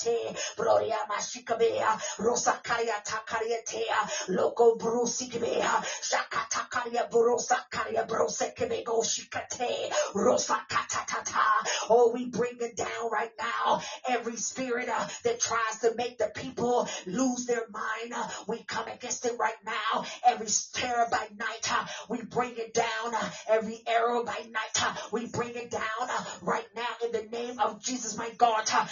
Shakatakariate, 0.06 0.56
Broria 0.58 0.98
mashikabea, 1.10 2.00
Rosakaria 2.20 3.04
takariatea, 3.04 4.30
Loco 4.30 4.76
brusikebea, 4.78 5.84
Shakatakaria 6.02 7.10
brosakaria 7.10 8.08
brosekebego 8.08 9.04
shikate, 9.04 9.92
Rosakatatata. 10.14 11.90
Oh, 11.90 12.12
we 12.14 12.26
bring 12.30 12.58
it 12.60 12.76
down 12.76 13.10
right 13.12 13.32
now. 13.40 13.82
Every 14.08 14.38
spirit 14.38 14.90
uh, 14.90 15.08
that 15.24 15.40
tries 15.40 15.80
to 15.82 15.94
make 15.96 16.18
the 16.18 16.32
people 16.36 16.88
lose 17.06 17.46
their 17.46 17.66
mind, 17.72 18.14
uh, 18.16 18.28
we 18.48 18.64
come 18.64 18.88
against 18.88 19.26
it 19.26 19.38
right 19.40 19.54
now. 19.66 20.06
Every 20.26 20.48
terror 20.74 21.08
by 21.12 21.28
night, 21.38 21.72
uh, 21.72 21.86
we 22.10 22.22
bring 22.22 22.54
it 22.58 22.74
down. 22.74 22.86
Every 23.50 23.82
arrow 23.88 24.24
by 24.24 24.46
night, 24.52 24.82
uh, 24.82 24.94
we 25.12 25.28
bring 25.28 25.56
it 25.56 25.72
down 25.72 25.82
uh, 26.02 26.24
right 26.42 26.68
now 26.76 26.88
in 27.06 27.12
the 27.12 27.24
name 27.32 27.60
of 27.60 27.82
Jesus, 27.82 28.18
my 28.18 28.30
God. 28.38 28.66
Uh, 28.74 28.86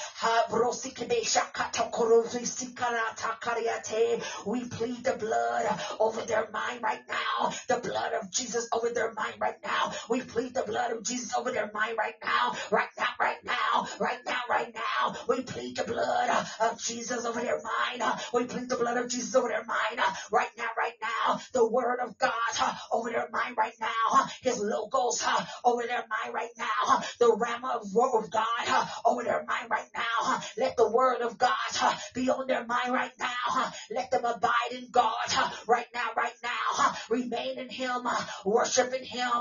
We 4.45 4.65
plead 4.65 5.03
the 5.03 5.15
blood 5.19 5.80
over 5.99 6.21
their 6.21 6.49
mind 6.51 6.81
right 6.81 7.01
now. 7.09 7.53
The 7.67 7.77
blood 7.77 8.13
of 8.13 8.31
Jesus 8.31 8.67
over 8.71 8.89
their 8.89 9.13
mind 9.13 9.35
right 9.39 9.57
now. 9.63 9.93
We 10.09 10.21
plead 10.21 10.53
the 10.53 10.63
blood 10.63 10.91
of 10.91 11.03
Jesus 11.03 11.35
over 11.35 11.51
their 11.51 11.71
mind 11.73 11.97
right 11.97 12.15
now. 12.23 12.55
Right 12.71 12.89
now, 12.97 13.07
right 13.19 13.43
now, 13.43 13.88
right 13.99 14.19
now, 14.25 14.39
right 14.49 14.73
now. 14.73 15.15
We 15.27 15.41
plead 15.41 15.77
the 15.77 15.84
blood 15.84 16.47
of 16.61 16.80
Jesus 16.80 17.25
over 17.25 17.41
their 17.41 17.61
mind. 17.61 18.03
We 18.34 18.45
plead 18.45 18.69
the 18.69 18.77
blood 18.77 18.97
of 18.97 19.09
Jesus 19.09 19.35
over 19.35 19.47
their 19.47 19.65
mind 19.65 19.99
right 20.31 20.51
now, 20.57 20.69
right 20.77 20.93
now. 21.01 21.39
The 21.53 21.67
word 21.67 21.99
of 21.99 22.17
God 22.17 22.31
over 22.91 23.09
their 23.09 23.30
mind 23.31 23.57
right 23.57 23.73
now. 23.80 24.25
His 24.41 24.59
logos 24.59 25.23
over 25.63 25.84
their 25.84 26.05
mind 26.07 26.34
right 26.34 26.51
now. 26.57 27.01
The 27.19 27.25
rhema 27.25 27.81
of 27.81 27.93
word 27.93 28.23
of 28.23 28.31
God 28.31 28.88
over 29.05 29.23
their 29.23 29.43
mind 29.45 29.69
right 29.69 29.89
now. 29.95 30.41
Let 30.57 30.77
the 30.77 30.89
word 30.94 31.22
of 31.22 31.38
God 31.38 31.52
be 32.14 32.30
on 32.30 32.48
their 32.48 32.65
mind 32.65 32.94
right 32.94 33.11
now. 33.20 33.74
Let 33.91 34.11
them 34.11 34.26
abide 34.26 34.72
in 34.72 34.90
God 34.91 35.14
right 35.68 35.88
now, 35.94 36.07
right 36.15 36.34
now. 36.44 36.95
remain 37.10 37.57
in 37.60 37.70
him, 37.70 38.07
worship 38.45 38.94
in 38.94 39.03
him, 39.03 39.32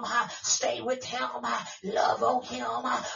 stay 0.43 0.81
with 0.81 1.05
him, 1.05 1.29
love 1.85 2.23
on 2.23 2.43
him, 2.45 2.66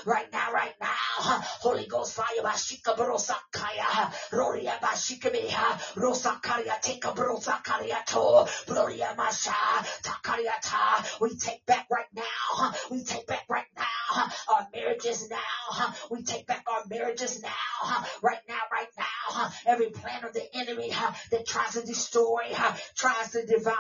right 0.04 0.30
now, 0.32 0.52
right 0.52 0.74
now. 0.80 1.40
Holy 1.60 1.86
Ghost 1.86 2.14
fire, 2.14 2.26
Bashika 2.42 2.96
Brosakaya, 2.96 4.12
Roria 4.32 4.78
Bashikabeha, 4.82 5.94
Rosakaria, 5.96 6.80
take 6.80 7.04
a 7.04 7.08
Brosakariato, 7.08 8.48
Gloria 8.66 9.14
Masha, 9.16 9.50
Takariata. 10.02 11.20
We 11.20 11.36
take 11.36 11.64
back 11.66 11.86
right 11.90 12.06
now, 12.14 12.74
we 12.90 13.02
take 13.04 13.26
back 13.26 13.44
right 13.48 13.66
now 13.76 13.84
uh, 14.14 14.28
our 14.52 14.68
marriages 14.74 15.28
now, 15.30 15.94
we 16.10 16.22
take 16.22 16.46
back 16.46 16.64
our 16.66 16.82
marriages 16.88 17.42
now, 17.42 18.04
right 18.22 18.40
now, 18.48 18.60
right 18.72 18.88
now. 18.96 19.50
Every 19.66 19.90
plan 19.90 20.24
of 20.24 20.32
the 20.32 20.44
enemy 20.54 20.92
that 21.30 21.46
tries 21.46 21.72
to 21.72 21.82
destroy, 21.82 22.54
tries 22.94 23.32
to 23.32 23.44
divide, 23.44 23.74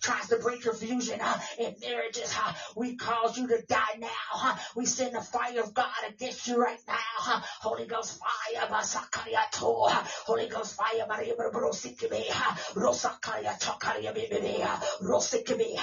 tries 0.00 0.28
to 0.28 0.36
bring 0.36 0.60
confusion 0.60 1.20
in 1.58 1.76
marriages. 1.80 2.34
We 2.76 2.96
cause 2.96 3.38
you 3.38 3.46
to 3.48 3.62
die 3.68 3.98
now. 3.98 4.58
We 4.74 4.86
send 4.86 5.14
the 5.14 5.20
fire 5.20 5.60
of 5.60 5.74
God 5.74 5.86
against 6.08 6.46
you 6.46 6.60
right 6.60 6.80
now. 6.86 7.42
Holy 7.60 7.86
Ghost 7.86 8.18
fire, 8.18 8.68
Masakariato, 8.68 9.88
Holy 10.26 10.48
Ghost 10.48 10.74
fire, 10.74 11.06
Maria 11.08 11.34
Brosikime, 11.34 12.28
Rosakaria 12.74 13.58
Takaria 13.60 14.12
Bibia, 14.14 14.82
Rosikime, 15.02 15.78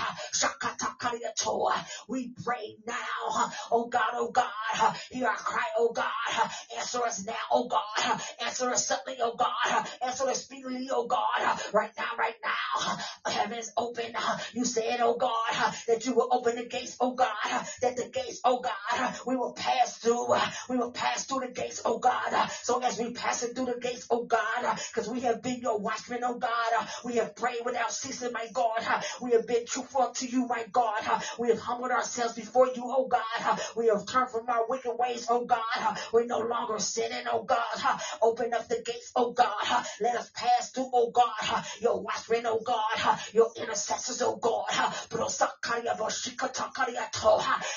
We 2.08 2.32
pray 2.44 2.76
now, 2.86 3.52
oh 3.72 3.88
God, 3.88 4.12
oh 4.14 4.32
God, 4.32 4.46
uh, 4.82 4.94
hear 5.12 5.28
our 5.28 5.36
cry, 5.36 5.66
oh 5.78 5.92
God, 5.92 6.06
uh, 6.38 6.48
answer 6.78 7.04
us 7.04 7.26
now, 7.26 7.34
oh 7.52 7.68
God, 7.68 7.82
uh, 8.06 8.18
answer 8.46 8.70
us 8.70 8.88
suddenly, 8.88 9.20
oh 9.22 9.36
God, 9.36 9.50
uh, 9.68 9.84
answer 10.06 10.28
us 10.28 10.44
speedily, 10.44 10.90
oh 10.92 11.06
God, 11.08 11.20
uh, 11.40 11.58
right 11.74 11.92
now, 11.98 12.10
right 12.18 12.36
now, 12.44 12.98
uh, 13.26 13.32
heavens 13.32 13.72
open, 13.78 14.14
uh, 14.16 14.38
you 14.54 14.66
said, 14.66 15.00
oh 15.02 15.16
God, 15.16 15.32
uh, 15.54 15.72
that 15.88 16.06
you 16.06 16.14
will 16.14 16.30
open 16.32 16.56
the 16.56 16.66
gates, 16.66 16.98
oh 17.00 17.14
God, 17.14 17.28
uh, 17.46 17.64
that 17.82 17.96
the 17.98 18.10
gates, 18.10 18.42
oh 18.44 18.62
God, 18.62 18.74
uh, 18.94 19.12
we 19.26 19.36
will 19.36 19.54
pass 19.54 19.98
through, 19.98 20.34
uh, 20.34 20.46
we 20.70 20.78
will 20.78 20.92
pass 20.92 21.26
through 21.26 21.42
the 21.42 21.54
gates, 21.54 21.82
oh 21.86 22.00
God, 22.00 22.34
uh, 22.34 22.48
so 22.48 22.82
as 22.84 23.00
we 23.00 23.12
pass 23.14 23.42
through 23.44 23.66
the 23.66 23.80
gates, 23.82 24.08
oh 24.10 24.24
God, 24.26 24.80
because 24.94 25.10
we 25.10 25.22
have 25.22 25.42
been 25.42 25.62
your 25.62 25.80
watchmen, 25.80 26.22
oh 26.24 26.38
God, 26.38 26.72
uh, 26.80 26.86
we 27.06 27.18
have 27.18 27.36
prayed 27.36 27.60
without 27.66 27.92
ceasing, 27.92 28.34
my 28.34 28.48
God, 28.54 28.80
uh, 28.88 29.02
we 29.22 29.32
have 29.34 29.48
been 29.48 29.66
truthful 29.66 30.12
to 30.16 30.28
you, 30.28 30.46
my 30.48 30.66
God, 30.72 31.02
uh, 31.08 31.20
we 31.38 31.50
have 31.50 31.60
humbled 31.60 31.92
ourselves 31.92 32.36
before 32.36 32.68
you, 32.68 32.84
oh 32.86 33.08
God, 33.08 33.22
uh, 33.42 33.58
we 33.76 33.88
have 33.88 34.06
turned 34.06 34.30
from 34.30 34.50
our 34.50 34.68
wicked 34.68 34.94
ways, 34.98 35.28
oh 35.30 35.46
God, 35.46 35.98
we're 36.14 36.26
no 36.26 36.40
longer 36.40 36.80
sinning, 36.80 37.26
oh 37.32 37.44
God, 37.44 38.00
open 38.22 38.54
up 38.54 38.68
the 38.68 38.82
gates, 38.86 39.12
oh 39.16 39.32
God, 39.32 39.86
let 40.02 40.16
us 40.16 40.32
pass 40.36 40.72
through, 40.72 40.90
oh 40.94 41.12
God, 41.12 41.64
your 41.82 42.02
watchmen, 42.02 42.44
oh 42.46 42.62
God, 42.66 43.20
your 43.34 43.50
intercessors, 43.58 44.22
oh 44.22 44.36
God, 44.36 44.66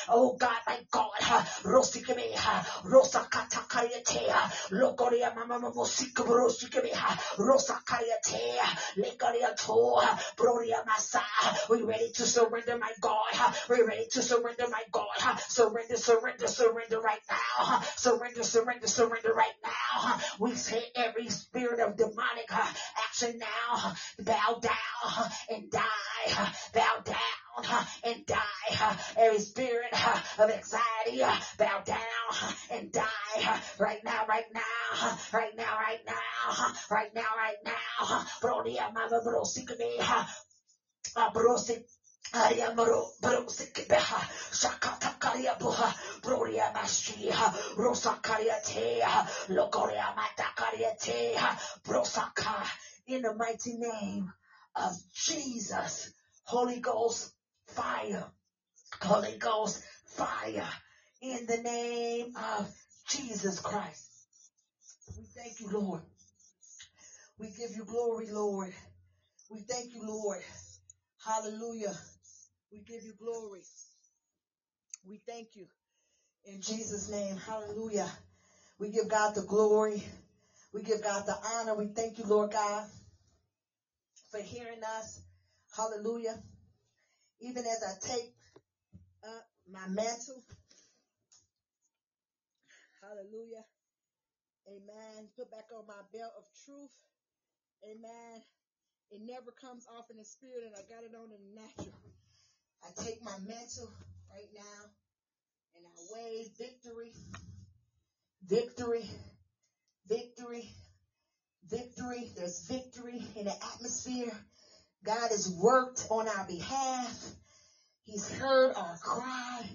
oh 0.09 0.37
God, 0.39 0.59
my 0.67 0.79
God, 0.91 1.11
Rosikame, 1.65 2.33
Rosakatakaria 2.85 4.05
Tea, 4.05 4.29
Lokoria 4.73 5.35
Mama 5.35 5.71
Mosika 5.75 6.25
Brosikame, 6.25 6.93
Rosakaria 7.37 8.19
Tea, 8.25 8.59
Lekaria 8.99 9.57
Toha, 9.59 10.19
Broria 10.37 10.85
Masa, 10.87 11.23
we 11.71 11.83
ready 11.83 12.11
to 12.13 12.27
surrender, 12.27 12.79
my 12.79 12.93
God, 13.01 13.17
uh, 13.35 13.53
we 13.71 13.83
ready 13.83 14.07
to 14.13 14.23
surrender, 14.23 14.67
my 14.71 14.83
God, 14.91 15.07
surrender, 15.73 15.97
surrender, 15.97 16.47
surrender 16.47 17.01
right 17.01 17.21
now, 17.31 17.81
surrender, 17.97 18.43
surrender, 18.43 18.87
surrender 18.87 19.33
right 19.35 19.55
now, 19.65 20.21
we 20.39 20.55
say 20.55 20.83
every 20.97 21.29
spirit 21.29 21.81
of 21.81 21.97
demonic 21.97 22.51
uh, 22.51 22.67
action 23.05 23.39
now, 23.39 23.95
bow 24.21 24.59
down 24.61 24.73
uh, 25.05 25.29
and 25.51 25.71
die, 25.71 25.83
uh, 26.39 26.53
bow 26.75 27.03
down 27.05 27.87
and 28.05 28.27
die. 28.27 28.97
Every 29.17 29.39
spirit 29.39 29.93
of 30.39 30.51
anxiety, 30.51 31.21
bow 31.59 31.83
down 31.85 32.55
and 32.71 32.93
die 32.93 33.61
right 33.79 34.03
now, 34.05 34.27
right 34.29 34.45
now, 34.53 34.63
right 35.33 35.55
now, 35.57 35.77
right 35.79 36.05
now, 36.05 36.67
right 36.91 37.15
now, 37.15 37.23
right 37.37 37.57
now. 37.65 38.25
Brodia 38.43 38.93
mama 38.93 39.21
brosikame, 39.25 40.01
uh, 40.01 40.25
uh, 41.17 41.31
brosik. 41.31 41.85
Ariamaro 42.31 43.11
brosikebeha 43.23 44.21
shakata 44.53 45.19
karia 45.19 45.59
buha 45.59 45.95
broria 46.23 46.73
mashiha 46.75 47.77
rosa 47.77 48.19
karia 48.23 48.57
teha 48.65 49.27
lokoria 49.49 50.15
mata 50.17 50.47
karia 50.57 50.97
teha 50.99 51.59
brosaka 51.85 52.67
in 53.07 53.23
the 53.23 53.35
mighty 53.35 53.75
name 53.77 54.33
of 54.77 54.93
Jesus 55.15 56.13
Holy 56.45 56.81
Ghost 56.81 57.33
fire 57.67 58.25
Holy 59.03 59.37
Ghost 59.39 59.83
fire. 60.07 60.69
In 61.23 61.47
the 61.47 61.59
name 61.59 62.33
of 62.37 62.71
Jesus 63.09 63.61
Christ 63.61 64.09
we 65.19 65.25
thank 65.37 65.61
you 65.61 65.69
Lord. 65.71 66.03
We 67.39 67.49
give 67.49 67.77
you 67.77 67.85
glory 67.85 68.31
Lord. 68.31 68.73
We 69.51 69.61
thank 69.69 69.93
you 69.95 70.03
Lord. 70.07 70.41
Hallelujah 71.25 71.95
we 72.73 72.81
give 72.81 73.05
you 73.05 73.13
glory. 73.19 73.61
We 75.07 75.21
thank 75.29 75.49
you. 75.55 75.67
In 76.47 76.61
Jesus' 76.61 77.11
name, 77.11 77.37
hallelujah. 77.37 78.11
We 78.79 78.91
give 78.91 79.09
God 79.09 79.35
the 79.35 79.45
glory. 79.47 80.03
We 80.73 80.83
give 80.83 81.03
God 81.03 81.25
the 81.27 81.37
honor. 81.45 81.77
We 81.77 81.89
thank 81.95 82.19
you, 82.19 82.25
Lord 82.25 82.51
God, 82.51 82.85
for 84.31 84.41
hearing 84.41 84.83
us. 84.83 85.21
Hallelujah. 85.77 86.35
Even 87.41 87.65
as 87.67 87.83
I 87.85 88.09
take 88.09 88.33
up 89.25 89.45
my 89.71 89.87
mantle. 89.89 90.43
Hallelujah. 93.03 93.65
Amen. 94.69 95.29
Put 95.37 95.51
back 95.51 95.67
on 95.77 95.87
my 95.87 96.01
belt 96.13 96.33
of 96.39 96.45
truth. 96.65 96.95
Amen. 97.85 98.43
It 99.11 99.21
never 99.23 99.53
comes 99.61 99.87
off 99.99 100.07
in 100.11 100.17
the 100.17 100.25
spirit, 100.25 100.65
and 100.65 100.75
I 100.75 100.83
got 100.89 101.05
it 101.05 101.15
on 101.15 101.31
in 101.33 101.55
the 101.55 101.61
natural. 101.61 102.22
I 102.85 103.03
take 103.03 103.23
my 103.23 103.37
mantle 103.47 103.91
right 104.31 104.49
now 104.55 104.91
and 105.77 105.85
I 105.87 106.15
wave 106.15 106.49
victory, 106.59 107.13
victory, 108.47 109.09
victory, 110.09 110.69
victory. 111.71 112.31
There's 112.37 112.67
victory 112.69 113.23
in 113.37 113.45
the 113.47 113.55
atmosphere. 113.75 114.35
God 115.05 115.31
has 115.31 115.49
worked 115.49 116.07
on 116.11 116.29
our 116.29 116.47
behalf. 116.47 117.35
He's 118.05 118.29
heard 118.31 118.73
our 118.77 118.97
cry. 119.03 119.69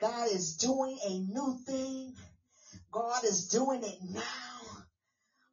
God 0.00 0.28
is 0.28 0.56
doing 0.56 0.98
a 1.04 1.18
new 1.18 1.54
thing. 1.66 2.12
God 2.92 3.24
is 3.24 3.48
doing 3.48 3.84
it 3.84 3.96
now. 4.02 4.82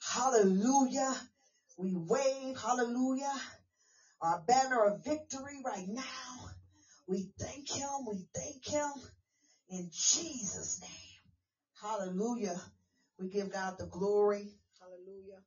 Hallelujah. 0.02 1.14
We 1.78 1.96
wave, 1.96 2.58
hallelujah, 2.60 3.36
our 4.22 4.40
banner 4.48 4.84
of 4.86 5.04
victory 5.06 5.62
right 5.66 5.86
now. 5.88 6.47
We 7.08 7.30
thank 7.40 7.70
him. 7.70 8.06
We 8.08 8.26
thank 8.36 8.68
him 8.68 8.92
in 9.70 9.90
Jesus' 9.92 10.82
name. 10.82 10.90
Hallelujah. 11.82 12.60
We 13.18 13.30
give 13.30 13.52
God 13.52 13.76
the 13.80 13.86
glory. 13.86 14.50
Hallelujah. 14.80 15.40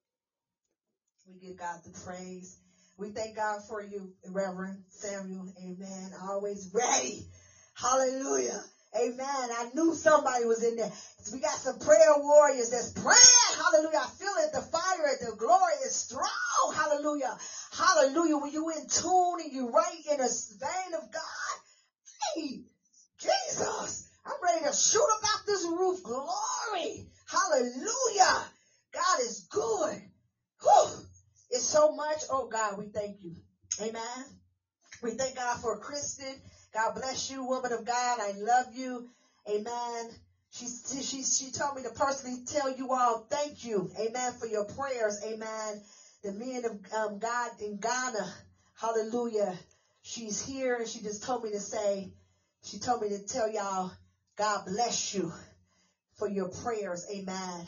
We 1.29 1.37
give 1.47 1.59
God 1.59 1.81
the 1.85 1.91
praise. 2.05 2.57
We 2.97 3.11
thank 3.11 3.37
God 3.37 3.61
for 3.69 3.83
you, 3.83 4.11
Reverend 4.31 4.79
Samuel. 4.89 5.53
Amen. 5.63 6.11
Always 6.23 6.71
ready. 6.73 7.27
Hallelujah. 7.75 8.61
Amen. 8.97 9.19
I 9.59 9.71
knew 9.75 9.95
somebody 9.95 10.45
was 10.47 10.65
in 10.65 10.77
there. 10.77 10.91
We 11.33 11.41
got 11.41 11.55
some 11.55 11.79
prayer 11.79 12.13
warriors 12.19 12.71
that's 12.71 12.93
praying. 12.93 13.53
Hallelujah. 13.57 14.01
I 14.03 14.09
feel 14.19 14.35
it. 14.45 14.53
The 14.53 14.63
fire, 14.63 15.31
the 15.31 15.37
glory 15.37 15.75
is 15.87 15.95
strong. 15.95 16.75
Hallelujah. 16.75 17.37
Hallelujah. 17.73 18.37
When 18.39 18.51
you 18.51 18.69
in 18.71 18.89
tune 18.89 19.41
and 19.45 19.53
you 19.53 19.71
right 19.71 20.01
in 20.11 20.19
the 20.19 20.57
vein 20.61 20.95
of 20.95 21.13
God. 21.13 21.50
Jesus. 22.37 24.09
I'm 24.25 24.33
ready 24.43 24.67
to 24.67 24.73
shoot 24.73 25.01
up 25.01 25.47
this 25.47 25.65
roof. 25.65 26.03
Glory. 26.03 27.07
Hallelujah. 27.27 28.45
God 28.93 29.21
is 29.21 29.47
good. 29.51 30.01
Whew. 30.63 31.07
It's 31.51 31.67
so 31.67 31.93
much. 31.93 32.23
Oh 32.31 32.49
God, 32.49 32.79
we 32.79 32.87
thank 32.87 33.17
you. 33.21 33.35
Amen. 33.81 34.25
We 35.03 35.13
thank 35.13 35.37
God 35.37 35.61
for 35.61 35.79
Kristen. 35.79 36.41
God 36.73 36.95
bless 36.95 37.31
you, 37.31 37.45
woman 37.45 37.73
of 37.73 37.85
God. 37.85 38.21
I 38.21 38.33
love 38.37 38.67
you. 38.73 39.09
Amen. 39.49 40.11
She, 40.53 40.67
she, 41.03 41.23
she 41.23 41.51
told 41.53 41.77
me 41.77 41.83
to 41.83 41.91
personally 41.91 42.45
tell 42.47 42.71
you 42.71 42.93
all 42.93 43.27
thank 43.31 43.65
you. 43.65 43.91
Amen. 43.99 44.33
For 44.39 44.47
your 44.47 44.65
prayers. 44.65 45.21
Amen. 45.25 45.81
The 46.23 46.33
men 46.33 46.65
of 46.65 46.93
um, 46.93 47.19
God 47.19 47.51
in 47.61 47.79
Ghana. 47.81 48.31
Hallelujah. 48.75 49.55
She's 50.03 50.41
here 50.41 50.79
and 50.79 50.89
she 50.89 51.01
just 51.01 51.23
told 51.23 51.45
me 51.45 51.51
to 51.51 51.61
say, 51.61 52.11
she 52.63 52.79
told 52.79 53.03
me 53.03 53.09
to 53.11 53.27
tell 53.27 53.51
y'all, 53.51 53.93
God 54.37 54.67
bless 54.67 55.15
you 55.15 55.33
for 56.19 56.29
your 56.29 56.49
prayers. 56.49 57.07
Amen. 57.15 57.67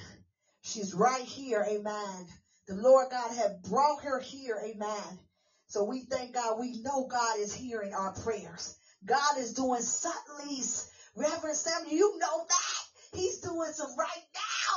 She's 0.62 0.94
right 0.94 1.24
here. 1.24 1.64
Amen. 1.68 2.26
The 2.68 2.74
Lord 2.76 3.08
God 3.10 3.34
had 3.34 3.62
brought 3.62 4.02
her 4.04 4.20
here. 4.20 4.58
Amen. 4.64 5.18
So 5.66 5.84
we 5.84 6.04
thank 6.04 6.34
God. 6.34 6.58
We 6.60 6.82
know 6.82 7.06
God 7.10 7.38
is 7.38 7.52
hearing 7.54 7.94
our 7.94 8.12
prayers. 8.12 8.76
God 9.04 9.38
is 9.38 9.54
doing 9.54 9.80
suddenlies. 9.80 10.88
Reverend 11.16 11.56
Samuel, 11.56 11.92
you 11.92 12.18
know 12.18 12.46
that. 12.48 13.18
He's 13.18 13.40
doing 13.40 13.72
some 13.72 13.96
right 13.98 14.24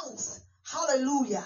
nows. 0.06 0.42
Hallelujah. 0.64 1.46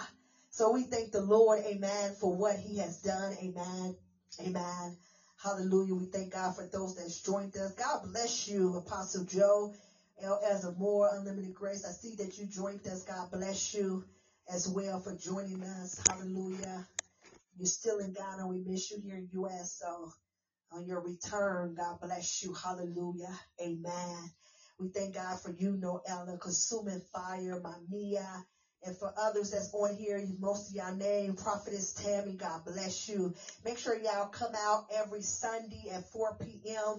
So 0.50 0.72
we 0.72 0.84
thank 0.84 1.12
the 1.12 1.22
Lord, 1.22 1.60
amen, 1.66 2.16
for 2.20 2.36
what 2.36 2.58
he 2.58 2.78
has 2.78 3.02
done. 3.02 3.34
Amen. 3.44 3.96
Amen. 4.42 4.98
Hallelujah. 5.42 5.96
We 5.96 6.06
thank 6.08 6.34
God 6.34 6.56
for 6.56 6.68
those 6.68 6.96
that's 6.98 7.22
joined 7.22 7.56
us. 7.58 7.76
God 7.76 8.04
bless 8.12 8.48
you, 8.48 8.78
Apostle 8.78 9.26
Joe. 9.26 9.76
As 10.50 10.66
a 10.66 10.74
more 10.74 11.10
unlimited 11.14 11.56
grace, 11.56 11.86
I 11.86 11.92
see 11.92 12.16
that 12.18 12.38
you 12.40 12.48
joined 12.48 12.88
us. 12.88 13.06
God 13.06 13.32
bless 13.32 13.74
you 13.74 14.06
as 14.54 14.70
well 14.70 15.02
for 15.02 15.16
joining 15.18 15.64
us. 15.64 16.00
Hallelujah. 16.00 16.88
You're 17.58 17.68
still 17.68 18.00
in 18.00 18.14
Ghana. 18.14 18.48
We 18.48 18.60
miss 18.66 18.92
you 18.92 19.02
here 19.02 19.18
in 19.18 19.30
U.S. 19.34 19.80
So 19.80 20.12
on 20.72 20.88
your 20.88 21.02
return, 21.02 21.76
God 21.76 22.00
bless 22.02 22.44
you. 22.44 22.54
Hallelujah. 22.54 23.40
Amen. 23.62 24.32
We 24.80 24.90
thank 24.90 25.16
God 25.16 25.42
for 25.42 25.52
you, 25.52 25.74
Noella, 25.78 26.40
consuming 26.42 27.02
fire, 27.14 27.62
my 27.64 27.78
Mia, 27.90 28.46
and 28.86 28.96
for 28.98 29.12
others 29.18 29.52
that's 29.52 29.70
on 29.74 29.94
here, 29.94 30.22
most 30.40 30.70
of 30.70 30.76
y'all 30.76 30.94
name, 30.94 31.36
Prophetess 31.36 31.94
Tammy, 31.94 32.36
God 32.36 32.62
bless 32.66 33.10
you. 33.10 33.34
Make 33.64 33.78
sure 33.80 33.96
y'all 33.96 34.26
come 34.26 34.56
out 34.56 34.82
every 34.92 35.22
Sunday 35.22 35.90
at 35.94 36.04
4 36.04 36.36
p.m. 36.42 36.98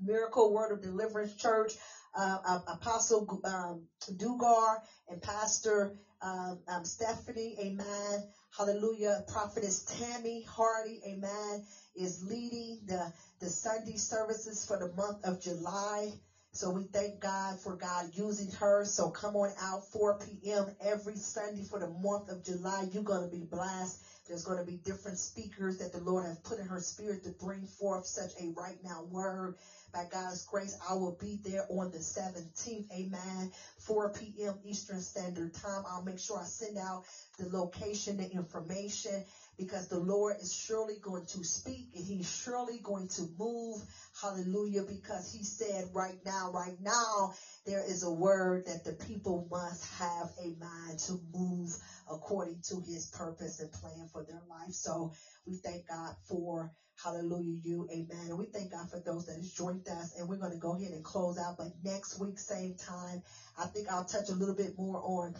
Miracle 0.00 0.50
Word 0.50 0.72
of 0.72 0.82
Deliverance 0.82 1.34
Church. 1.34 1.76
Uh, 2.14 2.38
Apostle 2.68 3.26
um, 3.44 3.84
Dugar 4.16 4.78
and 5.08 5.20
Pastor 5.22 5.90
um, 6.22 6.60
um, 6.68 6.84
Stephanie, 6.84 7.54
amen. 7.60 8.22
Hallelujah. 8.56 9.20
Prophetess 9.28 9.82
Tammy 9.82 10.42
Hardy, 10.48 11.00
amen, 11.06 11.60
is 11.96 12.22
leading 12.22 12.84
the, 12.86 13.10
the 13.40 13.50
Sunday 13.50 13.96
services 13.96 14.64
for 14.64 14.78
the 14.78 14.88
month 14.88 15.16
of 15.24 15.38
July. 15.40 16.08
So 16.54 16.70
we 16.70 16.84
thank 16.84 17.20
God 17.20 17.58
for 17.60 17.76
God 17.76 18.10
using 18.14 18.52
her. 18.60 18.84
So 18.86 19.10
come 19.10 19.36
on 19.36 19.50
out 19.60 19.86
4 19.92 20.20
p.m. 20.20 20.76
every 20.80 21.16
Sunday 21.16 21.64
for 21.64 21.80
the 21.80 21.90
month 21.90 22.30
of 22.30 22.44
July. 22.44 22.88
You're 22.92 23.02
going 23.02 23.28
to 23.28 23.36
be 23.36 23.44
blessed. 23.50 24.04
There's 24.28 24.44
going 24.44 24.60
to 24.60 24.64
be 24.64 24.78
different 24.86 25.18
speakers 25.18 25.78
that 25.78 25.92
the 25.92 25.98
Lord 25.98 26.26
has 26.26 26.38
put 26.38 26.60
in 26.60 26.66
her 26.66 26.80
spirit 26.80 27.24
to 27.24 27.32
bring 27.44 27.66
forth 27.66 28.06
such 28.06 28.32
a 28.40 28.54
right 28.56 28.78
now 28.84 29.02
word. 29.10 29.56
By 29.92 30.04
God's 30.12 30.46
grace, 30.46 30.78
I 30.88 30.94
will 30.94 31.16
be 31.20 31.40
there 31.44 31.66
on 31.70 31.90
the 31.92 31.98
17th. 31.98 32.86
Amen. 32.92 33.50
4 33.78 34.12
p.m. 34.12 34.54
Eastern 34.64 35.00
Standard 35.00 35.54
Time. 35.54 35.84
I'll 35.88 36.04
make 36.04 36.20
sure 36.20 36.40
I 36.40 36.46
send 36.46 36.78
out 36.78 37.04
the 37.38 37.48
location, 37.48 38.18
the 38.18 38.30
information, 38.30 39.24
because 39.58 39.88
the 39.88 40.00
Lord 40.00 40.36
is 40.40 40.54
surely 40.54 40.98
going 41.02 41.26
to 41.28 41.44
speak 41.44 41.90
and 41.96 42.04
he's 42.04 42.30
surely 42.30 42.80
going 42.80 43.08
to 43.10 43.24
move. 43.38 43.82
Hallelujah. 44.22 44.84
Because 44.84 45.32
he 45.32 45.44
said 45.44 45.86
right 45.94 46.18
now, 46.26 46.52
right 46.52 46.78
now, 46.82 47.34
there 47.66 47.84
is 47.84 48.04
a 48.04 48.12
word 48.12 48.66
that 48.66 48.84
the 48.84 48.92
people 49.06 49.48
must 49.52 49.84
have 50.00 50.28
a 50.40 50.54
mind 50.60 51.00
to 51.00 51.18
move 51.34 51.76
according 52.10 52.60
to 52.70 52.80
his 52.80 53.06
purpose 53.06 53.60
and 53.60 53.72
plan 53.72 54.06
for 54.12 54.24
their 54.28 54.42
life. 54.50 54.74
So 54.74 55.12
we 55.46 55.56
thank 55.56 55.88
God 55.88 56.14
for 56.28 56.70
Hallelujah, 57.02 57.56
you. 57.64 57.86
Amen. 57.92 58.28
And 58.30 58.38
we 58.38 58.46
thank 58.46 58.72
God 58.72 58.88
for 58.90 59.00
those 59.00 59.26
that 59.26 59.38
has 59.38 59.50
joined 59.50 59.88
us. 59.90 60.14
And 60.18 60.28
we're 60.28 60.38
going 60.38 60.52
to 60.52 60.58
go 60.58 60.76
ahead 60.76 60.92
and 60.92 61.04
close 61.04 61.38
out. 61.38 61.56
But 61.58 61.70
next 61.84 62.20
week, 62.20 62.40
same 62.40 62.74
time, 62.76 63.20
I 63.58 63.66
think 63.66 63.90
I'll 63.90 64.04
touch 64.04 64.30
a 64.30 64.34
little 64.34 64.54
bit 64.54 64.74
more 64.78 65.00
on. 65.02 65.34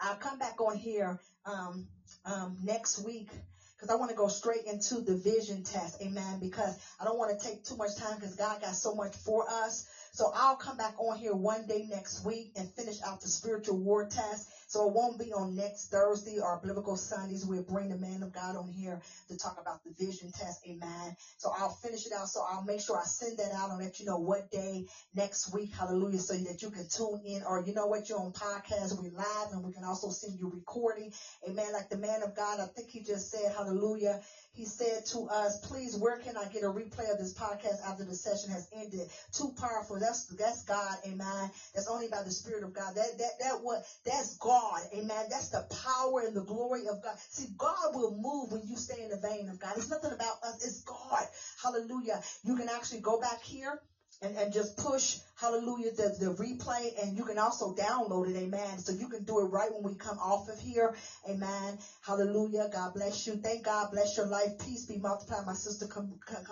I'll 0.00 0.16
come 0.16 0.38
back 0.38 0.60
on 0.62 0.76
here 0.76 1.16
um, 1.46 1.86
um, 2.26 2.58
next 2.62 2.98
week 2.98 3.30
because 3.76 3.90
I 3.90 3.96
want 3.96 4.10
to 4.10 4.16
go 4.16 4.28
straight 4.28 4.64
into 4.66 5.02
the 5.02 5.16
vision 5.16 5.62
test. 5.62 6.02
Amen. 6.02 6.38
Because 6.40 6.78
I 7.00 7.04
don't 7.04 7.18
want 7.18 7.38
to 7.38 7.46
take 7.46 7.64
too 7.64 7.76
much 7.76 7.96
time 7.96 8.16
because 8.16 8.36
God 8.36 8.62
got 8.62 8.74
so 8.74 8.94
much 8.94 9.16
for 9.16 9.44
us. 9.50 9.86
So 10.12 10.30
I'll 10.34 10.56
come 10.56 10.78
back 10.78 10.94
on 10.98 11.16
here 11.18 11.34
one 11.34 11.66
day 11.66 11.84
next 11.90 12.24
week 12.24 12.52
and 12.56 12.68
finish 12.70 13.02
out 13.04 13.20
the 13.22 13.28
spiritual 13.28 13.78
war 13.78 14.08
test. 14.08 14.50
So 14.66 14.88
it 14.88 14.94
won't 14.94 15.18
be 15.18 15.32
on 15.32 15.54
next 15.54 15.90
Thursday 15.90 16.38
or 16.40 16.60
biblical 16.62 16.96
Sundays. 16.96 17.46
We'll 17.46 17.62
bring 17.62 17.88
the 17.88 17.96
man 17.96 18.22
of 18.22 18.32
God 18.32 18.56
on 18.56 18.68
here 18.68 19.00
to 19.28 19.36
talk 19.36 19.58
about 19.60 19.82
the 19.84 19.92
vision 20.04 20.32
test. 20.32 20.60
Amen. 20.68 21.16
So 21.38 21.52
I'll 21.56 21.76
finish 21.82 22.06
it 22.06 22.12
out. 22.12 22.28
So 22.28 22.44
I'll 22.48 22.64
make 22.64 22.80
sure 22.80 22.98
I 22.98 23.04
send 23.04 23.38
that 23.38 23.52
out 23.54 23.70
and 23.70 23.78
let 23.78 24.00
you 24.00 24.06
know 24.06 24.18
what 24.18 24.50
day 24.50 24.86
next 25.14 25.54
week. 25.54 25.72
Hallelujah. 25.74 26.18
So 26.18 26.34
that 26.34 26.62
you 26.62 26.70
can 26.70 26.88
tune 26.88 27.20
in 27.24 27.42
or 27.48 27.62
you 27.62 27.74
know 27.74 27.86
what, 27.86 28.08
you're 28.08 28.20
on 28.20 28.32
podcast. 28.32 29.00
We 29.00 29.10
live 29.10 29.52
and 29.52 29.64
we 29.64 29.72
can 29.72 29.84
also 29.84 30.10
send 30.10 30.38
you 30.38 30.50
recording. 30.52 31.12
Amen. 31.48 31.72
Like 31.72 31.88
the 31.88 31.98
man 31.98 32.22
of 32.22 32.34
God, 32.34 32.60
I 32.60 32.66
think 32.66 32.90
he 32.90 33.00
just 33.02 33.30
said, 33.30 33.52
hallelujah 33.56 34.20
he 34.56 34.64
said 34.64 35.04
to 35.12 35.28
us, 35.28 35.60
please, 35.68 35.96
where 35.96 36.18
can 36.18 36.36
I 36.36 36.48
get 36.48 36.64
a 36.64 36.72
replay 36.72 37.12
of 37.12 37.18
this 37.18 37.36
podcast 37.36 37.84
after 37.86 38.04
the 38.04 38.14
session 38.14 38.50
has 38.50 38.66
ended? 38.74 39.06
Too 39.32 39.52
powerful. 39.60 40.00
That's, 40.00 40.26
that's 40.32 40.64
God. 40.64 40.96
Amen. 41.06 41.50
That's 41.74 41.88
only 41.88 42.08
by 42.08 42.22
the 42.24 42.30
Spirit 42.30 42.64
of 42.64 42.72
God. 42.72 42.94
That, 42.96 43.18
that, 43.18 43.38
that 43.40 43.60
what, 43.60 43.84
that's 44.06 44.38
God. 44.38 44.80
Amen. 44.96 45.26
That's 45.30 45.50
the 45.50 45.68
power 45.84 46.24
and 46.24 46.34
the 46.34 46.44
glory 46.44 46.88
of 46.88 47.02
God. 47.02 47.18
See, 47.28 47.48
God 47.58 47.92
will 47.92 48.16
move 48.16 48.52
when 48.52 48.66
you 48.66 48.76
stay 48.76 49.02
in 49.02 49.10
the 49.10 49.20
vein 49.20 49.50
of 49.50 49.60
God. 49.60 49.74
It's 49.76 49.90
nothing 49.90 50.12
about 50.12 50.40
us. 50.42 50.64
It's 50.64 50.82
God. 50.84 51.26
Hallelujah. 51.62 52.22
You 52.42 52.56
can 52.56 52.70
actually 52.70 53.00
go 53.00 53.20
back 53.20 53.42
here 53.42 53.78
and, 54.22 54.36
and 54.36 54.52
just 54.52 54.76
push 54.78 55.20
hallelujah 55.36 55.92
the, 55.92 56.16
the 56.20 56.34
replay 56.42 56.92
and 57.02 57.16
you 57.16 57.24
can 57.24 57.38
also 57.38 57.74
download 57.74 58.28
it 58.28 58.36
amen. 58.36 58.78
So 58.78 58.92
you 58.92 59.08
can 59.08 59.24
do 59.24 59.40
it 59.40 59.48
right 59.50 59.72
when 59.72 59.84
we 59.84 59.98
come 59.98 60.18
off 60.18 60.48
of 60.48 60.58
here 60.58 60.94
amen. 61.28 61.78
Hallelujah. 62.04 62.68
God 62.72 62.94
bless 62.94 63.26
you. 63.26 63.36
Thank 63.36 63.64
god 63.64 63.90
bless 63.92 64.16
your 64.16 64.28
life. 64.28 64.58
Peace 64.60 64.86
be 64.86 64.98
multiplied 64.98 65.46
my 65.46 65.54
sister 65.54 65.86
come 65.86 66.18
come, 66.26 66.44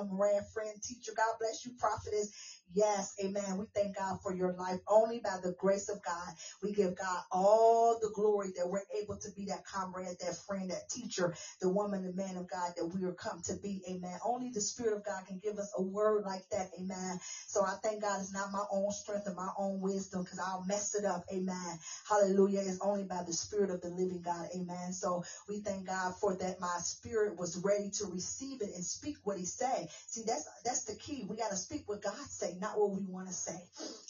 friend 0.54 0.82
teacher. 0.82 1.12
God 1.16 1.34
bless 1.40 1.64
you 1.66 1.72
prophetess 1.78 2.30
Yes, 2.74 3.14
amen. 3.24 3.59
We 3.59 3.66
thank 3.74 3.96
God 3.96 4.18
for 4.22 4.34
your 4.34 4.55
life 4.55 4.80
only 4.88 5.20
by 5.20 5.38
the 5.42 5.55
grace 5.59 5.88
of 5.90 6.02
God. 6.05 6.34
We 6.62 6.72
give 6.72 6.96
God 6.96 7.22
all 7.32 7.98
the 8.01 8.12
glory 8.14 8.52
that 8.56 8.68
we're 8.68 8.84
able 9.02 9.18
to 9.18 9.30
be 9.36 9.46
that 9.46 9.64
comrade, 9.64 10.18
that 10.20 10.36
friend, 10.46 10.70
that 10.70 10.90
teacher, 10.90 11.34
the 11.62 11.70
woman, 11.70 12.05
the 12.05 12.12
man 12.14 12.36
of 12.36 12.51
God 12.51 12.72
that 12.76 12.86
we 12.86 13.05
are 13.05 13.14
come 13.14 13.40
to 13.46 13.55
be. 13.62 13.82
Amen. 13.90 14.18
Only 14.24 14.51
the 14.51 14.62
Spirit 14.62 14.96
of 14.98 15.05
God 15.05 15.26
can 15.26 15.40
give 15.42 15.59
us 15.59 15.72
a 15.78 15.82
word 15.82 16.24
like 16.26 16.44
that. 16.52 16.68
Amen. 16.80 17.18
So 17.48 17.62
I 17.64 17.76
thank 17.82 18.02
God 18.02 18.20
it's 18.20 18.34
not 18.34 18.52
my 18.52 18.64
own 18.72 18.92
strength 18.92 19.26
and 19.26 19.36
my 19.36 19.51
own 19.59 19.80
wisdom 19.80 20.24
because 20.24 20.40
I'll 20.40 20.64
mess 20.66 20.94
it 20.96 21.06
up. 21.06 21.24
Amen. 21.32 21.78
Hallelujah. 22.09 22.60
It's 22.60 22.80
only 22.82 23.05
by 23.05 23.22
the 23.26 23.34
Spirit 23.34 23.70
of 23.70 23.82
the 23.82 23.90
living 23.90 24.22
God. 24.24 24.48
Amen. 24.56 24.92
So 24.92 25.24
we 25.48 25.60
thank 25.60 25.86
God 25.88 26.14
for 26.20 26.36
that. 26.36 26.60
My 26.60 26.78
spirit 26.82 27.38
was 27.38 27.62
ready 27.64 27.90
to 27.98 28.06
receive 28.06 28.62
it 28.62 28.70
and 28.74 28.84
speak 28.84 29.16
what 29.24 29.38
he 29.38 29.46
say. 29.46 29.88
See, 30.09 30.22
that's, 30.26 30.48
that's 30.64 30.84
the 30.84 30.96
key. 30.96 31.26
We 31.28 31.36
got 31.36 31.51
to 31.51 31.56
speak 31.56 31.84
what 31.86 32.02
God 32.02 32.14
say, 32.30 32.56
not 32.64 32.80
what 32.80 32.92
we 32.92 33.04
want 33.06 33.28
to 33.28 33.34
say. 33.34 33.60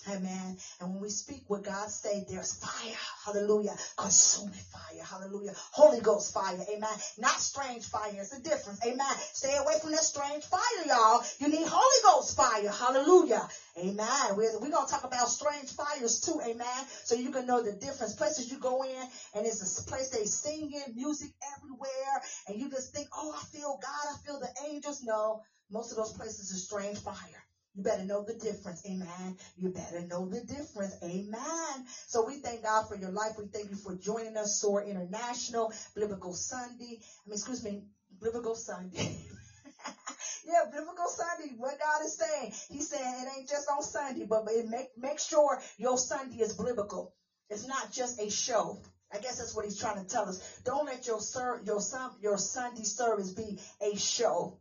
Amen. 0.09 0.57
And 0.81 0.93
when 0.93 1.03
we 1.03 1.09
speak 1.09 1.43
what 1.49 1.65
God 1.65 1.89
say, 1.89 2.25
there's 2.31 2.55
fire. 2.55 2.95
Hallelujah. 3.25 3.75
Consuming 3.97 4.55
fire. 4.71 5.03
Hallelujah. 5.03 5.55
Holy 5.73 6.01
Ghost 6.01 6.33
fire. 6.33 6.61
Amen. 6.71 6.97
Not 7.19 7.41
strange 7.41 7.85
fire. 7.87 8.15
It's 8.15 8.33
a 8.33 8.43
difference. 8.43 8.79
Amen. 8.87 9.15
Stay 9.33 9.57
away 9.57 9.75
from 9.83 9.91
that 9.91 10.05
strange 10.05 10.45
fire, 10.45 10.87
y'all. 10.87 11.25
You 11.41 11.49
need 11.49 11.67
Holy 11.67 12.01
Ghost 12.05 12.37
fire. 12.37 12.71
Hallelujah. 12.71 13.49
Amen. 13.77 14.37
We're, 14.37 14.55
we're 14.61 14.71
going 14.71 14.87
to 14.87 14.93
talk 14.93 15.05
about 15.05 15.29
strange 15.29 15.71
fires 15.73 16.21
too. 16.21 16.39
Amen. 16.47 16.81
So 17.03 17.17
you 17.17 17.33
can 17.33 17.47
know 17.47 17.61
the 17.61 17.73
difference. 17.73 18.15
Places 18.15 18.53
you 18.53 18.61
go 18.61 18.85
in 18.85 19.03
and 19.35 19.47
it's 19.47 19.81
a 19.81 19.85
place 19.91 20.11
they 20.11 20.27
singing, 20.27 20.95
music 20.95 21.31
everywhere. 21.59 22.17
And 22.47 22.61
you 22.61 22.71
just 22.71 22.95
think, 22.95 23.09
oh, 23.17 23.35
I 23.35 23.43
feel 23.47 23.81
God. 23.83 24.15
I 24.15 24.17
feel 24.25 24.39
the 24.39 24.71
angels. 24.71 25.03
No, 25.03 25.43
most 25.71 25.91
of 25.91 25.97
those 25.97 26.13
places 26.13 26.55
are 26.55 26.59
strange 26.59 26.99
fire. 26.99 27.43
You 27.75 27.83
better 27.83 28.05
know 28.05 28.23
the 28.23 28.35
difference. 28.35 28.87
Amen. 28.87 29.37
You 29.57 29.71
better 29.71 30.07
know 30.07 30.29
the 30.29 30.43
difference. 30.43 30.95
Amen. 31.03 31.87
So 32.07 32.23
we 32.23 32.39
thank 32.39 32.63
God 32.63 32.89
for 32.89 32.95
your 32.95 33.11
life. 33.11 33.33
We 33.37 33.47
thank 33.47 33.71
you 33.71 33.77
for 33.77 33.97
joining 33.97 34.37
us, 34.37 34.61
SOAR 34.61 34.85
International, 34.85 35.73
Biblical 35.97 36.35
Sunday. 36.35 37.01
I 37.03 37.29
mean, 37.29 37.35
excuse 37.35 37.65
me, 37.65 37.83
Biblical 38.23 38.55
Sunday. 38.55 39.27
yeah, 40.45 40.71
biblical 40.71 41.09
Sunday. 41.09 41.57
What 41.59 41.81
God 41.81 42.05
is 42.05 42.17
saying, 42.17 42.53
He's 42.69 42.91
saying 42.91 43.27
it 43.27 43.29
ain't 43.37 43.49
just 43.49 43.69
on 43.69 43.83
Sunday, 43.83 44.25
but 44.25 44.45
it 44.49 44.69
make 44.69 44.91
make 44.97 45.19
sure 45.19 45.61
your 45.77 45.99
Sunday 45.99 46.43
is 46.43 46.55
biblical. 46.55 47.13
It's 47.51 47.67
not 47.67 47.91
just 47.91 48.21
a 48.21 48.31
show. 48.31 48.81
I 49.13 49.19
guess 49.19 49.39
that's 49.39 49.55
what 49.55 49.65
He's 49.65 49.79
trying 49.79 49.97
to 50.01 50.07
tell 50.07 50.29
us. 50.29 50.61
Don't 50.65 50.87
let 50.87 51.09
your 51.09 51.21
sir 51.21 51.61
your 51.65 51.81
your 52.21 52.39
Sunday 52.39 52.85
service 52.85 53.33
be 53.33 53.59
a 53.83 53.97
show 53.97 54.61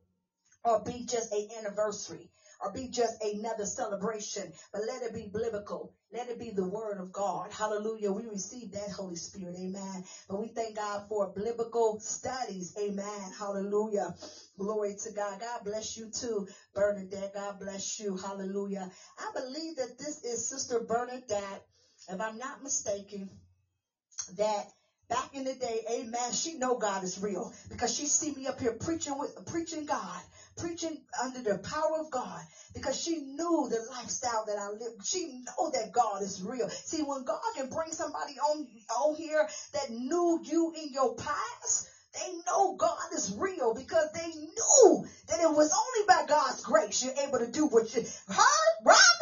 or 0.65 0.81
be 0.81 1.06
just 1.06 1.31
a 1.31 1.48
anniversary 1.60 2.31
or 2.64 2.72
be 2.73 2.90
just 2.90 3.23
another 3.23 3.65
celebration, 3.65 4.53
but 4.73 4.84
let 4.88 5.03
it 5.03 5.14
be 5.14 5.27
biblical. 5.34 5.94
Let 6.14 6.30
it 6.30 6.40
be 6.40 6.52
the 6.52 6.65
word 6.65 6.99
of 7.02 7.14
God. 7.14 7.52
Hallelujah. 7.53 8.11
We 8.14 8.27
receive 8.27 8.73
that 8.73 8.91
Holy 8.91 9.18
Spirit. 9.18 9.56
Amen. 9.57 10.06
But 10.30 10.40
we 10.40 10.49
thank 10.49 10.77
God 10.77 11.03
for 11.10 11.34
biblical 11.35 11.99
studies. 11.99 12.76
Amen. 12.80 13.34
Hallelujah. 13.40 14.15
Glory 14.60 14.95
to 15.03 15.11
God. 15.11 15.41
God 15.41 15.65
bless 15.65 15.98
you 15.98 16.10
too, 16.10 16.48
Bernadette. 16.76 17.34
God 17.34 17.60
bless 17.60 17.99
you. 17.99 18.18
Hallelujah. 18.18 18.90
I 19.19 19.31
believe 19.35 19.77
that 19.77 19.99
this 19.99 20.23
is 20.26 20.49
Sister 20.49 20.80
Bernadette, 20.80 21.61
if 22.10 22.22
I'm 22.22 22.40
not 22.40 22.64
mistaken, 22.64 23.30
that 24.38 24.65
back 25.10 25.30
in 25.34 25.45
the 25.45 25.56
day, 25.56 25.84
amen, 25.91 26.34
she 26.34 26.56
know 26.56 26.76
God 26.76 27.03
is 27.03 27.19
real 27.19 27.52
because 27.69 27.94
she 27.94 28.07
see 28.07 28.31
me 28.31 28.48
up 28.48 28.60
here 28.60 28.73
preaching 28.73 29.18
with 29.19 29.35
preaching 29.48 29.85
God, 29.85 30.22
preaching 30.57 31.01
under 31.21 31.41
the 31.41 31.57
power 31.59 31.99
of 31.99 32.11
God 32.11 32.41
because 32.73 32.99
she 32.99 33.19
knew 33.19 33.67
the 33.69 33.85
lifestyle 33.89 34.45
that 34.47 34.57
I 34.57 34.69
live. 34.69 34.93
She 35.03 35.43
know 35.45 35.71
that 35.71 35.91
God 35.91 36.21
is 36.21 36.41
real. 36.43 36.69
See, 36.69 37.01
when 37.03 37.23
God 37.23 37.39
can 37.55 37.69
bring 37.69 37.91
somebody 37.91 38.34
on 38.39 38.67
on 38.97 39.15
here 39.15 39.47
that 39.73 39.89
knew 39.89 40.41
you 40.43 40.73
in 40.75 40.93
your 40.93 41.15
past, 41.15 41.88
they 42.13 42.34
know 42.47 42.75
God 42.75 43.13
is 43.13 43.35
real 43.38 43.73
because 43.73 44.11
they 44.13 44.27
knew 44.27 45.05
that 45.27 45.39
it 45.39 45.49
was 45.49 45.73
only 45.73 46.07
by 46.07 46.25
God's 46.27 46.63
grace 46.63 47.03
you're 47.03 47.13
able 47.27 47.39
to 47.39 47.51
do 47.51 47.65
what 47.67 47.93
you 47.93 48.01
her 48.01 48.43
Robin. 48.84 49.12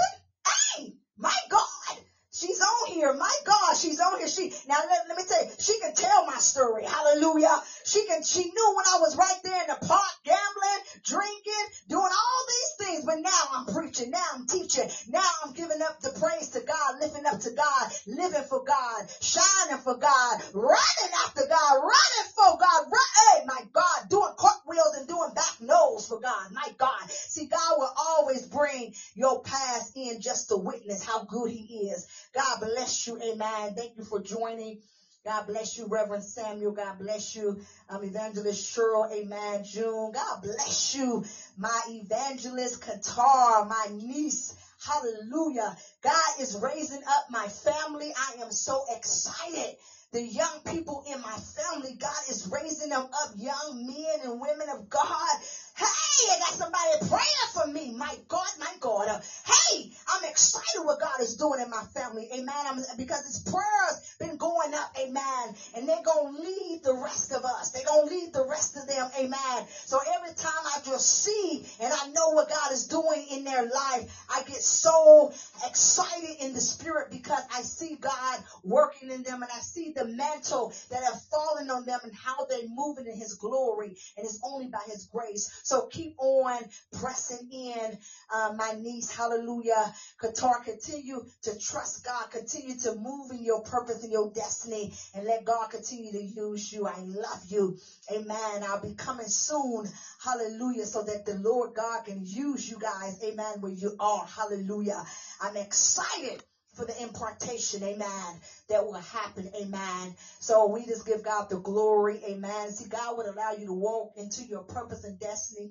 She's 2.41 2.59
on 2.59 2.87
here. 2.89 3.13
My 3.13 3.35
God, 3.45 3.77
she's 3.77 3.99
on 3.99 4.17
here. 4.17 4.27
She 4.27 4.49
now 4.67 4.81
let, 4.89 5.05
let 5.07 5.15
me 5.15 5.23
tell 5.29 5.45
you, 5.45 5.51
she 5.59 5.77
can 5.79 5.93
tell 5.93 6.25
my 6.25 6.39
story. 6.39 6.85
Hallelujah. 6.85 7.53
She 7.85 8.03
can 8.07 8.23
she 8.23 8.45
knew 8.45 8.73
when 8.75 8.85
I 8.89 8.97
was 8.97 9.15
right 9.15 9.37
there 9.43 9.61
in 9.61 9.67
the 9.67 9.85
park 9.85 10.13
gambling, 10.25 10.81
drinking, 11.05 11.65
doing 11.87 12.01
all 12.01 12.41
these 12.49 12.87
things, 12.87 13.05
but 13.05 13.21
now 13.21 13.43
I'm 13.53 13.65
preaching, 13.69 14.09
now 14.09 14.25
I'm 14.33 14.47
teaching, 14.47 14.89
now 15.09 15.29
I'm 15.45 15.53
giving 15.53 15.81
up 15.83 16.01
the 16.01 16.17
praise 16.17 16.49
to 16.57 16.61
God, 16.61 16.97
lifting 16.99 17.27
up 17.27 17.39
to 17.41 17.51
God, 17.51 17.91
living 18.07 18.47
for 18.49 18.63
God, 18.65 19.05
shining 19.21 19.77
for 19.77 19.97
God, 19.97 20.41
running 20.53 21.13
after 21.25 21.45
God, 21.45 21.73
running 21.77 22.27
for 22.33 22.57
God, 22.57 22.81
run, 22.89 23.09
hey 23.37 23.45
my 23.45 23.61
God, 23.71 24.09
doing 24.09 24.33
cartwheels 24.37 24.97
and 24.97 25.07
doing 25.07 25.29
back 25.35 25.61
nose 25.61 26.07
for 26.07 26.19
God. 26.19 26.51
My 26.51 26.73
God. 26.77 27.09
See, 27.09 27.45
God 27.45 27.77
will 27.77 27.93
always 27.97 28.47
bring 28.47 28.93
your 29.15 29.41
past 29.43 29.93
in 29.95 30.21
just 30.21 30.49
to 30.49 30.57
witness 30.57 31.05
how 31.05 31.23
good 31.23 31.51
he 31.51 31.89
is. 31.89 32.07
God 32.33 32.59
bless 32.61 33.07
you. 33.07 33.19
Amen. 33.21 33.73
Thank 33.75 33.97
you 33.97 34.03
for 34.03 34.21
joining. 34.21 34.77
God 35.25 35.47
bless 35.47 35.77
you, 35.77 35.87
Reverend 35.87 36.23
Samuel. 36.23 36.71
God 36.71 36.97
bless 36.99 37.35
you, 37.35 37.59
um, 37.89 38.03
Evangelist 38.03 38.75
Cheryl. 38.75 39.05
Amen. 39.13 39.63
June. 39.63 40.11
God 40.13 40.41
bless 40.41 40.95
you, 40.95 41.23
my 41.57 41.79
evangelist 41.89 42.81
Qatar, 42.81 43.67
my 43.67 43.87
niece. 43.91 44.53
Hallelujah. 44.85 45.75
God 46.03 46.31
is 46.39 46.57
raising 46.57 47.01
up 47.07 47.25
my 47.29 47.47
family. 47.49 48.11
I 48.17 48.41
am 48.41 48.51
so 48.51 48.81
excited. 48.89 49.75
The 50.13 50.23
young 50.23 50.61
people 50.67 51.03
in 51.05 51.21
my 51.21 51.37
family, 51.37 51.95
God 51.99 52.11
is 52.29 52.47
raising 52.51 52.89
them 52.89 53.03
up, 53.03 53.29
young 53.35 53.85
men 53.87 54.21
and 54.23 54.41
women 54.41 54.69
of 54.69 54.89
God. 54.89 55.37
Hey, 55.81 56.29
I 56.31 56.39
got 56.39 56.53
somebody 56.53 57.09
praying 57.09 57.49
for 57.53 57.67
me. 57.67 57.95
My 57.97 58.13
God, 58.27 58.47
my 58.59 58.73
God. 58.79 59.21
Hey, 59.45 59.91
I'm 60.07 60.23
excited 60.29 60.83
what 60.83 60.99
God 60.99 61.19
is 61.21 61.35
doing 61.37 61.59
in 61.61 61.69
my 61.69 61.83
family. 61.93 62.27
Amen. 62.33 62.55
I'm, 62.67 62.79
because 62.97 63.25
His 63.25 63.39
prayers 63.41 64.15
been 64.19 64.37
going 64.37 64.73
up. 64.73 64.95
Amen. 64.99 65.55
And 65.75 65.89
they're 65.89 66.03
going 66.03 66.35
to 66.35 66.41
lead 66.41 66.81
the 66.83 66.93
rest 66.93 67.33
of 67.33 67.43
us. 67.45 67.71
They're 67.71 67.85
going 67.85 68.07
to 68.07 68.15
lead 68.15 68.33
the 68.33 68.45
rest 68.49 68.77
of 68.77 68.87
them. 68.87 69.07
Amen. 69.19 69.65
So 69.85 69.99
every 70.17 70.35
time 70.35 70.63
I 70.75 70.79
just 70.85 71.23
see 71.23 71.65
and 71.81 71.93
I 71.93 72.07
know 72.07 72.29
what 72.31 72.49
God 72.49 72.71
is 72.71 72.87
doing 72.87 73.25
in 73.31 73.43
their 73.43 73.63
life, 73.63 74.25
I 74.29 74.43
get 74.43 74.61
so 74.61 75.33
excited 75.67 76.37
in 76.41 76.53
the 76.53 76.61
spirit 76.61 77.11
because 77.11 77.41
I 77.55 77.61
see 77.61 77.95
God 77.95 78.43
working 78.63 79.11
in 79.11 79.23
them 79.23 79.41
and 79.41 79.51
I 79.51 79.59
see 79.59 79.93
the 79.95 80.05
mantle 80.05 80.73
that 80.91 81.03
have 81.03 81.21
fallen 81.31 81.69
on 81.69 81.85
them 81.85 81.99
and 82.03 82.13
how 82.15 82.45
they're 82.45 82.69
moving 82.69 83.07
in 83.07 83.17
His 83.17 83.35
glory. 83.35 83.97
And 84.17 84.25
it's 84.25 84.39
only 84.43 84.67
by 84.67 84.81
His 84.87 85.07
grace. 85.11 85.49
So 85.71 85.87
keep 85.87 86.15
on 86.19 86.59
pressing 86.99 87.49
in, 87.49 87.97
uh, 88.29 88.51
my 88.57 88.73
niece. 88.77 89.09
Hallelujah. 89.09 89.95
Qatar, 90.21 90.65
continue 90.65 91.23
to 91.43 91.57
trust 91.57 92.03
God. 92.03 92.29
Continue 92.29 92.77
to 92.79 92.95
move 92.95 93.31
in 93.31 93.41
your 93.41 93.61
purpose 93.63 94.03
and 94.03 94.11
your 94.11 94.29
destiny 94.31 94.93
and 95.15 95.25
let 95.25 95.45
God 95.45 95.69
continue 95.69 96.11
to 96.11 96.21
use 96.21 96.73
you. 96.73 96.87
I 96.87 96.99
love 96.99 97.41
you. 97.47 97.77
Amen. 98.11 98.63
I'll 98.67 98.81
be 98.81 98.95
coming 98.95 99.29
soon. 99.29 99.87
Hallelujah. 100.21 100.85
So 100.85 101.03
that 101.03 101.25
the 101.25 101.35
Lord 101.35 101.73
God 101.73 102.03
can 102.03 102.25
use 102.25 102.69
you 102.69 102.77
guys. 102.77 103.23
Amen. 103.23 103.61
Where 103.61 103.71
you 103.71 103.95
are. 103.97 104.25
Hallelujah. 104.25 105.01
I'm 105.41 105.55
excited 105.55 106.43
for 106.75 106.85
the 106.85 107.01
impartation, 107.01 107.83
amen, 107.83 108.39
that 108.69 108.85
will 108.85 108.93
happen, 108.93 109.47
amen. 109.55 110.13
So 110.39 110.67
we 110.67 110.85
just 110.87 111.05
give 111.05 111.23
God 111.23 111.49
the 111.49 111.57
glory, 111.59 112.19
amen. 112.25 112.71
See, 112.71 112.85
God 112.85 113.17
would 113.17 113.27
allow 113.27 113.51
you 113.51 113.65
to 113.67 113.73
walk 113.73 114.11
into 114.15 114.43
your 114.43 114.61
purpose 114.61 115.05
and 115.05 115.19
destiny 115.19 115.69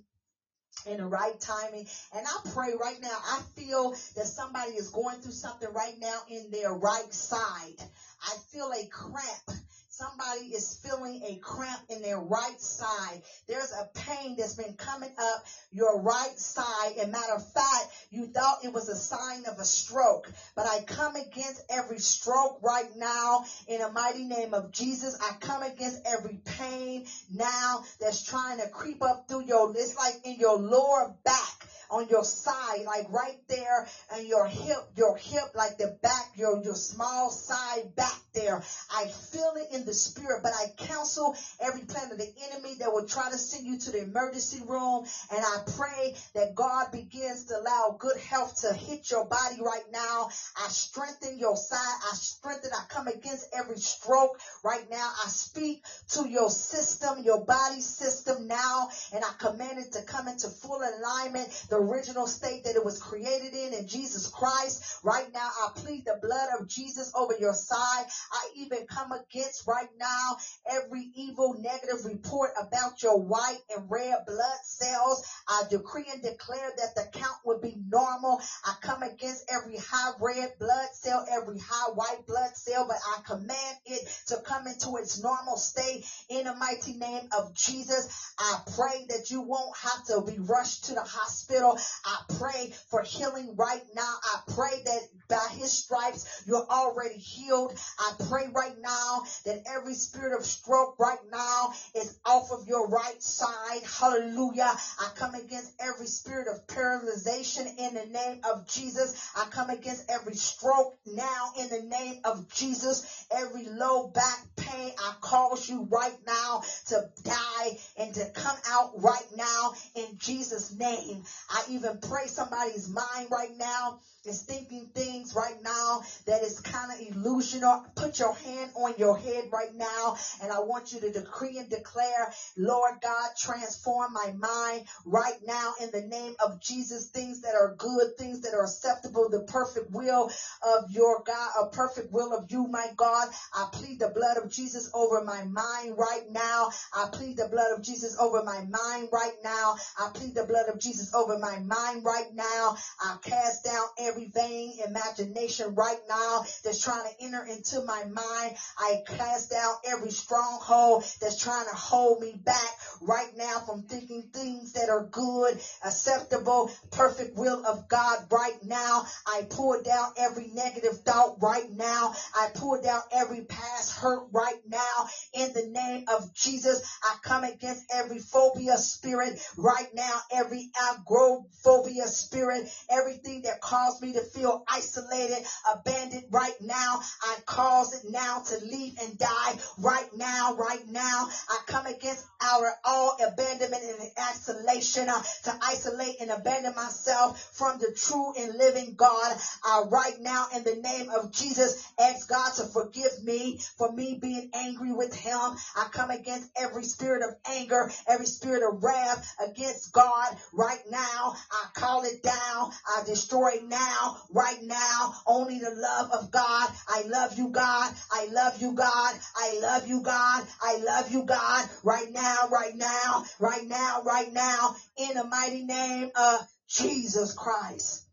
in 0.87 0.99
the 0.99 1.07
right 1.07 1.39
timing. 1.41 1.85
And 2.15 2.27
I 2.27 2.51
pray 2.53 2.75
right 2.75 2.99
now, 3.01 3.17
I 3.25 3.41
feel 3.57 3.91
that 4.17 4.27
somebody 4.27 4.73
is 4.73 4.89
going 4.91 5.19
through 5.21 5.33
something 5.33 5.71
right 5.73 5.95
now 5.99 6.21
in 6.29 6.51
their 6.53 6.73
right 6.73 7.13
side. 7.13 7.77
I 8.23 8.35
feel 8.53 8.71
a 8.73 8.85
cramp 8.85 9.61
Somebody 10.01 10.47
is 10.47 10.81
feeling 10.83 11.21
a 11.27 11.37
cramp 11.43 11.83
in 11.91 12.01
their 12.01 12.19
right 12.19 12.59
side. 12.59 13.21
There's 13.47 13.71
a 13.71 13.87
pain 13.93 14.35
that's 14.39 14.55
been 14.55 14.73
coming 14.73 15.15
up 15.21 15.45
your 15.73 16.01
right 16.01 16.39
side. 16.39 16.97
And 16.99 17.13
matter 17.13 17.35
of 17.35 17.53
fact, 17.53 18.09
you 18.11 18.25
thought 18.29 18.65
it 18.65 18.73
was 18.73 18.89
a 18.89 18.97
sign 18.97 19.45
of 19.45 19.59
a 19.59 19.65
stroke. 19.65 20.33
But 20.57 20.65
I 20.67 20.85
come 20.87 21.17
against 21.17 21.65
every 21.69 21.99
stroke 21.99 22.61
right 22.63 22.89
now 22.97 23.45
in 23.69 23.81
the 23.81 23.93
mighty 23.93 24.25
name 24.25 24.55
of 24.55 24.73
Jesus. 24.73 25.19
I 25.21 25.35
come 25.39 25.63
against 25.63 26.01
every 26.07 26.41
pain 26.47 27.05
now 27.31 27.85
that's 28.01 28.23
trying 28.23 28.59
to 28.61 28.69
creep 28.69 29.03
up 29.03 29.27
through 29.29 29.45
your, 29.45 29.71
it's 29.77 29.99
like 29.99 30.15
in 30.25 30.37
your 30.41 30.57
lower 30.57 31.15
back 31.27 31.69
on 31.91 32.09
your 32.09 32.25
side, 32.25 32.85
like 32.87 33.11
right 33.11 33.39
there 33.49 33.87
and 34.15 34.27
your 34.27 34.47
hip, 34.47 34.79
your 34.97 35.17
hip, 35.17 35.43
like 35.55 35.77
the 35.77 35.99
back, 36.03 36.31
your, 36.37 36.63
your 36.63 36.75
small 36.75 37.31
side 37.31 37.95
back 37.97 38.19
there. 38.35 38.63
I 38.91 39.07
feel 39.07 39.55
it 39.57 39.69
in 39.73 39.85
the 39.87 39.95
spirit, 39.95 40.43
but 40.43 40.53
I 40.55 40.67
counsel 40.79 41.37
every 41.61 41.85
plan 41.85 42.13
of 42.13 42.19
the 42.19 42.29
enemy 42.43 42.77
that 42.81 42.93
will 42.93 43.07
try 43.07 43.31
to 43.31 43.39
send 43.39 43.67
you 43.67 43.79
to 43.79 43.93
the 43.93 44.03
emergency 44.03 44.63
room. 44.67 45.05
And 45.31 45.45
I 45.45 45.59
pray 45.77 46.15
that 46.35 46.55
God 46.55 46.93
begins 46.93 47.45
to 47.47 47.59
allow 47.59 47.97
good 47.99 48.17
health 48.19 48.63
to 48.63 48.75
hit 48.75 49.11
your 49.11 49.25
body 49.25 49.61
right 49.61 49.85
now. 49.93 50.29
I 50.57 50.69
strengthen 50.69 51.39
your 51.39 51.57
side. 51.57 51.97
I 52.11 52.15
strengthen, 52.15 52.71
I 52.75 52.83
come 52.89 53.09
against 53.09 53.47
every 53.55 53.79
stroke 53.79 54.39
right 54.65 54.85
now. 54.91 55.11
I 55.25 55.29
speak 55.29 55.85
to 56.11 56.27
your 56.29 56.51
system, 56.51 57.21
your 57.21 57.39
body 57.39 57.81
system 57.83 58.49
now, 58.49 58.89
and 59.13 59.25
I 59.25 59.31
command 59.39 59.79
it 59.79 59.93
to 59.95 60.03
come 60.03 60.29
into 60.29 60.49
full 60.49 60.81
alignment. 60.83 61.49
The 61.71 61.77
original 61.79 62.27
state 62.27 62.65
that 62.65 62.77
it 62.77 62.85
was 62.85 62.99
created 62.99 63.55
in 63.55 63.75
in 63.75 63.87
Jesus 63.87 64.27
Christ. 64.29 64.83
Right 65.05 65.27
now, 65.33 65.49
I 65.63 65.69
plead 65.75 66.05
the 66.07 66.15
blood 66.15 66.49
of 66.59 66.69
Jesus 66.69 67.11
over 67.17 67.35
your 67.35 67.55
side. 67.55 68.07
I 68.33 68.49
even 68.55 68.85
come 68.91 69.13
against 69.13 69.65
right 69.67 69.89
now 69.99 70.35
every 70.69 71.09
evil 71.15 71.53
negative 71.55 72.05
report 72.05 72.51
about 72.59 73.03
your 73.03 73.19
white 73.21 73.59
and 73.71 73.87
red 73.91 74.19
blood 74.27 74.59
cells. 74.63 75.21
I 75.49 75.63
decree 75.69 76.11
and 76.11 76.23
declare 76.23 76.71
that 76.79 76.91
the 76.97 77.05
count 77.13 77.37
would 77.45 77.61
be 77.61 77.77
normal. 77.91 78.39
I 78.65 78.73
come 78.83 79.03
against 79.03 79.43
every 79.51 79.77
high 79.77 80.11
red 80.21 80.51
blood 80.59 80.89
cell, 80.93 81.23
every 81.31 81.59
high 81.59 81.89
white 81.93 82.27
blood 82.27 82.51
cell, 82.55 82.85
but 82.87 82.99
I 83.07 83.17
command 83.27 83.77
it 83.87 84.03
to 84.29 84.39
come 84.39 84.67
into 84.67 84.97
its 84.97 85.19
normal 85.19 85.57
state 85.57 86.05
in 86.29 86.45
the 86.45 86.53
mighty 86.53 86.95
name 86.95 87.25
of 87.33 87.53
Jesus. 87.55 88.07
I 88.39 88.57
pray 88.77 89.05
that 89.11 89.31
you 89.31 89.41
won't 89.41 89.71
have 89.83 90.03
to 90.05 90.23
be 90.23 90.39
rushed 90.39 90.85
to 90.85 90.95
the 90.95 91.03
hospital. 91.03 91.77
I 92.05 92.19
pray 92.39 92.69
for 92.91 93.03
healing 93.03 93.55
right 93.59 93.83
now. 93.95 94.15
I 94.25 94.37
pray 94.55 94.81
that 94.85 95.03
by 95.29 95.47
his 95.51 95.73
stripes 95.73 96.25
you're 96.47 96.63
already 96.71 97.17
healed. 97.17 97.73
I 97.99 98.10
pray 98.19 98.49
right 98.55 98.77
now 98.81 99.23
that 99.47 99.63
every 99.77 99.95
spirit 99.95 100.39
of 100.39 100.45
stroke 100.47 100.97
right 100.99 101.19
now 101.31 101.73
is 101.95 102.19
off 102.27 102.51
of 102.53 102.67
your 102.67 102.89
right 102.89 103.23
side. 103.23 103.83
Hallelujah. 104.01 104.73
I 105.01 105.09
come 105.17 105.35
against 105.35 105.73
every 105.81 106.07
spirit 106.07 106.49
of 106.49 106.67
paralyzation 106.67 107.67
in 107.79 107.95
the 107.95 108.07
name 108.07 108.41
of 108.45 108.69
Jesus. 108.69 109.31
I 109.37 109.47
come 109.47 109.71
against 109.71 110.11
every 110.11 110.35
stroke 110.35 110.95
now 111.07 111.53
in 111.59 111.69
the 111.71 111.83
name 111.83 112.17
of 112.25 112.49
Jesus. 112.55 113.27
Every 113.31 113.67
low 113.69 114.09
back 114.09 114.39
pain, 114.57 114.93
I 114.99 115.15
cause 115.21 115.69
you 115.69 115.87
right 115.91 116.17
now 116.27 116.63
to 116.89 117.09
die 117.25 117.77
and 117.99 118.15
to 118.15 118.31
come 118.35 118.57
out 118.71 118.91
right 118.97 119.27
now 119.35 119.75
in 119.95 120.17
Jesus' 120.19 120.73
name. 120.73 121.23
I 121.51 121.65
even 121.71 121.99
pray 122.03 122.27
somebody's 122.27 122.89
mind 122.89 123.29
right 123.31 123.53
now 123.59 123.99
is 124.27 124.43
thinking 124.43 124.87
things 124.95 125.35
right 125.35 125.57
now 125.59 126.01
that 126.27 126.43
is 126.43 126.59
kind 126.61 126.91
of 126.91 126.99
illusional. 126.99 127.79
Put 127.97 128.19
your 128.19 128.33
hand 128.33 128.71
on 128.77 128.97
your 128.99 129.17
head 129.17 129.45
right 129.53 129.73
now 129.73 130.15
and 130.43 130.53
I 130.53 130.59
want 130.61 130.93
you 130.93 131.01
to 131.01 131.11
decree 131.11 131.59
and 131.59 131.69
declare, 131.69 132.29
Lord 132.57 132.95
God, 133.03 133.29
transform 133.37 134.13
my 134.13 134.31
mind 134.35 134.83
right 135.05 135.35
now 135.41 135.73
in 135.81 135.91
the 135.91 136.01
name 136.03 136.33
of 136.41 136.59
Jesus. 136.61 137.07
Things 137.13 137.41
that 137.41 137.55
are 137.55 137.69
good, 137.69 138.09
things 138.19 138.41
that 138.41 138.55
are 138.55 138.63
acceptable, 138.65 139.27
the 139.29 139.41
perfect 139.41 139.87
will 139.91 140.29
of 140.63 140.81
your 140.89 141.19
God, 141.25 141.49
a 141.59 141.65
perfect 141.65 142.09
will 142.11 142.33
of 142.33 142.43
you, 142.51 142.67
my 142.67 142.89
God. 142.97 143.29
I 143.55 143.65
plead 143.73 143.99
the 143.99 144.09
blood 144.09 144.37
of 144.37 144.49
Jesus 144.49 144.89
over 144.95 145.21
my 145.21 145.43
mind 145.43 145.97
right 145.99 146.23
now. 146.27 146.69
I 146.93 147.05
plead 147.11 147.37
the 147.37 147.47
blood 147.47 147.71
of 147.73 147.81
Jesus 147.83 148.15
over 148.19 148.41
my 148.43 148.61
mind 148.61 149.09
right 149.13 149.33
now. 149.43 149.75
I 149.97 150.07
plead 150.13 150.35
the 150.35 150.45
blood 150.45 150.69
of 150.69 150.79
Jesus 150.79 151.11
over 151.15 151.37
my 151.37 151.59
mind 151.59 152.05
right 152.05 152.27
now. 152.31 152.73
I 153.01 153.15
cast 153.23 153.63
down 153.65 153.87
every 153.99 154.10
vain 154.19 154.79
imagination 154.85 155.75
right 155.75 155.99
now 156.09 156.45
that's 156.65 156.83
trying 156.83 157.05
to 157.05 157.25
enter 157.25 157.45
into 157.45 157.81
my 157.83 158.05
mind. 158.05 158.57
I 158.79 159.03
cast 159.07 159.53
out 159.53 159.77
every 159.85 160.11
stronghold 160.11 161.05
that's 161.21 161.43
trying 161.43 161.67
to 161.67 161.75
hold 161.75 162.21
me 162.21 162.41
back 162.45 162.71
right 163.03 163.31
now 163.37 163.61
from 163.61 163.83
thinking 163.83 164.29
things 164.33 164.73
that 164.73 164.91
are 164.91 165.09
good, 165.13 165.59
acceptable, 165.85 166.71
perfect 166.91 167.37
will 167.37 167.61
of 167.67 167.89
God 167.89 168.19
right 168.31 168.57
now. 168.63 169.05
I 169.27 169.43
pull 169.51 169.77
down 169.83 170.09
every 170.17 170.49
negative 170.49 170.97
thought 171.07 171.37
right 171.41 171.69
now. 171.71 172.13
I 172.35 172.49
pull 172.55 172.79
down 172.83 173.01
every 173.13 173.43
past 173.43 173.93
hurt 173.93 174.23
right 174.33 174.59
now 174.67 175.07
in 175.35 175.53
the 175.55 175.63
name 175.63 176.05
of 176.09 176.33
Jesus. 176.35 176.81
I 177.03 177.15
come 177.23 177.45
against 177.45 177.85
every 177.91 178.19
phobia 178.19 178.77
spirit 178.79 179.41
right 179.57 179.89
now, 179.95 180.19
every 180.33 180.69
agoraphobia 180.81 182.09
spirit, 182.09 182.69
everything 182.91 183.43
that 183.45 183.61
caused 183.61 184.00
me 184.01 184.13
to 184.15 184.23
feel 184.23 184.63
isolated, 184.69 185.43
abandoned 185.71 186.25
right 186.31 186.55
now. 186.61 187.01
I 187.23 187.37
cause 187.47 187.93
it 187.93 188.03
now 188.05 188.41
to 188.47 188.59
leave 188.59 188.95
and 189.03 189.19
die 189.19 189.55
right 189.79 190.07
now, 190.13 190.55
right 190.55 190.83
now. 190.87 191.27
I 191.51 191.59
come 191.67 191.87
against 191.87 192.25
our 192.43 192.71
all 192.85 193.13
abandonment 193.23 193.83
and 193.85 194.09
isolation 194.31 195.09
uh, 195.11 195.21
to 195.45 195.55
isolate 195.63 196.15
and 196.21 196.31
abandon 196.31 196.75
myself 196.75 197.33
from 197.53 197.79
the 197.79 197.91
true 197.91 198.33
and 198.37 198.57
living 198.59 198.95
God. 198.97 199.37
Uh, 199.65 199.83
right 199.91 200.15
now, 200.19 200.45
in 200.55 200.65
the 200.65 200.75
name 200.75 201.07
of 201.11 201.31
Jesus, 201.33 201.75
ask 202.01 202.29
God 202.29 202.53
to 202.55 202.67
forgive 202.67 203.13
me 203.23 203.55
for 203.79 203.89
me 203.89 204.15
being 204.21 204.43
angry 204.55 204.93
with 204.93 205.13
Him. 205.15 205.55
I 205.77 205.85
come 205.93 206.11
against 206.11 206.49
every 206.57 206.85
spirit 206.85 207.23
of 207.23 207.33
anger, 207.49 207.87
every 208.09 208.27
spirit 208.27 208.63
of 208.63 208.83
wrath 208.83 209.35
against 209.41 209.93
God 209.93 210.35
right 210.53 210.81
now. 210.87 211.33
I 211.53 211.67
call 211.75 212.05
it 212.05 212.23
down. 212.23 212.69
I 212.87 213.01
destroy 213.05 213.49
it 213.55 213.63
now, 213.91 214.17
right 214.33 214.63
now. 214.63 215.15
Only 215.27 215.59
the 215.59 215.75
love 215.75 216.11
of 216.13 216.31
God. 216.31 216.71
I 216.89 217.03
love 217.07 217.39
you, 217.39 217.49
God. 217.49 217.95
I 218.11 218.27
love 218.33 218.61
you, 218.61 218.73
God. 218.75 219.15
I 219.37 219.59
love 219.61 219.89
you, 219.89 220.03
God. 220.03 220.47
I 220.63 220.77
love 220.79 221.13
you, 221.13 221.25
God. 221.25 221.69
Right 221.83 222.11
now, 222.13 222.49
right 222.51 222.75
now, 222.75 223.25
right 223.39 223.67
now, 223.67 224.03
right 224.05 224.33
now, 224.33 224.75
in 224.97 225.15
the 225.15 225.25
mighty 225.25 225.65
name 225.65 226.11
of 226.15 226.41
Jesus 226.69 227.33
Christ. 227.33 228.10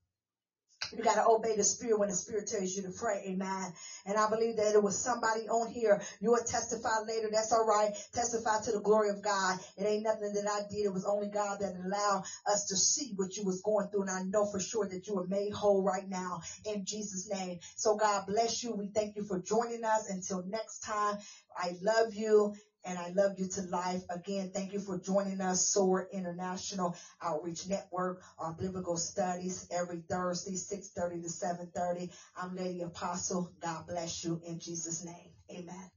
You 0.96 1.04
got 1.04 1.16
to 1.16 1.28
obey 1.28 1.56
the 1.56 1.64
spirit 1.64 2.00
when 2.00 2.10
the 2.10 2.16
spirit 2.16 2.48
tells 2.48 2.76
you 2.76 2.84
to 2.84 2.92
pray. 2.98 3.24
Amen. 3.28 3.74
And 4.06 4.18
I 4.18 4.30
believe 4.30 4.58
that 4.58 4.74
it 4.74 4.82
was 4.84 4.98
somebody 4.98 5.48
on 5.50 5.72
here. 5.72 6.02
You 6.20 6.32
will 6.32 6.44
testify 6.44 7.00
later. 7.08 7.30
That's 7.32 7.54
all 7.54 7.66
right. 7.66 7.92
Testify 8.14 8.62
to 8.66 8.72
the 8.72 8.82
glory 8.82 9.10
of 9.10 9.22
God. 9.24 9.60
It 9.78 9.86
ain't 9.86 10.04
nothing 10.04 10.34
that 10.34 10.48
I 10.50 10.62
did. 10.70 10.86
It 10.86 10.94
was 10.94 11.06
only 11.06 11.28
God 11.30 11.60
that 11.60 11.76
allowed 11.86 12.24
us 12.46 12.68
to 12.68 12.76
see 12.76 13.14
what 13.16 13.36
you 13.38 13.46
was 13.46 13.62
going 13.62 13.88
through. 13.90 14.04
And 14.04 14.12
I 14.12 14.24
know 14.24 14.46
for 14.46 14.60
sure 14.60 14.88
that 14.88 15.08
you 15.08 15.16
were 15.16 15.28
made 15.28 15.54
whole 15.54 15.84
right 15.84 16.08
now 16.08 16.42
in 16.66 16.86
Jesus 16.86 17.30
name. 17.32 17.60
So 17.76 17.96
God 17.96 18.26
bless 18.28 18.64
you. 18.64 18.76
We 18.76 18.88
thank 18.88 19.16
you 19.16 19.24
for 19.24 19.42
joining 19.42 19.84
us. 19.84 20.10
Until 20.10 20.44
next 20.48 20.80
time, 20.80 21.18
I 21.58 21.76
love 21.82 22.14
you 22.14 22.56
and 22.88 23.00
I 23.00 23.10
love 23.10 23.40
you 23.40 23.48
to 23.50 23.64
life. 23.64 24.04
Again, 24.10 24.52
thank 24.54 24.74
you 24.74 24.80
for 24.80 25.00
joining 25.00 25.42
us, 25.42 25.70
SOAR 25.70 26.10
International 26.14 26.98
Outreach 27.24 27.68
Network 27.68 28.24
on 28.40 28.56
Biblical 28.60 28.98
Studies 28.98 29.68
every 29.72 30.02
Thursday, 30.10 30.54
6.30 30.54 31.24
to 31.24 31.30
7.30. 31.30 32.12
I'm 32.38 32.56
Lady 32.56 32.84
Apostle. 32.84 33.52
God 33.62 33.88
bless 33.88 34.26
you 34.26 34.42
in 34.48 34.60
Jesus' 34.60 35.06
name. 35.06 35.32
Amen. 35.52 35.97